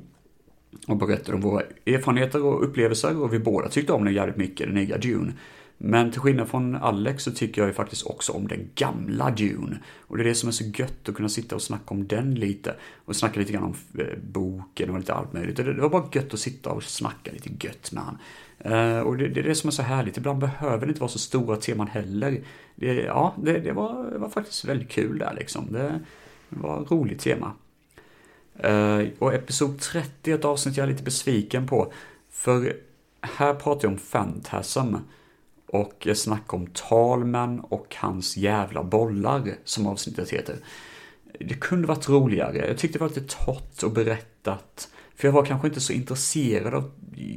Och 0.87 0.97
berättade 0.97 1.37
om 1.37 1.41
våra 1.41 1.63
erfarenheter 1.87 2.43
och 2.43 2.65
upplevelser 2.65 3.23
och 3.23 3.33
vi 3.33 3.39
båda 3.39 3.69
tyckte 3.69 3.93
om 3.93 4.05
den 4.05 4.15
jävligt 4.15 4.37
mycket, 4.37 4.67
den 4.67 4.75
nya 4.75 4.99
Dune. 4.99 5.33
Men 5.79 6.11
till 6.11 6.21
skillnad 6.21 6.49
från 6.49 6.77
Alex 6.77 7.23
så 7.25 7.31
tycker 7.31 7.63
jag 7.63 7.69
ju 7.69 7.75
faktiskt 7.75 8.07
också 8.07 8.33
om 8.33 8.49
den 8.49 8.71
gamla 8.75 9.31
Dune. 9.31 9.79
Och 10.01 10.17
det 10.17 10.23
är 10.23 10.25
det 10.25 10.35
som 10.35 10.49
är 10.49 10.53
så 10.53 10.65
gött 10.65 11.09
att 11.09 11.15
kunna 11.15 11.29
sitta 11.29 11.55
och 11.55 11.63
snacka 11.63 11.85
om 11.87 12.07
den 12.07 12.35
lite. 12.35 12.75
Och 13.05 13.17
snacka 13.17 13.41
lite 13.41 13.53
grann 13.53 13.65
om 13.65 13.75
eh, 13.99 14.19
boken 14.33 14.91
och 14.91 14.99
lite 14.99 15.15
allt 15.15 15.33
möjligt. 15.33 15.57
Det 15.57 15.73
var 15.73 15.89
bara 15.89 16.09
gött 16.13 16.35
att 16.35 16.41
sitta 16.41 16.71
och 16.71 16.83
snacka 16.83 17.33
lite 17.33 17.67
gött 17.67 17.93
med 17.93 18.03
han. 18.03 18.19
Eh, 18.59 19.01
och 19.01 19.17
det, 19.17 19.29
det, 19.29 19.41
är 19.41 19.45
det 19.45 19.55
som 19.55 19.69
är 19.69 19.73
så 19.73 19.83
härligt. 19.83 20.17
Ibland 20.17 20.39
behöver 20.39 20.87
det 20.87 20.91
inte 20.91 21.01
vara 21.01 21.11
så 21.11 21.19
stora 21.19 21.57
teman 21.57 21.87
heller. 21.87 22.41
Det, 22.75 22.95
ja, 22.95 23.35
det, 23.43 23.59
det, 23.59 23.73
var, 23.73 24.11
det 24.11 24.19
var 24.19 24.29
faktiskt 24.29 24.65
väldigt 24.65 24.91
kul 24.91 25.19
där 25.19 25.35
liksom. 25.39 25.73
Det, 25.73 26.01
det 26.49 26.61
var 26.61 26.83
ett 26.83 26.91
roligt 26.91 27.21
tema. 27.21 27.53
Eh, 28.59 29.09
och 29.19 29.35
episod 29.35 29.81
30 29.81 30.31
är 30.31 30.35
ett 30.35 30.45
avsnitt 30.45 30.77
jag 30.77 30.85
är 30.85 30.91
lite 30.91 31.03
besviken 31.03 31.67
på. 31.67 31.93
För 32.31 32.77
här 33.21 33.55
pratar 33.55 33.89
jag 33.89 33.93
om 33.93 33.99
Fantasm. 33.99 34.95
Och 35.67 35.95
jag 36.07 36.17
snackar 36.17 36.57
om 36.57 36.67
Talman 36.67 37.61
och 37.61 37.97
hans 37.99 38.37
jävla 38.37 38.85
bollar, 38.85 39.55
som 39.65 39.87
avsnittet 39.87 40.31
heter. 40.31 40.57
Det 41.41 41.55
kunde 41.55 41.89
varit 41.89 42.09
roligare. 42.09 42.67
Jag 42.67 42.79
tyckte 42.79 42.99
det 42.99 43.05
var 43.05 43.09
lite 43.09 43.37
torrt 43.45 43.83
och 43.83 43.93
berättat. 43.93 44.89
För 45.17 45.29
jag 45.29 45.33
var 45.33 45.45
kanske 45.45 45.69
inte 45.69 45.81
så 45.81 45.93
intresserad 45.93 46.75
av 46.75 46.91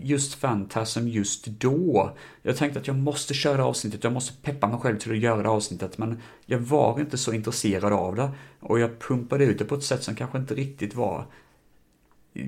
just 0.03 0.33
Fantasm 0.33 1.07
just 1.07 1.45
då. 1.45 2.17
Jag 2.41 2.57
tänkte 2.57 2.79
att 2.79 2.87
jag 2.87 2.95
måste 2.95 3.33
köra 3.33 3.65
avsnittet, 3.65 4.03
jag 4.03 4.13
måste 4.13 4.33
peppa 4.41 4.67
mig 4.67 4.79
själv 4.79 4.97
till 4.97 5.11
att 5.11 5.17
göra 5.17 5.43
det 5.43 5.49
avsnittet, 5.49 5.97
men 5.97 6.21
jag 6.45 6.59
var 6.59 6.99
inte 6.99 7.17
så 7.17 7.33
intresserad 7.33 7.93
av 7.93 8.15
det. 8.15 8.31
Och 8.59 8.79
jag 8.79 8.99
pumpade 8.99 9.45
ut 9.45 9.59
det 9.59 9.65
på 9.65 9.75
ett 9.75 9.83
sätt 9.83 10.03
som 10.03 10.15
kanske 10.15 10.37
inte 10.37 10.55
riktigt 10.55 10.95
var 10.95 11.25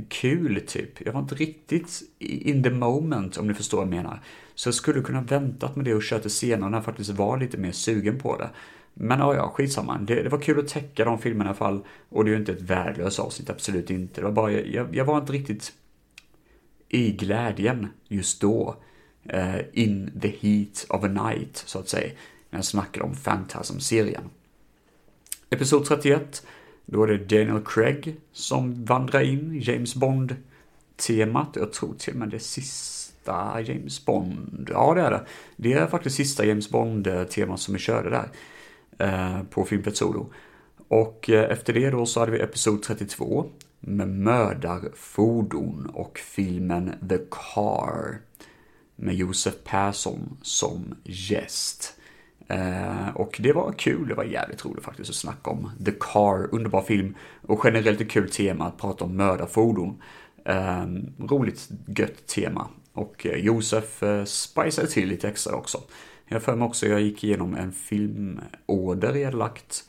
kul, 0.09 0.63
typ. 0.67 1.05
Jag 1.05 1.13
var 1.13 1.19
inte 1.19 1.35
riktigt 1.35 2.01
in 2.19 2.63
the 2.63 2.69
moment, 2.69 3.37
om 3.37 3.47
ni 3.47 3.53
förstår 3.53 3.77
vad 3.77 3.87
jag 3.87 3.95
menar. 3.95 4.21
Så 4.55 4.67
jag 4.67 4.75
skulle 4.75 5.01
kunna 5.01 5.21
väntat 5.21 5.75
med 5.75 5.85
det 5.85 5.93
och 5.93 6.03
kört 6.03 6.23
det 6.23 6.29
senare 6.29 6.69
när 6.69 6.77
jag 6.77 6.85
faktiskt 6.85 7.09
var 7.09 7.37
lite 7.37 7.57
mer 7.57 7.71
sugen 7.71 8.19
på 8.19 8.37
det. 8.37 8.49
Men 8.93 9.19
ja, 9.19 9.35
ja, 9.35 9.49
skitsamma. 9.49 9.97
Det, 9.97 10.23
det 10.23 10.29
var 10.29 10.39
kul 10.39 10.59
att 10.59 10.67
täcka 10.67 11.05
de 11.05 11.19
filmerna 11.19 11.45
i 11.45 11.47
alla 11.49 11.57
fall. 11.57 11.81
Och 12.09 12.23
det 12.23 12.29
är 12.29 12.33
ju 12.33 12.39
inte 12.39 12.51
ett 12.51 12.61
värdelöst 12.61 13.19
avsnitt, 13.19 13.49
absolut 13.49 13.89
inte. 13.89 14.21
Det 14.21 14.25
var 14.25 14.31
bara, 14.31 14.51
jag, 14.51 14.95
jag 14.95 15.05
var 15.05 15.17
inte 15.17 15.33
riktigt 15.33 15.73
i 16.89 17.11
glädjen 17.11 17.87
just 18.07 18.41
då. 18.41 18.75
Uh, 19.33 19.61
in 19.73 20.19
the 20.21 20.27
heat 20.27 20.85
of 20.89 21.03
a 21.03 21.07
night, 21.07 21.63
så 21.65 21.79
att 21.79 21.89
säga. 21.89 22.11
När 22.49 22.57
jag 22.57 22.65
snackade 22.65 23.05
om 23.05 23.15
Phantasm-serien. 23.15 24.29
Episod 25.49 25.85
31, 25.85 26.45
då 26.85 27.03
är 27.03 27.07
det 27.07 27.17
Daniel 27.17 27.61
Craig 27.65 28.15
som 28.31 28.85
vandrar 28.85 29.21
in 29.21 29.55
i 29.55 29.71
James 29.71 29.95
Bond-temat. 29.95 31.49
Jag 31.55 31.73
tror 31.73 31.93
till 31.93 32.13
och 32.13 32.19
med 32.19 32.29
det 32.29 32.39
sista 32.39 33.61
James 33.61 34.05
Bond, 34.05 34.69
ja 34.73 34.93
det 34.93 35.01
är 35.01 35.11
det. 35.11 35.25
Det 35.55 35.73
är 35.73 35.87
faktiskt 35.87 36.15
sista 36.15 36.45
James 36.45 36.69
Bond-temat 36.69 37.59
som 37.59 37.73
vi 37.73 37.79
körde 37.79 38.09
där. 38.09 38.29
Eh, 39.01 39.43
på 39.49 39.65
Filmpet 39.65 39.97
Solo. 39.97 40.33
Och 40.87 41.29
eh, 41.29 41.51
efter 41.51 41.73
det 41.73 41.89
då 41.89 42.05
så 42.05 42.19
hade 42.19 42.31
vi 42.31 42.39
Episod 42.39 42.83
32 42.83 43.45
med 43.79 44.07
mördarfordon 44.07 45.91
och 45.93 46.19
filmen 46.19 46.93
The 47.09 47.17
Car 47.17 48.21
med 48.95 49.15
Josef 49.15 49.53
Persson 49.63 50.37
som 50.41 50.95
gäst. 51.03 51.93
Eh, 52.47 53.09
och 53.15 53.37
det 53.43 53.53
var 53.53 53.73
kul, 53.77 54.07
det 54.07 54.15
var 54.15 54.23
jävligt 54.23 54.65
roligt 54.65 54.83
faktiskt 54.83 55.09
att 55.09 55.15
snacka 55.15 55.49
om 55.49 55.71
The 55.85 55.91
Car, 55.91 56.47
underbar 56.51 56.81
film 56.81 57.15
och 57.41 57.61
generellt 57.63 58.01
ett 58.01 58.11
kul 58.11 58.29
tema 58.29 58.65
att 58.65 58.77
prata 58.77 59.05
om 59.05 59.17
mördarfordon. 59.17 60.01
Ehm, 60.45 61.13
roligt 61.19 61.69
gött 61.87 62.27
tema 62.27 62.67
och 62.93 63.27
Josef 63.35 64.03
spicade 64.25 64.87
till 64.87 65.09
lite 65.09 65.29
extra 65.29 65.55
också. 65.55 65.81
Jag 66.33 66.43
för 66.43 66.55
mig 66.55 66.65
också, 66.65 66.87
jag 66.87 67.01
gick 67.01 67.23
igenom 67.23 67.55
en 67.55 67.71
filmorder 67.71 69.15
jag 69.15 69.33
lagt 69.33 69.83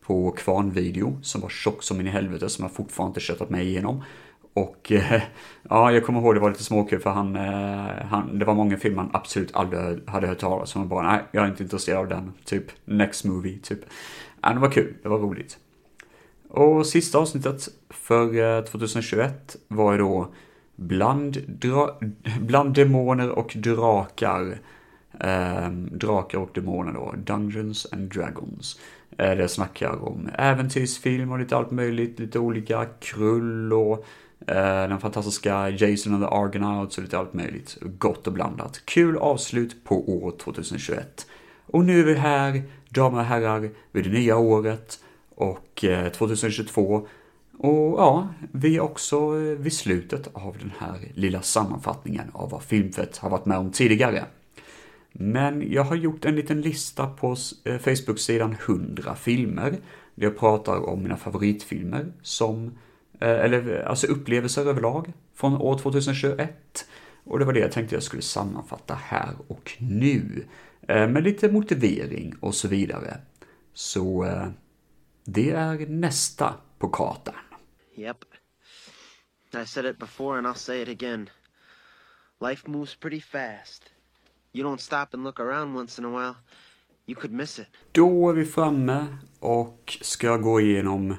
på 0.00 0.30
Kvarnvideo 0.30 1.18
som 1.22 1.40
var 1.40 1.48
tjock 1.48 1.82
som 1.82 2.00
in 2.00 2.06
i 2.06 2.10
helvete 2.10 2.48
som 2.48 2.62
jag 2.62 2.72
fortfarande 2.72 3.10
inte 3.10 3.20
köttat 3.20 3.50
mig 3.50 3.66
igenom. 3.66 4.02
Och 4.54 4.92
eh, 4.92 5.22
ja, 5.62 5.92
jag 5.92 6.04
kommer 6.06 6.20
ihåg 6.20 6.34
det 6.34 6.40
var 6.40 6.50
lite 6.50 6.64
småkul 6.64 7.00
för 7.00 7.10
han, 7.10 7.36
eh, 7.36 8.06
han, 8.06 8.38
det 8.38 8.44
var 8.44 8.54
många 8.54 8.76
filmer 8.76 9.02
han 9.02 9.10
absolut 9.12 9.56
aldrig 9.56 10.08
hade 10.08 10.26
hört 10.26 10.38
talas 10.38 10.76
om. 10.76 10.82
Och 10.82 10.88
bara, 10.88 11.12
nej, 11.12 11.22
jag 11.32 11.44
är 11.44 11.48
inte 11.48 11.62
intresserad 11.62 11.98
av 11.98 12.08
den. 12.08 12.32
Typ, 12.44 12.64
next 12.84 13.24
movie, 13.24 13.58
typ. 13.58 13.80
Ja, 14.42 14.52
det 14.52 14.60
var 14.60 14.70
kul, 14.70 14.94
det 15.02 15.08
var 15.08 15.18
roligt. 15.18 15.58
Och 16.48 16.86
sista 16.86 17.18
avsnittet 17.18 17.68
för 17.90 18.56
eh, 18.58 18.64
2021 18.64 19.56
var 19.68 19.92
ju 19.92 19.98
då 19.98 20.28
bland, 20.76 21.38
dra, 21.48 22.00
bland 22.40 22.74
demoner 22.74 23.30
och 23.30 23.52
drakar. 23.56 24.58
Eh, 25.20 25.70
drakar 25.70 26.38
och 26.38 26.50
demoner 26.54 26.92
då, 26.92 27.14
Dungeons 27.16 27.86
and 27.92 28.12
Dragons. 28.12 28.80
Eh, 29.18 29.30
det 29.30 29.48
snackar 29.48 30.04
om 30.04 30.28
äventyrsfilm 30.38 31.32
och 31.32 31.38
lite 31.38 31.56
allt 31.56 31.70
möjligt, 31.70 32.18
lite 32.18 32.38
olika 32.38 32.86
krull 33.00 33.72
och 33.72 34.06
Eh, 34.40 34.88
den 34.88 35.00
fantastiska 35.00 35.70
Jason 35.70 36.14
and 36.14 36.22
the 36.22 36.28
Argonauts 36.28 36.98
och 36.98 37.04
lite 37.04 37.18
allt 37.18 37.34
möjligt. 37.34 37.78
Gott 37.80 38.26
och 38.26 38.32
blandat. 38.32 38.80
Kul 38.84 39.16
avslut 39.16 39.84
på 39.84 40.10
år 40.10 40.30
2021. 40.30 41.26
Och 41.66 41.84
nu 41.84 42.00
är 42.00 42.04
vi 42.04 42.14
här, 42.14 42.62
damer 42.88 43.18
och 43.18 43.24
herrar, 43.24 43.70
vid 43.92 44.04
det 44.04 44.10
nya 44.10 44.36
året 44.36 45.00
och 45.34 45.84
eh, 45.84 46.08
2022. 46.08 47.06
Och 47.58 48.00
ja, 48.00 48.28
vi 48.52 48.76
är 48.76 48.80
också 48.80 49.16
eh, 49.16 49.58
vid 49.58 49.72
slutet 49.72 50.28
av 50.32 50.56
den 50.58 50.72
här 50.78 50.98
lilla 51.14 51.42
sammanfattningen 51.42 52.30
av 52.32 52.50
vad 52.50 52.62
Filmfett 52.62 53.16
har 53.16 53.30
varit 53.30 53.46
med 53.46 53.58
om 53.58 53.70
tidigare. 53.70 54.24
Men 55.18 55.72
jag 55.72 55.84
har 55.84 55.96
gjort 55.96 56.24
en 56.24 56.36
liten 56.36 56.60
lista 56.60 57.06
på 57.06 57.36
eh, 57.64 57.78
Facebook-sidan 57.78 58.56
100 58.66 59.14
filmer. 59.14 59.70
Där 60.14 60.26
jag 60.26 60.38
pratar 60.38 60.88
om 60.88 61.02
mina 61.02 61.16
favoritfilmer 61.16 62.12
som 62.22 62.78
eh, 63.20 63.28
eller 63.28 63.80
eh, 63.80 63.90
alltså 63.90 64.06
upplevelser 64.06 64.66
överlag 64.66 65.12
från 65.34 65.56
år 65.56 65.78
2021. 65.78 66.88
Och 67.24 67.38
det 67.38 67.44
var 67.44 67.52
det 67.52 67.60
jag 67.60 67.72
tänkte 67.72 67.94
jag 67.94 68.02
skulle 68.02 68.22
sammanfatta 68.22 68.94
här 68.94 69.34
och 69.46 69.72
nu. 69.78 70.46
Med 70.88 71.22
lite 71.22 71.52
motivering 71.52 72.34
och 72.40 72.54
så 72.54 72.68
vidare. 72.68 73.18
Så 73.74 74.26
det 75.24 75.50
är 75.50 75.86
nästa 75.86 76.54
på 76.78 76.88
kartan. 76.88 77.34
Yep. 77.96 78.16
I 79.62 79.66
said 79.66 79.86
it 79.86 79.98
before 79.98 80.38
and 80.38 80.46
I'll 80.46 80.54
say 80.54 80.82
it 80.82 80.88
again. 80.88 81.30
Life 82.40 82.70
moves 82.70 82.94
pretty 82.94 83.20
fast. 83.20 83.82
You 84.56 84.64
don't 84.64 84.80
stop 84.80 85.06
and 85.12 85.24
look 85.24 85.40
around 85.40 85.76
once 85.76 86.02
in 86.02 86.04
a 86.04 86.08
while. 86.08 86.34
You 87.06 87.20
could 87.20 87.32
miss 87.32 87.58
it. 87.58 87.66
Då 87.92 88.30
är 88.30 88.34
vi 88.34 88.44
framme 88.44 89.06
och 89.40 89.98
ska 90.00 90.36
gå 90.36 90.60
igenom 90.60 91.14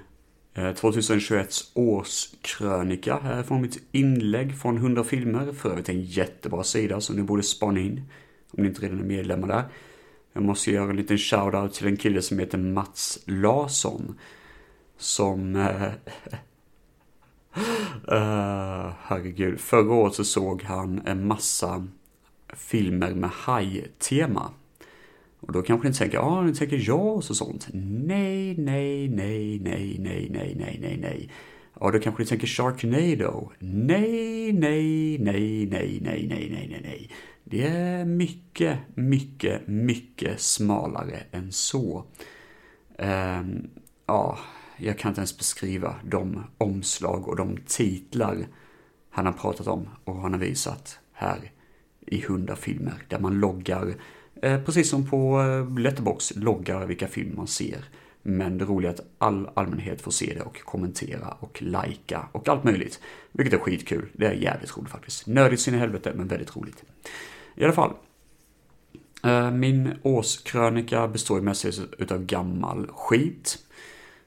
eh, 0.54 0.74
2021 0.74 1.48
års 1.48 1.64
årskrönika 1.74 3.20
här 3.20 3.44
från 3.44 3.62
mitt 3.62 3.84
inlägg 3.92 4.58
från 4.58 4.78
100 4.78 5.04
filmer. 5.04 5.54
För 5.54 5.70
övrigt 5.70 5.90
en 5.90 6.02
jättebra 6.02 6.64
sida 6.64 7.02
som 7.02 7.16
ni 7.16 7.24
borde 7.24 7.44
spana 7.44 7.80
in. 7.80 8.04
Om 8.52 8.64
ni 8.64 8.70
inte 8.70 8.82
redan 8.82 9.00
är 9.00 9.04
medlemmar 9.04 9.48
där. 9.48 9.64
Jag 10.34 10.44
måste 10.44 10.72
göra 10.72 10.90
en 10.90 10.96
liten 10.96 11.18
shoutout 11.18 11.74
till 11.74 11.88
en 11.88 11.98
kille 11.98 12.22
som 12.22 12.40
heter 12.40 12.58
Mats 12.58 13.20
Larsson. 13.26 14.20
Som... 14.98 15.56
Äh, 15.56 15.84
äh, 15.84 15.92
herregud. 19.02 19.60
Förra 19.60 19.94
året 19.94 20.14
så 20.14 20.24
såg 20.24 20.64
han 20.64 21.02
en 21.06 21.28
massa 21.28 21.88
filmer 22.58 23.14
med 23.14 23.30
haj-tema. 23.30 24.52
Och 25.40 25.52
då 25.52 25.62
kanske 25.62 25.88
ni 25.88 25.94
tänker, 25.94 26.18
ja, 26.18 26.24
ah, 26.24 26.42
ni 26.42 26.56
tänker 26.56 26.78
JAS 26.78 27.30
och 27.30 27.36
sånt. 27.36 27.68
Nej, 27.74 28.58
nej, 28.58 29.10
nej, 29.10 29.60
nej, 29.60 29.98
nej, 30.00 30.30
nej, 30.30 30.56
nej, 30.60 30.78
nej, 30.82 30.98
nej. 31.02 31.30
Ja, 31.80 31.92
då 31.92 32.00
kanske 32.00 32.24
ni 32.24 32.30
tänker 32.30 32.48
Sharknado. 32.48 33.52
Nej, 33.60 34.54
nej, 34.54 35.18
nej, 35.18 35.68
nej, 35.68 36.00
nej, 36.02 36.28
nej, 36.30 36.50
nej, 36.52 36.68
nej, 36.72 36.82
nej. 36.84 37.10
Det 37.44 37.68
är 37.68 38.06
mycket, 38.06 38.80
mycket, 38.96 39.68
mycket 39.68 40.40
smalare 40.42 41.24
än 41.32 41.52
så. 41.52 42.06
Um, 42.98 43.70
ja, 44.06 44.40
jag 44.78 45.00
kan 45.00 45.12
inte 45.12 45.22
ens 45.22 45.38
beskriva 45.38 45.96
de 46.04 46.44
omslag 46.58 47.28
och 47.28 47.36
de 47.36 47.58
titlar 47.68 48.48
han 49.10 49.26
har 49.26 49.34
pratat 49.34 49.68
om 49.68 49.90
och 50.04 50.16
han 50.16 50.34
har 50.34 50.40
visat 50.40 51.00
här 51.14 51.52
i 52.08 52.22
hundra 52.22 52.56
filmer 52.56 53.04
där 53.08 53.20
man 53.20 53.40
loggar 53.40 53.96
Eh, 54.42 54.62
precis 54.64 54.90
som 54.90 55.10
på 55.10 55.42
eh, 55.42 55.80
Letterbox 55.80 56.36
loggar 56.36 56.86
vilka 56.86 57.08
filmer 57.08 57.36
man 57.36 57.48
ser. 57.48 57.86
Men 58.22 58.58
det 58.58 58.66
roliga 58.66 58.92
är 58.92 58.96
att 58.96 59.06
all 59.18 59.50
allmänhet 59.54 60.02
får 60.02 60.12
se 60.12 60.34
det 60.34 60.42
och 60.42 60.62
kommentera 60.62 61.38
och 61.40 61.62
lajka 61.62 62.28
och 62.32 62.50
allt 62.50 62.64
möjligt. 62.64 63.00
Vilket 63.32 63.54
är 63.54 63.58
skitkul. 63.58 64.10
Det 64.14 64.26
är 64.26 64.34
jävligt 64.34 64.78
roligt 64.78 64.92
faktiskt. 64.92 65.28
Nördigt 65.28 65.62
sin 65.62 65.76
i 65.76 65.78
helvete, 65.78 66.14
men 66.16 66.28
väldigt 66.28 66.56
roligt. 66.56 66.84
I 67.56 67.64
alla 67.64 67.74
fall. 67.74 67.94
Eh, 69.24 69.52
min 69.52 69.94
årskrönika 70.02 71.08
består 71.08 71.38
ju 71.38 71.44
mest 71.44 71.66
utav 71.98 72.26
gammal 72.26 72.88
skit. 72.88 73.58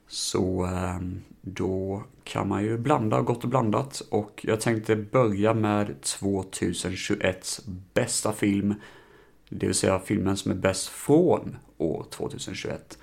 Så 0.07 0.63
ehm, 0.65 1.21
då 1.41 2.03
kan 2.23 2.47
man 2.47 2.63
ju 2.63 2.77
blanda 2.77 3.21
gott 3.21 3.43
och 3.43 3.49
blandat. 3.49 4.01
Och 4.09 4.41
jag 4.43 4.61
tänkte 4.61 4.95
börja 4.95 5.53
med 5.53 6.01
2021 6.01 7.59
bästa 7.93 8.33
film 8.33 8.75
det 9.53 9.65
vill 9.65 9.75
säga 9.75 9.99
filmen 9.99 10.37
som 10.37 10.51
är 10.51 10.55
bäst 10.55 10.87
från 10.87 11.57
år 11.77 12.05
2021. 12.09 12.97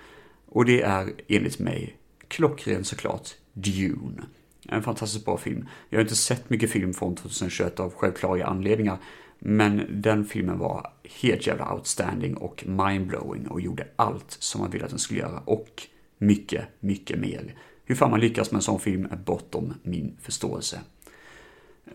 Och 0.46 0.64
det 0.64 0.82
är 0.82 1.12
enligt 1.28 1.58
mig 1.58 1.96
klockren 2.28 2.84
såklart 2.84 3.28
Dune. 3.52 4.22
En 4.68 4.82
fantastiskt 4.82 5.24
bra 5.24 5.36
film. 5.36 5.68
Jag 5.88 5.98
har 5.98 6.02
inte 6.02 6.16
sett 6.16 6.50
mycket 6.50 6.70
film 6.70 6.94
från 6.94 7.16
2021 7.16 7.80
av 7.80 7.94
självklara 7.94 8.46
anledningar. 8.46 8.98
Men 9.38 10.02
den 10.02 10.24
filmen 10.24 10.58
var 10.58 10.92
helt 11.22 11.46
jävla 11.46 11.74
outstanding 11.74 12.36
och 12.36 12.64
mindblowing 12.66 13.46
och 13.46 13.60
gjorde 13.60 13.86
allt 13.96 14.36
som 14.38 14.60
man 14.60 14.70
ville 14.70 14.84
att 14.84 14.90
den 14.90 14.98
skulle 14.98 15.20
göra. 15.20 15.40
Och 15.44 15.82
mycket, 16.18 16.64
mycket 16.80 17.18
mer. 17.18 17.54
Hur 17.88 17.94
fan 17.94 18.10
man 18.10 18.20
lyckas 18.20 18.50
med 18.50 18.58
en 18.58 18.62
sån 18.62 18.80
film 18.80 19.08
är 19.10 19.16
bortom 19.16 19.74
min 19.82 20.16
förståelse. 20.20 20.80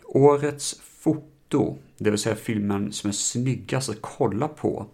Årets 0.04 0.82
foto 0.82 1.78
det 1.98 2.10
vill 2.10 2.20
säga 2.20 2.36
filmen 2.36 2.92
som 2.92 3.08
är 3.08 3.12
snyggast 3.12 3.90
att 3.90 4.02
kolla 4.02 4.48
på, 4.48 4.86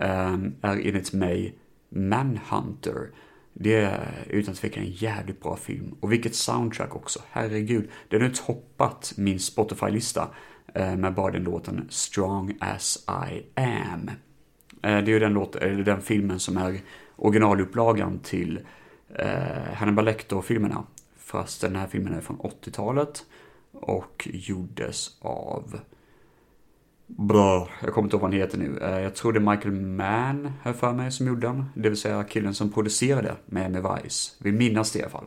ehm, 0.00 0.54
är 0.60 0.76
enligt 0.76 1.12
mig 1.12 1.58
Manhunter. 1.88 3.10
Det 3.52 3.74
är 3.74 4.26
utan 4.28 4.54
tvekan 4.54 4.82
en 4.82 4.90
jävligt 4.90 5.40
bra 5.42 5.56
film. 5.56 5.94
Och 6.00 6.12
vilket 6.12 6.34
soundtrack 6.34 6.96
också, 6.96 7.20
herregud. 7.30 7.88
Den 8.08 8.22
har 8.22 8.28
toppat 8.28 9.12
min 9.16 9.38
Spotify-lista 9.38 10.28
eh, 10.74 10.96
med 10.96 11.14
bara 11.14 11.32
den 11.32 11.44
låten 11.44 11.86
Strong 11.90 12.56
as 12.60 13.06
I 13.08 13.42
am. 13.54 14.10
Eh, 14.82 15.04
det 15.04 15.10
är 15.10 15.14
ju 15.14 15.18
den, 15.18 15.32
låt, 15.32 15.56
eller 15.56 15.84
den 15.84 16.02
filmen 16.02 16.40
som 16.40 16.56
är 16.56 16.80
originalupplagan 17.16 18.18
till 18.18 18.60
eh, 19.14 19.74
Hannibal 19.74 20.04
Lecter-filmerna. 20.04 20.84
Fast 21.16 21.60
den 21.60 21.76
här 21.76 21.86
filmen 21.86 22.14
är 22.14 22.20
från 22.20 22.38
80-talet 22.38 23.24
och 23.72 24.28
gjordes 24.32 25.18
av 25.20 25.80
Bra, 27.06 27.68
jag 27.82 27.94
kommer 27.94 28.06
inte 28.06 28.16
ihåg 28.16 28.22
vad 28.22 28.30
han 28.30 28.40
heter 28.40 28.58
nu. 28.58 28.78
Eh, 28.78 29.00
jag 29.00 29.14
tror 29.14 29.32
det 29.32 29.38
är 29.38 29.54
Michael 29.54 29.74
Mann, 29.74 30.52
här 30.62 30.72
för 30.72 30.92
mig, 30.92 31.12
som 31.12 31.26
gjorde 31.26 31.46
den. 31.46 31.64
Det 31.74 31.88
vill 31.88 31.98
säga 31.98 32.24
killen 32.24 32.54
som 32.54 32.72
producerade 32.72 33.36
Miami 33.46 33.80
Vice. 33.80 34.32
Vi 34.38 34.52
minnas 34.52 34.92
det 34.92 34.98
i 34.98 35.02
alla 35.02 35.10
fall. 35.10 35.26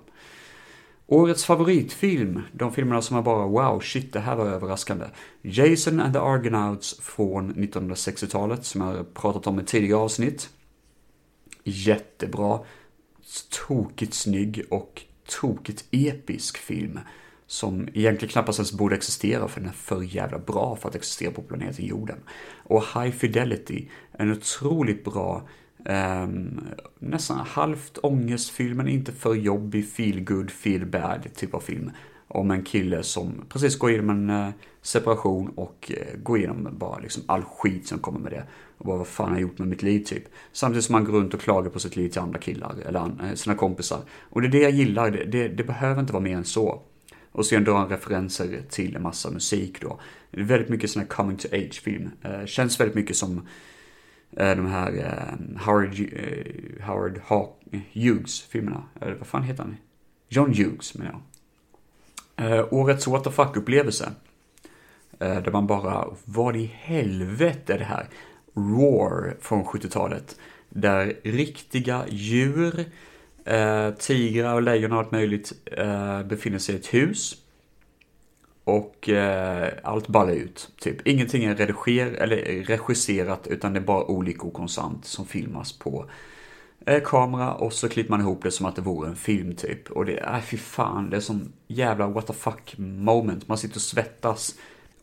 Årets 1.08 1.46
favoritfilm, 1.46 2.42
de 2.52 2.74
filmerna 2.74 3.02
som 3.02 3.18
är 3.18 3.22
bara 3.22 3.48
wow, 3.48 3.80
shit, 3.80 4.14
det 4.14 4.20
här 4.20 4.36
var 4.36 4.46
överraskande. 4.46 5.06
Jason 5.42 6.00
and 6.00 6.14
the 6.14 6.20
Argonauts 6.20 7.00
från 7.02 7.56
1960-talet, 7.56 8.66
som 8.66 8.82
jag 8.82 8.88
har 8.88 9.04
pratat 9.04 9.48
om 9.48 9.60
i 9.60 9.64
tidigare 9.64 10.00
avsnitt. 10.00 10.50
Jättebra, 11.64 12.60
tokigt 13.68 14.14
snygg 14.14 14.64
och 14.70 15.02
tokigt 15.42 15.86
episk 15.92 16.58
film. 16.58 17.00
Som 17.50 17.88
egentligen 17.94 18.32
knappast 18.32 18.60
ens 18.60 18.74
borde 18.74 18.96
existera 18.96 19.48
för 19.48 19.60
den 19.62 19.70
är 19.70 19.74
för 19.74 20.02
jävla 20.02 20.40
bra 20.40 20.76
för 20.76 20.90
att 20.90 20.96
existera 20.96 21.32
på 21.32 21.42
planeten 21.42 21.86
jorden. 21.86 22.18
Och 22.64 22.84
High 22.94 23.12
Fidelity, 23.12 23.90
en 24.12 24.32
otroligt 24.32 25.04
bra 25.04 25.48
Um, 25.90 26.60
nästan 27.00 27.38
halvt 27.38 27.98
ångestfilm, 28.04 28.78
men 28.78 28.88
inte 28.88 29.12
för 29.12 29.36
jobbig, 29.36 29.90
feel 29.90 30.24
good, 30.24 30.52
feel 30.52 30.86
bad 30.86 31.28
typ 31.36 31.54
av 31.54 31.60
film. 31.60 31.92
Om 32.28 32.52
en 32.52 32.64
kille 32.64 33.04
som 33.04 33.46
precis 33.50 33.80
går 33.80 33.90
igenom 33.90 34.10
en 34.10 34.30
uh, 34.30 34.50
separation 34.82 35.50
och 35.50 35.92
uh, 35.98 36.20
går 36.24 36.38
igenom 36.38 36.70
bara 36.72 37.00
liksom 37.00 37.24
all 37.26 37.44
skit 37.44 37.88
som 37.88 38.00
kommer 38.00 38.20
med 38.20 38.32
det. 38.32 38.44
Och 38.78 38.86
bara 38.86 38.98
vad 38.98 39.08
fan 39.08 39.28
har 39.28 39.36
jag 39.36 39.42
gjort 39.42 39.60
med 39.60 39.68
mitt 39.68 39.84
liv 39.84 40.04
typ. 40.04 40.24
Samtidigt 40.52 40.86
som 40.86 40.94
man 40.94 41.04
går 41.04 41.14
runt 41.14 41.34
och 41.34 41.42
klagar 41.42 41.70
på 41.70 41.80
sitt 41.80 41.96
liv 41.96 42.10
till 42.10 42.22
andra 42.22 42.40
killar 42.40 42.76
eller 42.86 43.00
eh, 43.00 43.34
sina 43.34 43.56
kompisar. 43.56 44.02
Och 44.30 44.42
det 44.42 44.48
är 44.48 44.52
det 44.52 44.62
jag 44.62 44.72
gillar, 44.72 45.12
det, 45.12 45.26
det, 45.26 45.48
det 45.48 45.64
behöver 45.64 46.02
inte 46.02 46.14
vara 46.14 46.24
mer 46.24 46.38
än 46.38 46.46
så. 46.46 46.82
Och 47.32 47.46
sen 47.46 47.64
drar 47.64 47.78
han 47.78 47.90
referenser 47.90 48.62
till 48.70 48.96
en 48.96 49.02
massa 49.02 49.32
musik 49.32 49.82
då. 49.82 50.00
Det 50.32 50.40
är 50.40 50.44
väldigt 50.44 50.70
mycket 50.70 50.90
sån 50.90 51.02
här 51.02 51.10
coming 51.10 51.38
to 51.38 51.48
age 51.52 51.82
film. 51.84 52.10
Eh, 52.22 52.46
känns 52.46 52.80
väldigt 52.80 52.96
mycket 52.96 53.16
som 53.16 53.42
Eh, 54.32 54.56
de 54.56 54.66
här 54.66 54.92
eh, 54.98 55.66
Howard, 55.66 56.00
eh, 56.14 56.86
Howard 56.88 57.22
Hawk, 57.26 57.50
Hughes-filmerna. 57.94 58.84
Eller 59.02 59.16
vad 59.16 59.28
fan 59.28 59.44
heter 59.44 59.64
han? 59.64 59.78
John 60.30 60.54
Hughes 60.54 60.96
menar 60.96 61.12
jag. 61.12 62.52
Eh, 62.52 62.74
årets 62.74 63.08
what 63.08 63.24
the 63.24 63.30
fuck-upplevelse. 63.30 64.12
Där 65.20 65.52
man 65.52 65.68
bara, 65.68 66.08
vad 66.26 66.56
i 66.56 66.66
helvete 66.66 67.74
är 67.74 67.78
det 67.78 67.86
här? 67.86 68.08
Roar 68.58 69.38
från 69.42 69.66
70-talet. 69.66 70.40
Där 70.70 71.14
riktiga 71.24 72.06
djur, 72.10 72.86
eh, 73.46 73.90
tigrar 73.90 74.54
och 74.54 74.62
lejon 74.62 74.92
och 74.92 74.98
allt 74.98 75.12
möjligt 75.12 75.54
eh, 75.66 76.24
befinner 76.24 76.60
sig 76.60 76.76
i 76.76 76.78
ett 76.78 76.94
hus 76.94 77.36
och 78.68 79.10
eh, 79.10 79.74
allt 79.84 80.08
ballar 80.08 80.34
ut. 80.34 80.72
Typ. 80.80 81.08
Ingenting 81.08 81.44
är 81.44 81.56
rediger 81.56 82.12
eller 82.12 82.64
regisserat 82.64 83.48
utan 83.48 83.74
det 83.74 83.80
är 83.80 83.84
bara 83.84 84.04
olyckor 84.04 84.52
konstant 84.52 85.06
som 85.06 85.26
filmas 85.26 85.80
på 85.80 86.10
eh, 86.86 87.04
kamera 87.04 87.54
och 87.54 87.74
så 87.74 87.90
klipper 87.90 88.10
man 88.10 88.22
ihop 88.22 88.44
det 88.44 88.52
som 88.52 88.66
att 88.66 88.76
det 88.76 88.82
vore 88.82 89.10
en 89.10 89.16
film 89.16 89.56
typ. 89.56 89.92
Och 89.92 90.06
det 90.06 90.18
är, 90.18 90.42
fy 90.42 90.58
fan, 90.58 91.10
det 91.10 91.18
är 91.18 91.22
som 91.22 91.54
jävla 91.68 92.08
what 92.08 92.28
the 92.28 92.34
fuck 92.34 92.76
moment. 92.78 93.48
Man 93.48 93.58
sitter 93.58 93.76
och 93.76 93.82
svettas. 93.82 94.56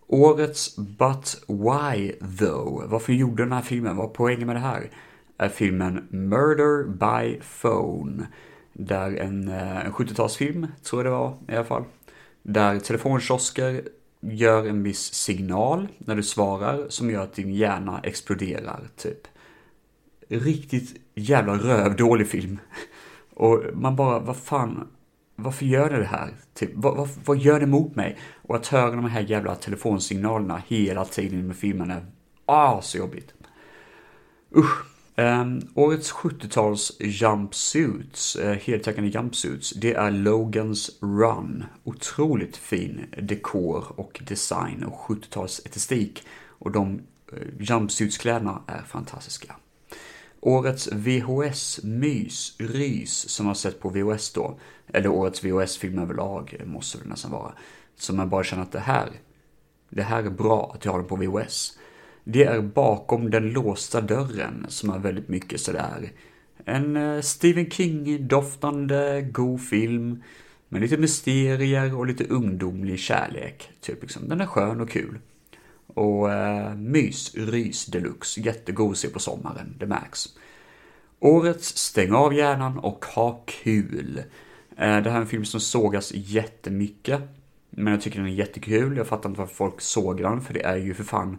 Årets 0.06 0.76
But 0.76 1.44
Why 1.48 2.12
Though? 2.38 2.86
Varför 2.86 3.12
gjorde 3.12 3.42
den 3.42 3.52
här 3.52 3.62
filmen? 3.62 3.96
Vad 3.96 4.06
är 4.06 4.10
poängen 4.10 4.46
med 4.46 4.56
det 4.56 4.60
här? 4.60 4.90
Är 5.38 5.48
filmen 5.48 6.08
Murder 6.10 6.84
by 6.84 7.40
Phone. 7.60 8.26
Där 8.72 9.16
en, 9.16 9.48
eh, 9.48 9.86
en 9.86 9.92
70-talsfilm, 9.92 10.66
tror 10.82 11.04
jag 11.04 11.12
det 11.12 11.18
var 11.18 11.36
i 11.48 11.56
alla 11.56 11.64
fall. 11.64 11.84
Där 12.42 12.78
telefonkiosker 12.78 13.82
gör 14.20 14.66
en 14.66 14.82
viss 14.82 15.14
signal 15.14 15.88
när 15.98 16.16
du 16.16 16.22
svarar 16.22 16.86
som 16.88 17.10
gör 17.10 17.22
att 17.22 17.34
din 17.34 17.54
hjärna 17.54 18.00
exploderar, 18.02 18.88
typ. 18.96 19.20
Riktigt 20.28 21.00
jävla 21.14 21.54
rövdålig 21.54 22.28
film. 22.28 22.58
Och 23.34 23.62
man 23.72 23.96
bara, 23.96 24.18
vad 24.18 24.36
fan, 24.36 24.88
varför 25.36 25.64
gör 25.64 25.90
du 25.90 25.96
det 25.96 26.04
här? 26.04 26.34
Typ, 26.54 26.70
vad, 26.74 26.96
vad, 26.96 27.08
vad, 27.24 27.38
gör 27.38 27.60
det 27.60 27.66
mot 27.66 27.96
mig? 27.96 28.18
Och 28.42 28.56
att 28.56 28.66
höra 28.66 28.90
de 28.90 29.04
här 29.04 29.20
jävla 29.20 29.54
telefonsignalerna 29.54 30.62
hela 30.66 31.04
tiden 31.04 31.46
med 31.46 31.56
filmen 31.56 31.90
är, 31.90 32.06
ah, 32.46 32.80
så 32.80 32.98
jobbigt. 32.98 33.34
Usch. 34.56 34.84
Um, 35.16 35.60
årets 35.74 36.12
70-tals 36.12 36.92
jumpsuits, 37.00 38.36
uh, 38.36 38.52
heltäckande 38.52 39.10
jumpsuits, 39.10 39.70
det 39.70 39.94
är 39.94 40.10
Logans 40.10 40.90
Run. 41.00 41.64
Otroligt 41.84 42.56
fin 42.56 43.06
dekor 43.22 43.84
och 43.96 44.20
design 44.26 44.84
och 44.84 44.98
70-tals 44.98 45.60
estetik. 45.64 46.22
Och 46.48 46.70
de 46.70 47.00
uh, 47.32 47.38
jumpsuitskläderna 47.60 48.62
är 48.66 48.82
fantastiska. 48.82 49.56
Årets 50.46 50.88
VHS-mys, 50.92 52.56
rys, 52.58 53.28
som 53.28 53.46
jag 53.46 53.56
sett 53.56 53.80
på 53.80 53.88
VHS 53.88 54.32
då, 54.32 54.58
eller 54.88 55.08
årets 55.08 55.44
VHS-film 55.44 55.98
överlag, 55.98 56.60
måste 56.64 56.98
det 56.98 57.08
nästan 57.08 57.30
vara. 57.30 57.52
Som 57.96 58.16
man 58.16 58.28
bara 58.28 58.44
känner 58.44 58.62
att 58.62 58.72
det 58.72 58.80
här, 58.80 59.08
det 59.90 60.02
här 60.02 60.22
är 60.22 60.30
bra 60.30 60.72
att 60.74 60.84
jag 60.84 60.92
har 60.92 60.98
den 60.98 61.08
på 61.08 61.16
VHS. 61.16 61.78
Det 62.24 62.44
är 62.44 62.60
bakom 62.60 63.30
den 63.30 63.52
låsta 63.52 64.00
dörren 64.00 64.66
som 64.68 64.90
är 64.90 64.98
väldigt 64.98 65.28
mycket 65.28 65.60
sådär 65.60 66.10
en 66.64 66.96
eh, 66.96 67.20
Stephen 67.20 67.70
King-doftande 67.70 69.22
god 69.32 69.60
film 69.60 70.22
med 70.68 70.80
lite 70.80 70.96
mysterier 70.96 71.94
och 71.98 72.06
lite 72.06 72.24
ungdomlig 72.24 72.98
kärlek. 72.98 73.70
Typ 73.80 74.02
liksom, 74.02 74.28
den 74.28 74.40
är 74.40 74.46
skön 74.46 74.80
och 74.80 74.90
kul. 74.90 75.18
Och 75.94 76.32
eh, 76.32 76.74
mys, 76.74 77.34
rys 77.34 77.86
deluxe, 77.86 78.40
Jättegosig 78.40 79.12
på 79.12 79.18
sommaren, 79.18 79.76
det 79.78 79.86
märks. 79.86 80.28
Årets 81.20 81.76
Stäng 81.76 82.12
av 82.12 82.34
hjärnan 82.34 82.78
och 82.78 83.04
ha 83.04 83.44
kul. 83.46 84.22
Eh, 84.76 85.02
det 85.02 85.10
här 85.10 85.16
är 85.16 85.20
en 85.20 85.26
film 85.26 85.44
som 85.44 85.60
sågas 85.60 86.12
jättemycket. 86.14 87.22
Men 87.70 87.92
jag 87.92 88.02
tycker 88.02 88.18
den 88.18 88.28
är 88.28 88.32
jättekul, 88.32 88.96
jag 88.96 89.06
fattar 89.06 89.28
inte 89.28 89.40
varför 89.40 89.54
folk 89.54 89.80
såg 89.80 90.16
den, 90.16 90.40
för 90.40 90.54
det 90.54 90.64
är 90.64 90.76
ju 90.76 90.94
för 90.94 91.04
fan 91.04 91.38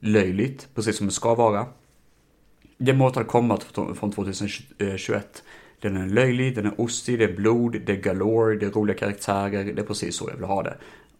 löjligt, 0.00 0.68
precis 0.74 0.96
som 0.96 1.06
det 1.06 1.12
ska 1.12 1.34
vara. 1.34 1.66
Det 2.78 2.90
är 2.90 2.94
Mortal 2.94 3.24
Kombat 3.24 3.62
från 3.64 4.12
2021. 4.12 5.42
Den 5.80 5.96
är 5.96 6.06
löjlig, 6.06 6.54
den 6.54 6.66
är 6.66 6.80
ostig, 6.80 7.18
det 7.18 7.24
är 7.24 7.36
blod, 7.36 7.82
det 7.86 7.92
är 7.92 7.96
galore, 7.96 8.56
det 8.56 8.66
är 8.66 8.70
roliga 8.70 8.98
karaktärer, 8.98 9.64
det 9.64 9.82
är 9.82 9.86
precis 9.86 10.16
så 10.16 10.28
jag 10.28 10.36
vill 10.36 10.44
ha 10.44 10.62
det. 10.62 10.76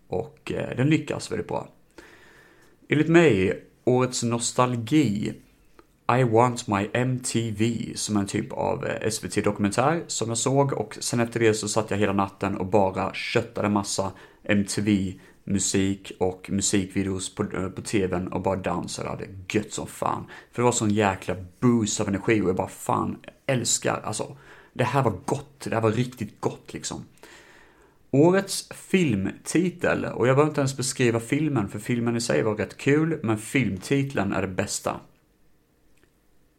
Och 0.08 0.52
eh, 0.52 0.76
den 0.76 0.86
lyckas 0.86 1.32
väldigt 1.32 1.48
bra. 1.48 1.68
Enligt 2.90 3.08
mig, 3.08 3.64
årets 3.84 4.22
nostalgi, 4.22 5.32
I 6.18 6.24
want 6.24 6.66
my 6.66 6.88
MTV, 6.92 7.92
som 7.94 8.16
är 8.16 8.20
en 8.20 8.26
typ 8.26 8.52
av 8.52 8.86
eh, 8.86 9.10
SVT-dokumentär 9.10 10.04
som 10.06 10.28
jag 10.28 10.38
såg 10.38 10.72
och 10.72 10.98
sen 11.00 11.20
efter 11.20 11.40
det 11.40 11.54
så 11.54 11.68
satt 11.68 11.90
jag 11.90 11.98
hela 11.98 12.12
natten 12.12 12.56
och 12.56 12.66
bara 12.66 13.14
köttade 13.14 13.68
massa 13.68 14.12
MTV 14.44 15.14
musik 15.44 16.12
och 16.18 16.50
musikvideos 16.50 17.34
på, 17.34 17.42
eh, 17.42 17.68
på 17.68 17.82
tvn 17.82 18.28
och 18.28 18.42
bara 18.42 18.56
dansade 18.56 19.08
och 19.08 19.14
hade 19.14 19.28
gött 19.48 19.72
som 19.72 19.86
fan. 19.86 20.26
För 20.52 20.62
det 20.62 20.64
var 20.64 20.72
sån 20.72 20.90
jäkla 20.90 21.36
boost 21.60 22.00
av 22.00 22.08
energi 22.08 22.40
och 22.40 22.48
jag 22.48 22.56
bara 22.56 22.68
fan 22.68 23.16
älskar, 23.46 24.00
alltså. 24.04 24.36
Det 24.72 24.84
här 24.84 25.02
var 25.02 25.20
gott, 25.24 25.60
det 25.60 25.74
här 25.74 25.82
var 25.82 25.92
riktigt 25.92 26.40
gott 26.40 26.72
liksom. 26.72 27.04
Årets 28.10 28.68
filmtitel, 28.74 30.04
och 30.04 30.28
jag 30.28 30.36
behöver 30.36 30.50
inte 30.50 30.60
ens 30.60 30.76
beskriva 30.76 31.20
filmen 31.20 31.68
för 31.68 31.78
filmen 31.78 32.16
i 32.16 32.20
sig 32.20 32.42
var 32.42 32.54
rätt 32.54 32.76
kul, 32.76 33.20
men 33.22 33.38
filmtiteln 33.38 34.32
är 34.32 34.42
det 34.42 34.48
bästa. 34.48 35.00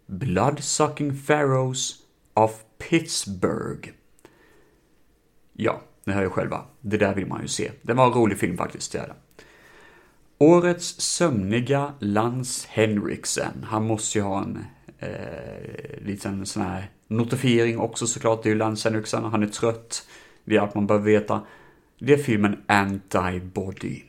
Bloodsucking 0.05 1.21
Pharaohs 1.27 1.95
of 2.33 2.51
Pittsburgh. 2.89 3.89
Ja, 5.53 5.81
ni 6.03 6.13
hör 6.13 6.21
ju 6.21 6.29
själva. 6.29 6.65
Det 6.81 6.97
där 6.97 7.15
vill 7.15 7.27
man 7.27 7.41
ju 7.41 7.47
se. 7.47 7.71
Det 7.81 7.93
var 7.93 8.05
en 8.05 8.13
rolig 8.13 8.39
film 8.39 8.57
faktiskt, 8.57 8.91
det 8.91 8.99
är 8.99 9.07
det. 9.07 9.15
Årets 10.37 11.01
sömniga 11.01 11.93
Lance 11.99 12.67
Henriksen. 12.69 13.63
Han 13.63 13.85
måste 13.85 14.17
ju 14.17 14.23
ha 14.23 14.43
en 14.43 14.65
eh, 14.99 16.01
liten 16.01 16.45
sån 16.45 16.63
här 16.63 16.91
notifiering 17.07 17.79
också 17.79 18.07
såklart. 18.07 18.43
Det 18.43 18.49
är 18.49 18.51
ju 18.51 18.57
Lance 18.57 18.89
Henriksen. 18.89 19.23
Han 19.23 19.43
är 19.43 19.47
trött. 19.47 20.07
Det 20.49 20.55
är 20.55 20.61
allt 20.61 20.75
man 20.75 20.87
behöver 20.87 21.05
veta. 21.05 21.41
Det 21.99 22.13
är 22.13 22.17
filmen 22.17 22.63
Antibody. 22.67 24.01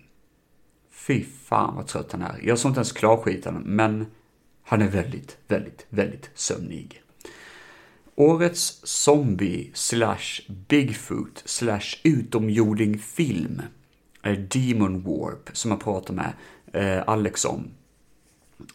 Fy 0.90 1.24
fan 1.24 1.76
vad 1.76 1.86
trött 1.86 2.12
han 2.12 2.22
är. 2.22 2.40
Jag 2.42 2.58
såg 2.58 2.70
inte 2.70 2.78
ens 2.78 2.92
klar 2.92 3.16
skiten, 3.16 3.62
men 3.66 4.06
han 4.62 4.82
är 4.82 4.88
väldigt, 4.88 5.38
väldigt, 5.48 5.86
väldigt 5.88 6.30
sömnig. 6.34 7.02
Årets 8.14 8.80
zombie 8.84 9.70
slash 9.74 10.40
Bigfoot 10.68 11.42
slash 11.44 12.00
utomjording 12.02 12.98
film 12.98 13.62
är 14.22 14.36
Demon 14.36 15.02
Warp 15.02 15.50
som 15.52 15.70
jag 15.70 15.80
pratade 15.80 16.22
med 16.22 16.32
eh, 16.72 17.04
Alex 17.06 17.44
om 17.44 17.70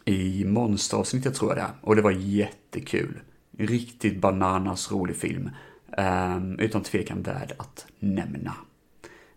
i 0.05 0.45
monsteravsnittet 0.45 1.35
tror 1.35 1.51
jag 1.51 1.57
det 1.57 1.61
är. 1.61 1.73
Och 1.81 1.95
det 1.95 2.01
var 2.01 2.11
jättekul. 2.11 3.19
Riktigt 3.57 4.21
bananas 4.21 4.91
rolig 4.91 5.15
film. 5.15 5.49
Um, 5.97 6.59
utan 6.59 6.83
tvekan 6.83 7.21
värd 7.21 7.53
att 7.57 7.85
nämna. 7.99 8.53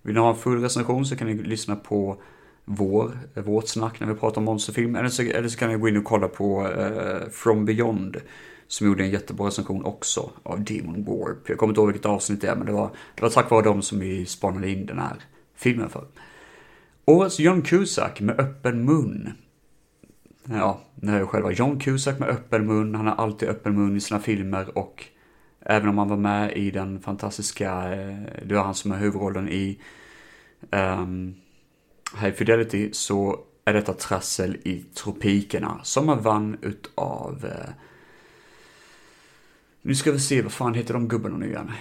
Vill 0.03 0.15
ni 0.15 0.21
ha 0.21 0.31
en 0.31 0.37
full 0.37 0.63
recension 0.63 1.07
så 1.07 1.17
kan 1.17 1.27
ni 1.27 1.35
lyssna 1.35 1.77
på 1.77 2.23
vår, 2.65 3.19
vårt 3.35 3.69
snack 3.69 4.01
när 4.01 4.07
vi 4.07 4.15
pratar 4.15 4.39
om 4.39 4.45
monsterfilm. 4.45 4.97
Eller 4.97 5.09
så, 5.09 5.23
eller 5.23 5.49
så 5.49 5.59
kan 5.59 5.69
ni 5.69 5.79
gå 5.79 5.89
in 5.89 5.97
och 5.97 6.05
kolla 6.05 6.29
på 6.29 6.67
uh, 6.67 7.29
From 7.31 7.65
Beyond. 7.65 8.17
Som 8.67 8.87
gjorde 8.87 9.05
en 9.05 9.11
jättebra 9.11 9.47
recension 9.47 9.85
också 9.85 10.31
av 10.43 10.65
Demon 10.65 11.05
Warp. 11.05 11.49
Jag 11.49 11.59
kommer 11.59 11.71
inte 11.71 11.81
ihåg 11.81 11.89
vilket 11.89 12.07
avsnitt 12.07 12.41
det 12.41 12.49
är, 12.49 12.57
men 12.57 12.67
det 12.67 12.73
var, 12.73 12.91
det 13.15 13.23
var 13.23 13.31
tack 13.31 13.51
vare 13.51 13.63
dem 13.63 13.83
som 13.83 13.99
vi 13.99 14.27
spanade 14.27 14.71
in 14.71 14.87
den 14.87 14.99
här 14.99 15.17
filmen 15.57 15.89
för. 15.89 16.05
Årets 17.05 17.39
John 17.39 17.63
Cusack 17.63 18.21
med 18.21 18.41
öppen 18.41 18.85
mun. 18.85 19.33
Ja, 20.45 20.81
det 20.95 21.13
är 21.13 21.27
själva 21.27 21.53
John 21.53 21.81
Cusack 21.81 22.19
med 22.19 22.29
öppen 22.29 22.67
mun. 22.67 22.95
Han 22.95 23.07
har 23.07 23.15
alltid 23.15 23.49
öppen 23.49 23.75
mun 23.75 23.97
i 23.97 24.01
sina 24.01 24.21
filmer 24.21 24.79
och 24.79 25.05
även 25.71 25.89
om 25.89 25.99
han 25.99 26.09
var 26.09 26.17
med 26.17 26.57
i 26.57 26.71
den 26.71 27.01
fantastiska, 27.01 27.95
eh, 27.95 28.17
det 28.45 28.55
var 28.55 28.63
han 28.63 28.75
som 28.75 28.93
är 28.93 28.97
huvudrollen 28.97 29.49
i 29.49 29.79
um, 30.71 31.35
High 32.21 32.35
Fidelity 32.35 32.93
så 32.93 33.41
är 33.65 33.73
detta 33.73 33.93
trassel 33.93 34.57
i 34.65 34.85
tropikerna 34.95 35.81
som 35.83 36.09
han 36.09 36.23
vann 36.23 36.57
utav 36.63 37.45
uh, 37.45 37.71
nu 39.83 39.95
ska 39.95 40.13
vi 40.13 40.19
se, 40.19 40.43
vad 40.43 40.53
fan 40.53 40.75
heter 40.75 40.95
de 40.95 41.09
gubbarna 41.09 41.37
nu 41.37 41.47
igen? 41.47 41.73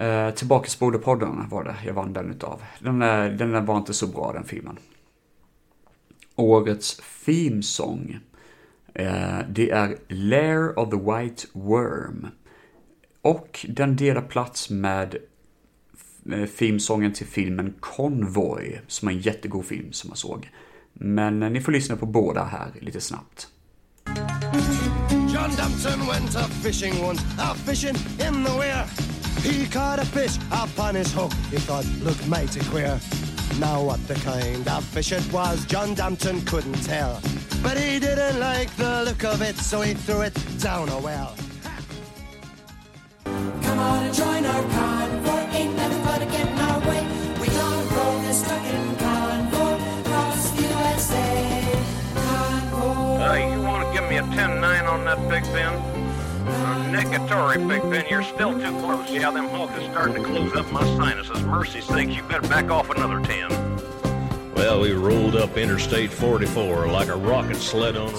Uh, 0.00 0.34
Tillbaka 0.34 0.98
podden 0.98 1.48
var 1.48 1.64
det 1.64 1.76
jag 1.86 1.94
vann 1.94 2.12
den 2.12 2.30
utav. 2.30 2.62
Den, 2.78 2.98
den 3.36 3.66
var 3.66 3.76
inte 3.76 3.94
så 3.94 4.06
bra 4.06 4.32
den 4.32 4.44
filmen. 4.44 4.78
Årets 6.36 7.02
themesång. 7.24 8.18
Uh, 9.00 9.40
det 9.48 9.70
är 9.70 9.96
Lair 10.08 10.78
of 10.78 10.90
the 10.90 10.96
White 10.96 11.46
Worm. 11.52 12.26
Och 13.24 13.66
den 13.68 13.96
delar 13.96 14.22
plats 14.22 14.70
med 14.70 15.16
eh, 16.32 16.44
filmsången 16.44 17.12
till 17.12 17.26
filmen 17.26 17.74
Convoy, 17.80 18.80
som 18.86 19.08
är 19.08 19.12
en 19.12 19.18
jättegod 19.18 19.64
film 19.64 19.92
som 19.92 20.10
jag 20.10 20.18
såg. 20.18 20.50
Men 20.92 21.42
eh, 21.42 21.50
ni 21.50 21.60
får 21.60 21.72
lyssna 21.72 21.96
på 21.96 22.06
båda 22.06 22.44
här 22.44 22.72
lite 22.80 23.00
snabbt. 23.00 23.48
John 25.10 25.50
Dampton 25.56 26.06
went 26.06 26.36
a 26.36 26.48
fishing 26.62 27.04
once, 27.04 27.22
a 27.38 27.54
fishing 27.54 27.96
in 28.28 28.44
the 28.44 28.52
weir. 28.58 28.84
He 29.42 29.66
caught 29.66 29.98
a 29.98 30.04
fish 30.04 30.38
upon 30.64 30.94
his 30.94 31.14
hook, 31.14 31.32
he 31.50 31.58
thought 31.58 31.86
looked 32.04 32.28
mighty 32.28 32.60
queer. 32.60 33.00
Now 33.60 33.86
what 33.86 34.08
the 34.08 34.14
kind 34.14 34.68
of 34.68 34.84
fish 34.84 35.12
it 35.12 35.32
was, 35.32 35.66
John 35.66 35.94
Dampton 35.94 36.40
couldn't 36.46 36.84
tell. 36.84 37.20
But 37.62 37.78
he 37.78 37.98
didn't 37.98 38.38
like 38.38 38.70
the 38.76 39.04
look 39.04 39.24
of 39.24 39.42
it, 39.42 39.56
so 39.56 39.80
he 39.80 39.94
threw 39.94 40.20
it 40.20 40.34
down 40.58 40.88
a 40.88 40.98
well. 40.98 41.34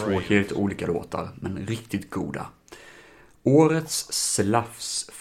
Två 0.05 0.19
helt 0.19 0.51
olika 0.51 0.87
låtar, 0.87 1.29
men 1.35 1.57
riktigt 1.67 2.09
goda. 2.09 2.45
Årets 3.43 4.13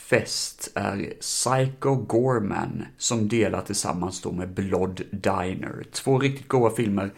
fest 0.04 0.72
är 0.74 1.12
Psycho 1.20 1.94
Gorman 1.94 2.86
som 2.98 3.28
delar 3.28 3.60
tillsammans 3.60 4.22
då 4.22 4.32
med 4.32 4.48
Blood 4.48 5.02
Diner. 5.10 5.84
Två 5.92 6.18
riktigt 6.18 6.48
goda 6.48 6.74
filmer 6.74 7.10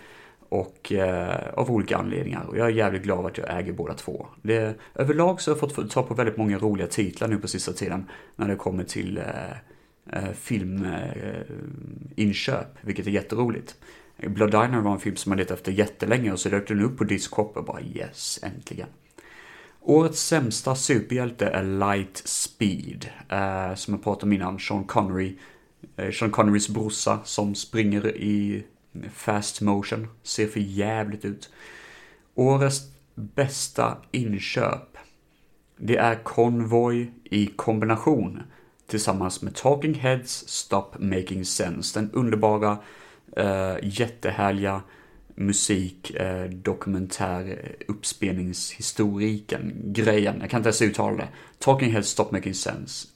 och 0.48 0.92
eh, 0.92 1.48
av 1.54 1.70
olika 1.70 1.96
anledningar. 1.96 2.44
Och 2.44 2.56
jag 2.56 2.66
är 2.66 2.70
jävligt 2.70 3.02
glad 3.02 3.26
att 3.26 3.38
jag 3.38 3.58
äger 3.58 3.72
båda 3.72 3.94
två. 3.94 4.26
Det, 4.42 4.74
överlag 4.94 5.40
så 5.40 5.50
har 5.50 5.58
jag 5.62 5.74
fått 5.74 5.90
ta 5.90 6.02
på 6.02 6.14
väldigt 6.14 6.36
många 6.36 6.58
roliga 6.58 6.86
titlar 6.86 7.28
nu 7.28 7.38
på 7.38 7.48
sista 7.48 7.72
tiden 7.72 8.04
när 8.36 8.48
det 8.48 8.56
kommer 8.56 8.84
till 8.84 9.18
eh, 9.18 9.50
eh 10.12 10.32
filminköp, 10.34 11.16
eh, 12.50 12.80
vilket 12.80 13.06
är 13.06 13.10
jätteroligt. 13.10 13.76
Blood 14.16 14.50
Diner 14.50 14.80
var 14.80 14.92
en 14.92 15.00
film 15.00 15.16
som 15.16 15.32
jag 15.32 15.38
letade 15.38 15.54
efter 15.54 15.72
jättelänge 15.72 16.32
och 16.32 16.40
så 16.40 16.48
dök 16.48 16.68
den 16.68 16.80
upp 16.80 16.98
på 16.98 17.04
Discop 17.04 17.56
och 17.56 17.64
bara 17.64 17.80
yes, 17.80 18.40
äntligen. 18.42 18.88
Årets 19.88 20.20
sämsta 20.20 20.74
superhjälte 20.74 21.46
är 21.46 21.62
Light 21.62 22.22
Speed, 22.24 23.10
eh, 23.28 23.74
som 23.74 23.94
jag 23.94 24.02
pratade 24.02 24.26
om 24.26 24.32
innan, 24.32 24.58
Sean 24.58 24.84
Connery. 24.84 25.36
Eh, 25.96 26.10
Sean 26.10 26.30
Connerys 26.30 26.68
brorsa 26.68 27.18
som 27.24 27.54
springer 27.54 28.16
i 28.16 28.64
fast 29.12 29.60
motion, 29.60 30.08
ser 30.22 30.46
för 30.46 30.60
jävligt 30.60 31.24
ut. 31.24 31.50
Årets 32.34 32.80
bästa 33.14 33.96
inköp, 34.10 34.96
det 35.76 35.96
är 35.96 36.14
Convoy 36.14 37.10
i 37.24 37.46
kombination 37.46 38.42
tillsammans 38.86 39.42
med 39.42 39.54
Talking 39.54 39.94
Heads 39.94 40.48
Stop 40.48 40.98
Making 40.98 41.44
Sense, 41.44 42.00
den 42.00 42.10
underbara, 42.12 42.78
eh, 43.36 43.76
jättehärliga 43.82 44.82
musik, 45.36 46.10
eh, 46.10 46.50
dokumentär, 46.50 47.48
eh, 47.48 47.70
uppspelningshistoriken, 47.88 49.72
grejen, 49.84 50.36
jag 50.40 50.50
kan 50.50 50.58
inte 50.60 50.68
ens 50.68 50.82
uttala 50.82 51.16
det. 51.16 51.28
Talking 51.58 51.92
Heads 51.92 52.08
Stop 52.08 52.30
Making 52.30 52.54
Sense. 52.54 53.08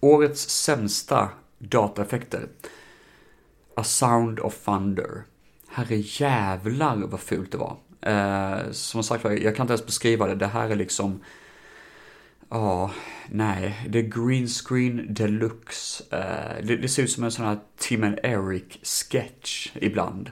Årets 0.00 0.48
sämsta 0.48 1.28
dataeffekter. 1.58 2.48
A 3.74 3.84
Sound 3.84 4.40
of 4.40 4.64
Thunder. 4.64 5.24
Herre 5.68 5.96
jävlar 5.96 6.96
vad 6.96 7.20
fult 7.20 7.52
det 7.52 7.58
var. 7.58 7.76
Eh, 8.02 8.70
som 8.70 9.02
sagt 9.02 9.24
jag 9.24 9.56
kan 9.56 9.64
inte 9.64 9.72
ens 9.72 9.86
beskriva 9.86 10.26
det. 10.26 10.34
Det 10.34 10.46
här 10.46 10.70
är 10.70 10.76
liksom... 10.76 11.20
Ja, 12.52 12.84
oh, 12.84 12.90
nej. 13.28 13.86
Det 13.88 13.98
är 13.98 14.02
green 14.02 14.48
screen 14.48 15.14
deluxe. 15.14 16.04
Eh, 16.10 16.66
det, 16.66 16.76
det, 16.76 16.88
ser 16.88 17.02
ut 17.02 17.10
som 17.10 17.24
en 17.24 17.30
sån 17.30 17.46
här 17.46 17.58
Tim 17.76 18.04
and 18.04 18.18
Eric 18.22 18.78
sketch 18.82 19.72
ibland. 19.74 20.30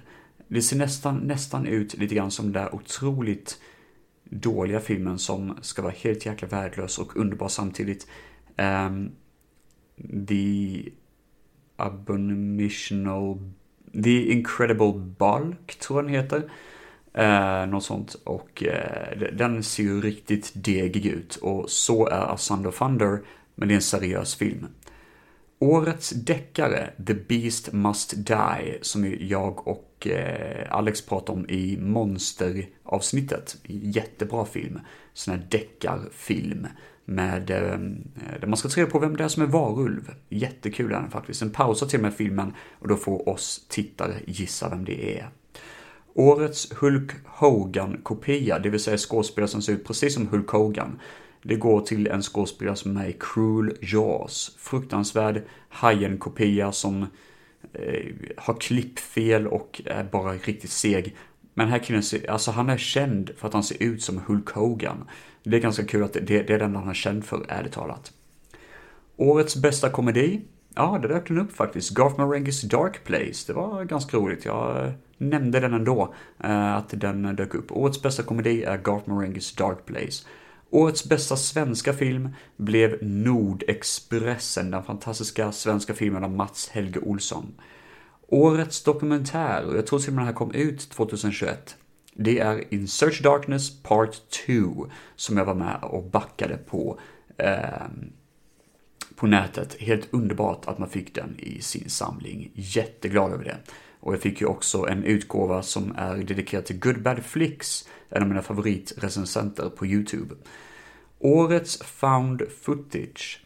Det 0.49 0.62
ser 0.62 0.76
nästan, 0.76 1.16
nästan 1.16 1.66
ut 1.66 1.99
lite 1.99 2.14
grann 2.14 2.30
som 2.30 2.53
den 2.53 2.62
där 2.62 2.74
otroligt 2.74 3.61
dåliga 4.24 4.80
filmen 4.80 5.18
som 5.18 5.59
ska 5.62 5.82
vara 5.82 5.92
helt 5.96 6.26
jäkla 6.26 6.49
värdelös 6.49 6.99
och 6.99 7.16
underbar 7.16 7.49
samtidigt. 7.49 8.07
Um, 8.57 9.11
the 10.26 10.82
Abominational... 11.76 13.38
The 14.03 14.32
Incredible 14.32 14.92
Bulk, 14.92 15.78
tror 15.78 15.99
jag 15.99 16.05
den 16.05 16.14
heter. 16.14 16.51
Uh, 17.18 17.70
något 17.70 17.84
sånt. 17.84 18.14
Och 18.24 18.62
uh, 18.66 19.28
den 19.32 19.62
ser 19.62 19.82
ju 19.82 20.01
riktigt 20.01 20.53
degig 20.55 21.07
ut. 21.07 21.36
Och 21.36 21.70
så 21.70 22.07
är 22.07 22.34
A 22.34 22.36
Thunder, 22.78 23.20
men 23.55 23.68
det 23.68 23.74
är 23.74 23.76
en 23.76 23.82
seriös 23.82 24.34
film. 24.34 24.66
Årets 25.61 26.11
deckare, 26.11 26.91
The 27.07 27.15
Beast 27.15 27.73
Must 27.73 28.27
Die, 28.27 28.79
som 28.83 29.17
jag 29.21 29.69
och 29.69 30.07
eh, 30.07 30.67
Alex 30.71 31.07
pratade 31.07 31.39
om 31.39 31.51
i 31.51 31.77
Monster-avsnittet. 31.81 33.57
Jättebra 33.67 34.45
film. 34.45 34.81
Sån 35.13 35.35
här 35.35 35.47
deckarfilm 35.51 36.67
med, 37.05 37.51
eh, 37.51 37.79
där 38.41 38.47
man 38.47 38.57
ska 38.57 38.69
ta 38.69 38.81
reda 38.81 38.91
på 38.91 38.99
vem 38.99 39.17
det 39.17 39.25
är 39.25 39.29
som 39.29 39.43
är 39.43 39.47
varulv. 39.47 40.15
Jättekul 40.29 40.93
är 40.93 41.01
den 41.01 41.11
faktiskt. 41.11 41.41
Den 41.41 41.51
pausar 41.51 41.87
till 41.87 41.99
och 41.99 42.03
med 42.03 42.15
filmen 42.15 42.53
och 42.79 42.89
då 42.89 42.97
får 42.97 43.29
oss 43.29 43.67
tittare 43.69 44.15
gissa 44.27 44.69
vem 44.69 44.85
det 44.85 45.19
är. 45.19 45.31
Årets 46.15 46.73
Hulk 46.73 47.13
Hogan-kopia, 47.25 48.59
det 48.59 48.71
vill 48.71 48.81
säga 48.81 48.97
skådespelare 48.99 49.49
som 49.49 49.63
ser 49.63 49.73
ut 49.73 49.87
precis 49.87 50.15
som 50.15 50.27
Hulk 50.27 50.49
Hogan. 50.49 50.99
Det 51.43 51.57
går 51.57 51.80
till 51.80 52.07
en 52.07 52.22
skådespelare 52.22 52.76
som 52.76 52.97
är 52.97 53.07
i 53.07 53.16
Cruel 53.20 53.76
Jaws. 53.80 54.57
Fruktansvärd 54.59 55.43
Hajen-kopia 55.68 56.72
som 56.72 57.07
eh, 57.72 58.14
har 58.36 58.55
klippfel 58.61 59.47
och 59.47 59.82
är 59.84 60.05
bara 60.05 60.32
riktigt 60.32 60.70
seg. 60.70 61.16
Men 61.55 61.68
här 61.68 61.78
killen, 61.78 62.03
alltså 62.28 62.51
han 62.51 62.70
är 62.70 62.76
känd 62.76 63.30
för 63.36 63.49
att 63.49 63.55
han 63.55 63.64
ser 63.64 63.82
ut 63.82 64.03
som 64.03 64.20
Hulk 64.26 64.51
Hogan. 64.51 65.05
Det 65.43 65.57
är 65.57 65.61
ganska 65.61 65.84
kul 65.84 66.05
att 66.05 66.12
det, 66.12 66.20
det 66.20 66.51
är 66.51 66.59
den 66.59 66.76
han 66.76 66.89
är 66.89 66.95
känd 66.95 67.24
för, 67.24 67.47
ärligt 67.49 67.72
talat. 67.72 68.12
Årets 69.16 69.57
bästa 69.57 69.91
komedi? 69.91 70.41
Ja, 70.74 70.99
det 71.03 71.09
dök 71.09 71.28
den 71.28 71.39
upp 71.39 71.53
faktiskt. 71.53 71.91
Garth 71.91 72.18
Marengis 72.18 72.62
Dark 72.62 73.05
Place. 73.05 73.45
Det 73.47 73.53
var 73.53 73.84
ganska 73.84 74.16
roligt. 74.16 74.45
Jag 74.45 74.84
eh, 74.84 74.93
nämnde 75.18 75.61
den 75.61 75.74
ändå, 75.74 76.14
eh, 76.45 76.74
att 76.74 77.01
den 77.01 77.36
dök 77.36 77.55
upp. 77.55 77.72
Årets 77.72 78.03
bästa 78.03 78.22
komedi 78.22 78.62
är 78.62 78.78
Garth 78.78 79.09
Marengis 79.09 79.55
Dark 79.55 79.86
Place. 79.86 80.24
Årets 80.71 81.05
bästa 81.05 81.37
svenska 81.37 81.93
film 81.93 82.29
blev 82.57 82.99
Nordexpressen, 83.03 84.71
den 84.71 84.83
fantastiska 84.83 85.53
svenska 85.53 85.95
filmen 85.95 86.25
av 86.25 86.31
Mats 86.31 86.69
Helge 86.69 87.01
Olsson. 87.01 87.55
Årets 88.27 88.83
dokumentär, 88.83 89.64
och 89.64 89.77
jag 89.77 89.87
tror 89.87 89.99
till 89.99 90.09
och 90.09 90.14
med 90.14 90.21
den 90.21 90.27
här 90.27 90.35
kom 90.35 90.53
ut 90.53 90.91
2021, 90.91 91.77
det 92.14 92.39
är 92.39 92.75
In 92.75 92.89
Search 92.89 93.23
Darkness 93.23 93.83
Part 93.83 94.16
2 94.47 94.87
som 95.16 95.37
jag 95.37 95.45
var 95.45 95.55
med 95.55 95.79
och 95.83 96.05
backade 96.05 96.57
på 96.57 97.01
eh, 97.37 97.89
på 99.16 99.27
nätet. 99.27 99.77
Helt 99.81 100.09
underbart 100.11 100.66
att 100.66 100.79
man 100.79 100.89
fick 100.89 101.14
den 101.14 101.37
i 101.39 101.61
sin 101.61 101.91
samling. 101.91 102.51
Jätteglad 102.55 103.33
över 103.33 103.45
det. 103.45 103.59
Och 104.01 104.12
jag 104.12 104.20
fick 104.20 104.40
ju 104.40 104.46
också 104.46 104.86
en 104.88 105.05
utgåva 105.05 105.62
som 105.62 105.94
är 105.96 106.16
dedikerad 106.16 106.64
till 106.64 106.78
Good 106.78 107.03
Bad 107.03 107.24
Flicks, 107.24 107.88
en 108.09 108.22
av 108.22 108.28
mina 108.28 108.42
favoritrecensenter 108.42 109.68
på 109.68 109.86
YouTube. 109.86 110.34
Årets 111.18 111.82
found 111.82 112.42
footage. 112.62 113.44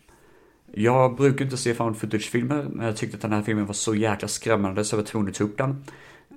Jag 0.74 1.16
brukar 1.16 1.44
inte 1.44 1.56
se 1.56 1.74
found 1.74 1.96
footage-filmer, 1.96 2.66
men 2.70 2.86
jag 2.86 2.96
tyckte 2.96 3.16
att 3.16 3.22
den 3.22 3.32
här 3.32 3.42
filmen 3.42 3.66
var 3.66 3.74
så 3.74 3.94
jäkla 3.94 4.28
skrämmande 4.28 4.84
så 4.84 4.94
jag 4.94 4.98
var 4.98 5.06
tvungen 5.06 5.28
att 5.28 5.34
ta 5.34 5.44
upp 5.44 5.58
den. 5.58 5.84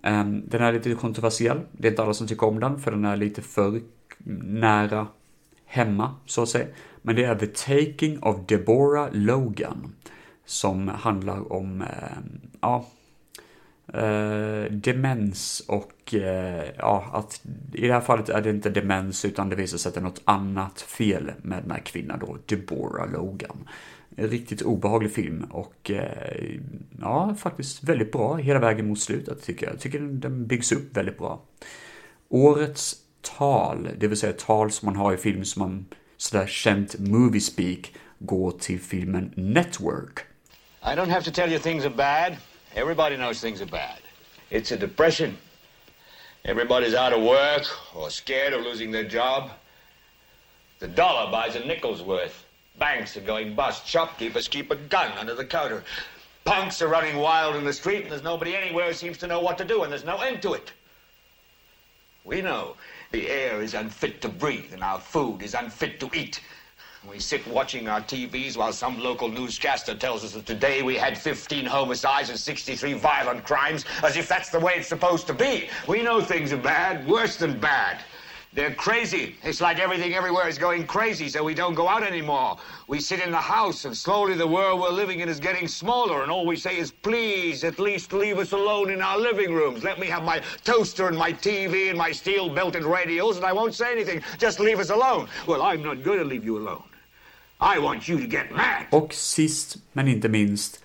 Ehm, 0.04 0.44
den 0.48 0.62
är 0.62 0.74
lite 0.74 0.94
kontroversiell, 0.94 1.60
det 1.72 1.88
är 1.88 1.92
inte 1.92 2.04
alla 2.04 2.14
som 2.14 2.28
tycker 2.28 2.48
om 2.48 2.60
den, 2.60 2.80
för 2.80 2.92
den 2.92 3.06
är 3.06 3.18
lite 3.18 3.42
för 3.42 3.82
nära 4.44 5.08
hemma, 5.66 6.16
så 6.26 6.44
att 6.44 6.50
säga. 6.50 6.68
Men 7.02 7.16
det 7.16 7.24
är 7.24 7.36
The 7.36 7.48
Taking 7.48 8.20
of 8.24 8.46
Deborah 8.48 9.10
Logan, 9.12 9.94
som 10.46 10.88
handlar 10.88 11.54
om, 11.54 11.82
ehm, 11.82 12.42
ja, 12.62 12.86
eh, 13.94 14.72
demens 14.72 15.64
och, 15.68 16.14
eh, 16.14 16.66
ja, 16.78 17.10
att 17.14 17.42
i 17.74 17.88
det 17.88 17.94
här 17.94 18.02
fallet 18.02 18.30
är 18.30 18.42
det 18.42 18.50
inte 18.50 18.70
demens, 18.70 19.26
utan 19.26 19.50
det 19.50 19.56
visar 19.56 19.78
sig 19.78 19.90
att 19.90 19.96
det 19.96 20.02
är 20.02 20.04
något 20.04 20.22
annat 20.26 20.82
fel 20.82 21.32
med 21.42 21.64
den 21.64 21.72
här 21.72 21.80
kvinnan 21.80 22.20
då, 22.20 22.38
Deborah 22.46 23.12
Logan. 23.12 23.70
En 24.16 24.28
riktigt 24.28 24.62
obehaglig 24.62 25.12
film 25.12 25.44
och 25.44 25.92
eh, 25.92 26.60
ja, 27.02 27.36
faktiskt 27.36 27.84
väldigt 27.84 28.12
bra 28.12 28.36
hela 28.36 28.60
vägen 28.60 28.88
mot 28.88 29.00
slutet 29.00 29.44
tycker 29.44 29.66
jag. 29.66 29.74
Jag 29.74 29.82
tycker 29.82 30.00
den 30.00 30.48
byggs 30.48 30.72
upp 30.72 30.98
väldigt 30.98 31.18
bra. 31.18 31.42
Årets 32.30 32.96
tal, 33.22 33.90
det 33.98 34.08
vill 34.08 34.18
säga 34.18 34.34
tal 34.34 34.72
som 34.72 34.86
man 34.86 34.96
har 34.96 35.14
i 35.14 35.18
film 35.18 35.46
som 35.46 35.60
man 35.60 35.86
sådär 36.18 36.48
känt 36.48 37.00
movie 37.00 37.42
speak, 37.42 37.94
går 38.20 38.52
till 38.52 38.80
filmen 38.80 39.32
Network. 39.36 40.20
I 40.82 40.96
don't 40.96 41.10
have 41.10 41.22
to 41.22 41.32
tell 41.32 41.52
you 41.52 41.60
things 41.60 41.86
are 41.86 41.96
bad. 41.96 42.38
Everybody 42.76 43.16
knows 43.16 43.40
things 43.40 43.62
are 43.62 43.66
bad. 43.66 44.00
It's 44.52 44.72
a 44.72 44.78
depression. 44.78 45.38
Everybody's 46.44 46.94
out 46.94 47.14
of 47.14 47.24
work 47.24 47.64
or 47.96 48.10
scared 48.10 48.52
of 48.52 48.62
losing 48.62 48.92
their 48.92 49.06
job. 49.06 49.52
The 50.80 50.88
dollar 50.90 51.32
buys 51.32 51.56
a 51.56 51.62
nickel's 51.62 52.04
worth. 52.04 52.46
Banks 52.78 53.16
are 53.16 53.22
going 53.22 53.56
bust. 53.56 53.88
Shopkeepers 53.88 54.50
keep 54.50 54.72
a 54.72 54.76
gun 54.76 55.12
under 55.18 55.34
the 55.34 55.46
counter. 55.46 55.86
Punks 56.44 56.82
are 56.82 56.90
running 56.90 57.16
wild 57.16 57.56
in 57.56 57.64
the 57.64 57.74
street, 57.74 58.04
and 58.04 58.12
there's 58.12 58.22
nobody 58.22 58.56
anywhere 58.56 58.88
who 58.88 58.94
seems 58.94 59.18
to 59.20 59.28
know 59.28 59.40
what 59.40 59.58
to 59.58 59.66
do, 59.66 59.84
and 59.84 59.92
there's 59.92 60.04
no 60.04 60.18
end 60.18 60.42
to 60.42 60.54
it. 60.54 60.74
We 62.26 62.42
know 62.42 62.76
the 63.12 63.30
air 63.30 63.62
is 63.62 63.74
unfit 63.74 64.22
to 64.22 64.30
breathe, 64.30 64.74
and 64.74 64.84
our 64.84 65.00
food 65.00 65.42
is 65.42 65.54
unfit 65.54 66.00
to 66.02 66.10
eat. 66.14 66.42
We 67.10 67.20
sit 67.20 67.46
watching 67.48 67.88
our 67.88 68.02
TVs 68.02 68.58
while 68.58 68.74
some 68.74 69.00
local 69.00 69.30
newscaster 69.30 69.94
tells 69.96 70.24
us 70.24 70.34
that 70.34 70.46
today 70.46 70.82
we 70.82 70.96
had 70.96 71.18
15 71.18 71.66
homicides 71.66 72.30
and 72.30 72.40
63 72.40 72.94
violent 72.94 73.44
crimes, 73.44 73.86
as 74.04 74.18
if 74.18 74.28
that's 74.28 74.50
the 74.50 74.60
way 74.60 74.74
it's 74.78 74.88
supposed 74.88 75.28
to 75.28 75.34
be. 75.34 75.70
We 75.88 76.02
know 76.02 76.20
things 76.20 76.52
are 76.52 76.58
bad, 76.58 77.08
worse 77.08 77.38
than 77.38 77.60
bad. 77.60 78.00
They're 78.54 78.74
crazy. 78.74 79.36
It's 79.44 79.62
like 79.62 79.80
everything 79.80 80.14
everywhere 80.14 80.48
is 80.48 80.58
going 80.58 80.88
crazy, 80.88 81.30
so 81.30 81.44
we 81.44 81.54
don't 81.54 81.74
go 81.74 81.88
out 81.88 82.04
anymore. 82.04 82.58
We 82.88 83.00
sit 83.00 83.20
in 83.20 83.32
the 83.32 83.38
house, 83.38 83.86
and 83.86 83.96
slowly 83.96 84.34
the 84.36 84.48
world 84.48 84.82
we're 84.82 84.90
living 84.90 85.20
in 85.20 85.30
is 85.30 85.40
getting 85.40 85.68
smaller, 85.68 86.24
and 86.24 86.32
all 86.32 86.46
we 86.46 86.56
say 86.56 86.78
is, 86.78 86.92
please, 86.92 87.64
at 87.64 87.78
least 87.78 88.14
leave 88.14 88.40
us 88.40 88.52
alone 88.54 88.90
in 88.90 89.02
our 89.02 89.18
living 89.18 89.54
rooms. 89.54 89.84
Let 89.84 90.00
me 90.00 90.08
have 90.08 90.24
my 90.24 90.42
toaster 90.64 91.08
and 91.08 91.18
my 91.18 91.34
TV 91.34 91.90
and 91.90 91.98
my 91.98 92.12
steel 92.12 92.50
belted 92.50 92.84
radios, 92.84 93.38
and 93.38 93.46
I 93.46 93.54
won't 93.54 93.76
say 93.76 93.92
anything. 93.92 94.24
Just 94.38 94.60
leave 94.60 94.80
us 94.80 94.90
alone. 94.90 95.28
Well, 95.46 95.62
I'm 95.62 95.84
not 95.84 96.02
going 96.04 96.20
to 96.20 96.26
leave 96.26 96.44
you 96.44 96.58
alone. 96.58 96.84
I 97.60 97.80
want 97.80 98.10
you 98.10 98.20
to 98.20 98.26
get 98.26 98.52
mad. 98.52 99.02
Och 99.02 99.14
sist 99.14 99.78
men 99.94 100.08
inte 100.08 100.30
minst, 100.30 100.84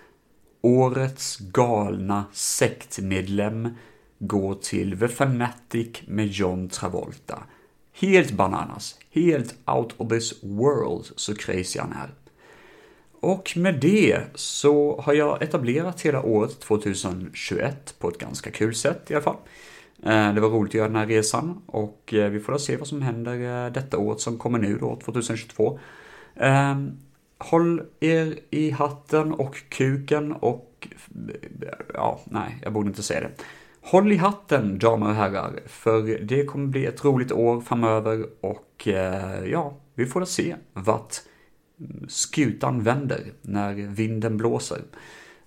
årets 0.60 1.36
galna 1.38 2.24
sektmedlem 2.32 3.68
går 4.18 4.54
till 4.54 4.98
The 4.98 5.08
Fanatic 5.08 5.88
med 6.06 6.26
John 6.26 6.68
Travolta. 6.68 7.42
Helt 7.92 8.30
bananas, 8.30 8.98
helt 9.10 9.54
out 9.66 9.94
of 9.96 10.08
this 10.08 10.42
world 10.42 11.06
så 11.16 11.34
crazy 11.34 11.78
han 11.78 11.92
är. 11.92 12.10
Och 13.20 13.52
med 13.56 13.80
det 13.80 14.20
så 14.34 15.00
har 15.00 15.14
jag 15.14 15.42
etablerat 15.42 16.00
hela 16.00 16.22
året 16.22 16.60
2021 16.60 17.94
på 17.98 18.08
ett 18.08 18.18
ganska 18.18 18.50
kul 18.50 18.74
sätt 18.74 19.10
i 19.10 19.14
alla 19.14 19.22
fall. 19.22 19.36
Eh, 20.02 20.34
det 20.34 20.40
var 20.40 20.48
roligt 20.48 20.70
att 20.70 20.74
göra 20.74 20.88
den 20.88 20.96
här 20.96 21.06
resan 21.06 21.62
och 21.66 22.14
eh, 22.14 22.30
vi 22.30 22.40
får 22.40 22.58
se 22.58 22.76
vad 22.76 22.88
som 22.88 23.02
händer 23.02 23.64
eh, 23.66 23.72
detta 23.72 23.98
året 23.98 24.20
som 24.20 24.38
kommer 24.38 24.58
nu 24.58 24.78
då, 24.78 25.00
2022. 25.04 25.78
Ehm, 26.41 26.99
håll 27.38 27.82
er 28.01 28.38
i 28.51 28.70
hatten 28.70 29.32
och 29.32 29.57
kuken 29.68 30.32
och... 30.32 30.88
Ja, 31.95 32.20
nej, 32.24 32.59
jag 32.62 32.72
borde 32.72 32.88
inte 32.88 33.03
säga 33.03 33.20
det. 33.20 33.30
Håll 33.80 34.12
i 34.12 34.16
hatten, 34.16 34.78
damer 34.78 35.09
och 35.09 35.14
herrar, 35.14 35.61
för 35.66 36.18
det 36.18 36.45
kommer 36.45 36.66
bli 36.66 36.86
ett 36.86 37.05
roligt 37.05 37.32
år 37.32 37.61
framöver 37.61 38.26
och 38.41 38.88
eh, 38.88 39.45
ja, 39.45 39.76
vi 39.95 40.07
får 40.07 40.24
se 40.24 40.57
vart 40.72 41.14
skutan 42.09 42.82
vänder 42.82 43.20
när 43.43 43.74
vinden 43.74 44.36
blåser. 44.36 44.82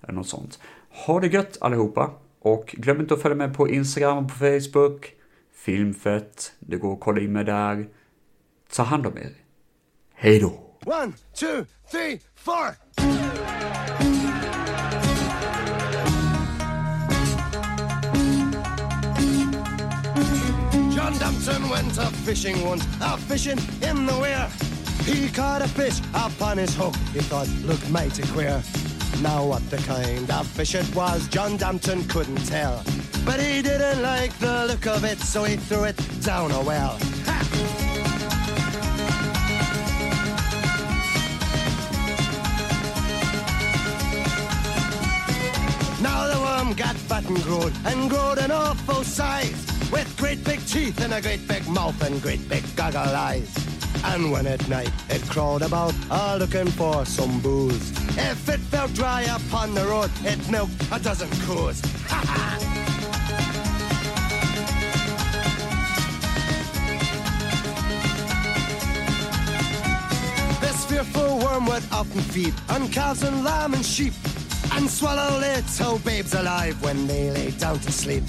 Eller 0.02 0.14
något 0.14 0.28
sånt. 0.28 0.60
Ha 1.06 1.20
det 1.20 1.26
gött 1.26 1.58
allihopa 1.60 2.10
och 2.40 2.74
glöm 2.78 3.00
inte 3.00 3.14
att 3.14 3.22
följa 3.22 3.36
med 3.36 3.56
på 3.56 3.68
Instagram 3.68 4.24
och 4.24 4.30
på 4.30 4.34
Facebook. 4.34 5.12
Filmfett, 5.54 6.52
det 6.58 6.76
går 6.76 6.92
att 6.92 7.00
kolla 7.00 7.20
in 7.20 7.32
mig 7.32 7.44
där. 7.44 7.88
Ta 8.72 8.82
hand 8.82 9.06
om 9.06 9.18
er. 9.18 9.32
Hej 10.14 10.40
då! 10.40 10.63
One, 10.84 11.14
two, 11.34 11.66
three, 11.86 12.20
four! 12.34 12.76
John 20.92 21.14
Dumpton 21.14 21.70
went 21.70 21.96
a 21.96 22.06
fishing 22.26 22.62
once, 22.66 22.84
a 23.00 23.16
fishing 23.16 23.58
in 23.80 24.04
the 24.04 24.18
weir. 24.20 24.46
He 25.04 25.30
caught 25.30 25.62
a 25.62 25.68
fish 25.68 26.00
upon 26.12 26.58
his 26.58 26.74
hook, 26.76 26.94
he 27.14 27.20
thought 27.20 27.48
looked 27.62 27.88
mighty 27.88 28.22
queer. 28.32 28.62
Now 29.22 29.46
what 29.46 29.68
the 29.70 29.78
kind 29.78 30.30
of 30.30 30.46
fish 30.48 30.74
it 30.74 30.94
was, 30.94 31.26
John 31.28 31.56
Dumpton 31.56 32.06
couldn't 32.10 32.44
tell. 32.46 32.84
But 33.24 33.40
he 33.40 33.62
didn't 33.62 34.02
like 34.02 34.38
the 34.38 34.66
look 34.66 34.86
of 34.86 35.04
it, 35.04 35.18
so 35.18 35.44
he 35.44 35.56
threw 35.56 35.84
it 35.84 35.96
down 36.20 36.50
a 36.50 36.60
well. 36.60 36.98
Now 46.04 46.26
the 46.26 46.38
worm 46.38 46.74
got 46.74 46.96
fat 46.96 47.24
and 47.24 47.42
growed, 47.44 47.72
and 47.86 48.10
growed 48.10 48.36
an 48.36 48.50
awful 48.50 49.02
size, 49.04 49.66
with 49.90 50.14
great 50.18 50.44
big 50.44 50.60
teeth 50.66 51.00
and 51.00 51.14
a 51.14 51.22
great 51.22 51.48
big 51.48 51.66
mouth 51.66 51.98
and 52.02 52.20
great 52.20 52.46
big 52.46 52.62
goggle 52.76 53.00
eyes. 53.00 53.50
And 54.04 54.30
when 54.30 54.46
at 54.46 54.68
night 54.68 54.92
it 55.08 55.22
crawled 55.30 55.62
about, 55.62 55.94
all 56.10 56.36
looking 56.36 56.66
for 56.66 57.06
some 57.06 57.40
booze. 57.40 57.90
If 58.18 58.46
it 58.50 58.60
fell 58.60 58.88
dry 58.88 59.22
upon 59.22 59.74
the 59.74 59.86
road, 59.86 60.10
it 60.24 60.46
milked 60.50 60.78
a 60.92 60.98
dozen 60.98 61.30
coos. 61.46 61.80
Ha 62.10 62.20
ha! 62.32 62.58
This 70.60 70.84
fearful 70.84 71.38
worm 71.38 71.64
would 71.64 71.84
often 71.90 72.20
feed 72.20 72.52
on 72.68 72.90
cows 72.90 73.22
and 73.22 73.42
lamb 73.42 73.72
and 73.72 73.86
sheep, 73.86 74.12
and 74.76 74.90
swallow 74.90 75.38
little 75.38 75.98
babes 76.00 76.34
alive 76.34 76.80
when 76.82 77.06
they 77.06 77.30
lay 77.30 77.50
down 77.52 77.78
to 77.78 77.92
sleep. 77.92 78.24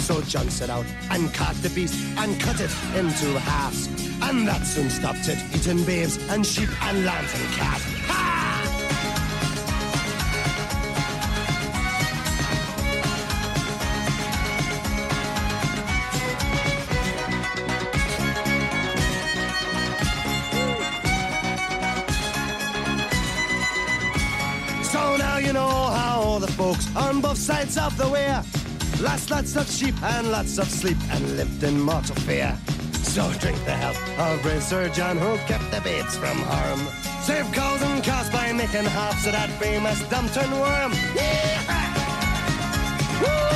So 0.00 0.20
John 0.22 0.50
set 0.50 0.70
out 0.70 0.86
and 1.10 1.32
caught 1.32 1.54
the 1.56 1.70
beast 1.70 1.94
and 2.18 2.38
cut 2.40 2.60
it 2.60 2.70
into 2.96 3.38
halves, 3.38 3.86
and 4.22 4.46
that 4.48 4.66
soon 4.66 4.90
stopped 4.90 5.28
it 5.28 5.38
eating 5.54 5.84
babes 5.84 6.18
and 6.28 6.44
sheep 6.44 6.70
and 6.82 7.04
lambs 7.04 7.32
and 7.34 7.52
calves. 7.54 7.93
Both 27.34 27.42
sides 27.42 27.76
of 27.76 27.96
the 27.96 28.08
way 28.08 28.28
lost 29.00 29.28
lots 29.28 29.56
of 29.56 29.68
sheep 29.68 29.94
and 30.04 30.30
lots 30.30 30.56
of 30.56 30.68
sleep 30.70 30.96
and 31.10 31.36
lived 31.36 31.64
in 31.64 31.80
mortal 31.80 32.14
fear. 32.14 32.56
So 33.02 33.28
drink 33.40 33.58
the 33.64 33.72
health 33.72 33.98
of 34.20 34.40
brave 34.40 34.62
Sir 34.62 34.88
John 34.90 35.18
who 35.18 35.36
kept 35.38 35.68
the 35.72 35.80
babes 35.80 36.16
from 36.16 36.38
harm. 36.38 36.78
Save 37.22 37.50
cows 37.52 37.82
and 37.82 38.04
cows 38.04 38.30
by 38.30 38.52
making 38.52 38.84
halves 38.84 39.26
of 39.26 39.32
that 39.32 39.50
famous 39.60 40.00
Dumpton 40.08 40.48
worm. 40.60 40.92
Yeah! 41.16 41.60
Woo! 43.50 43.53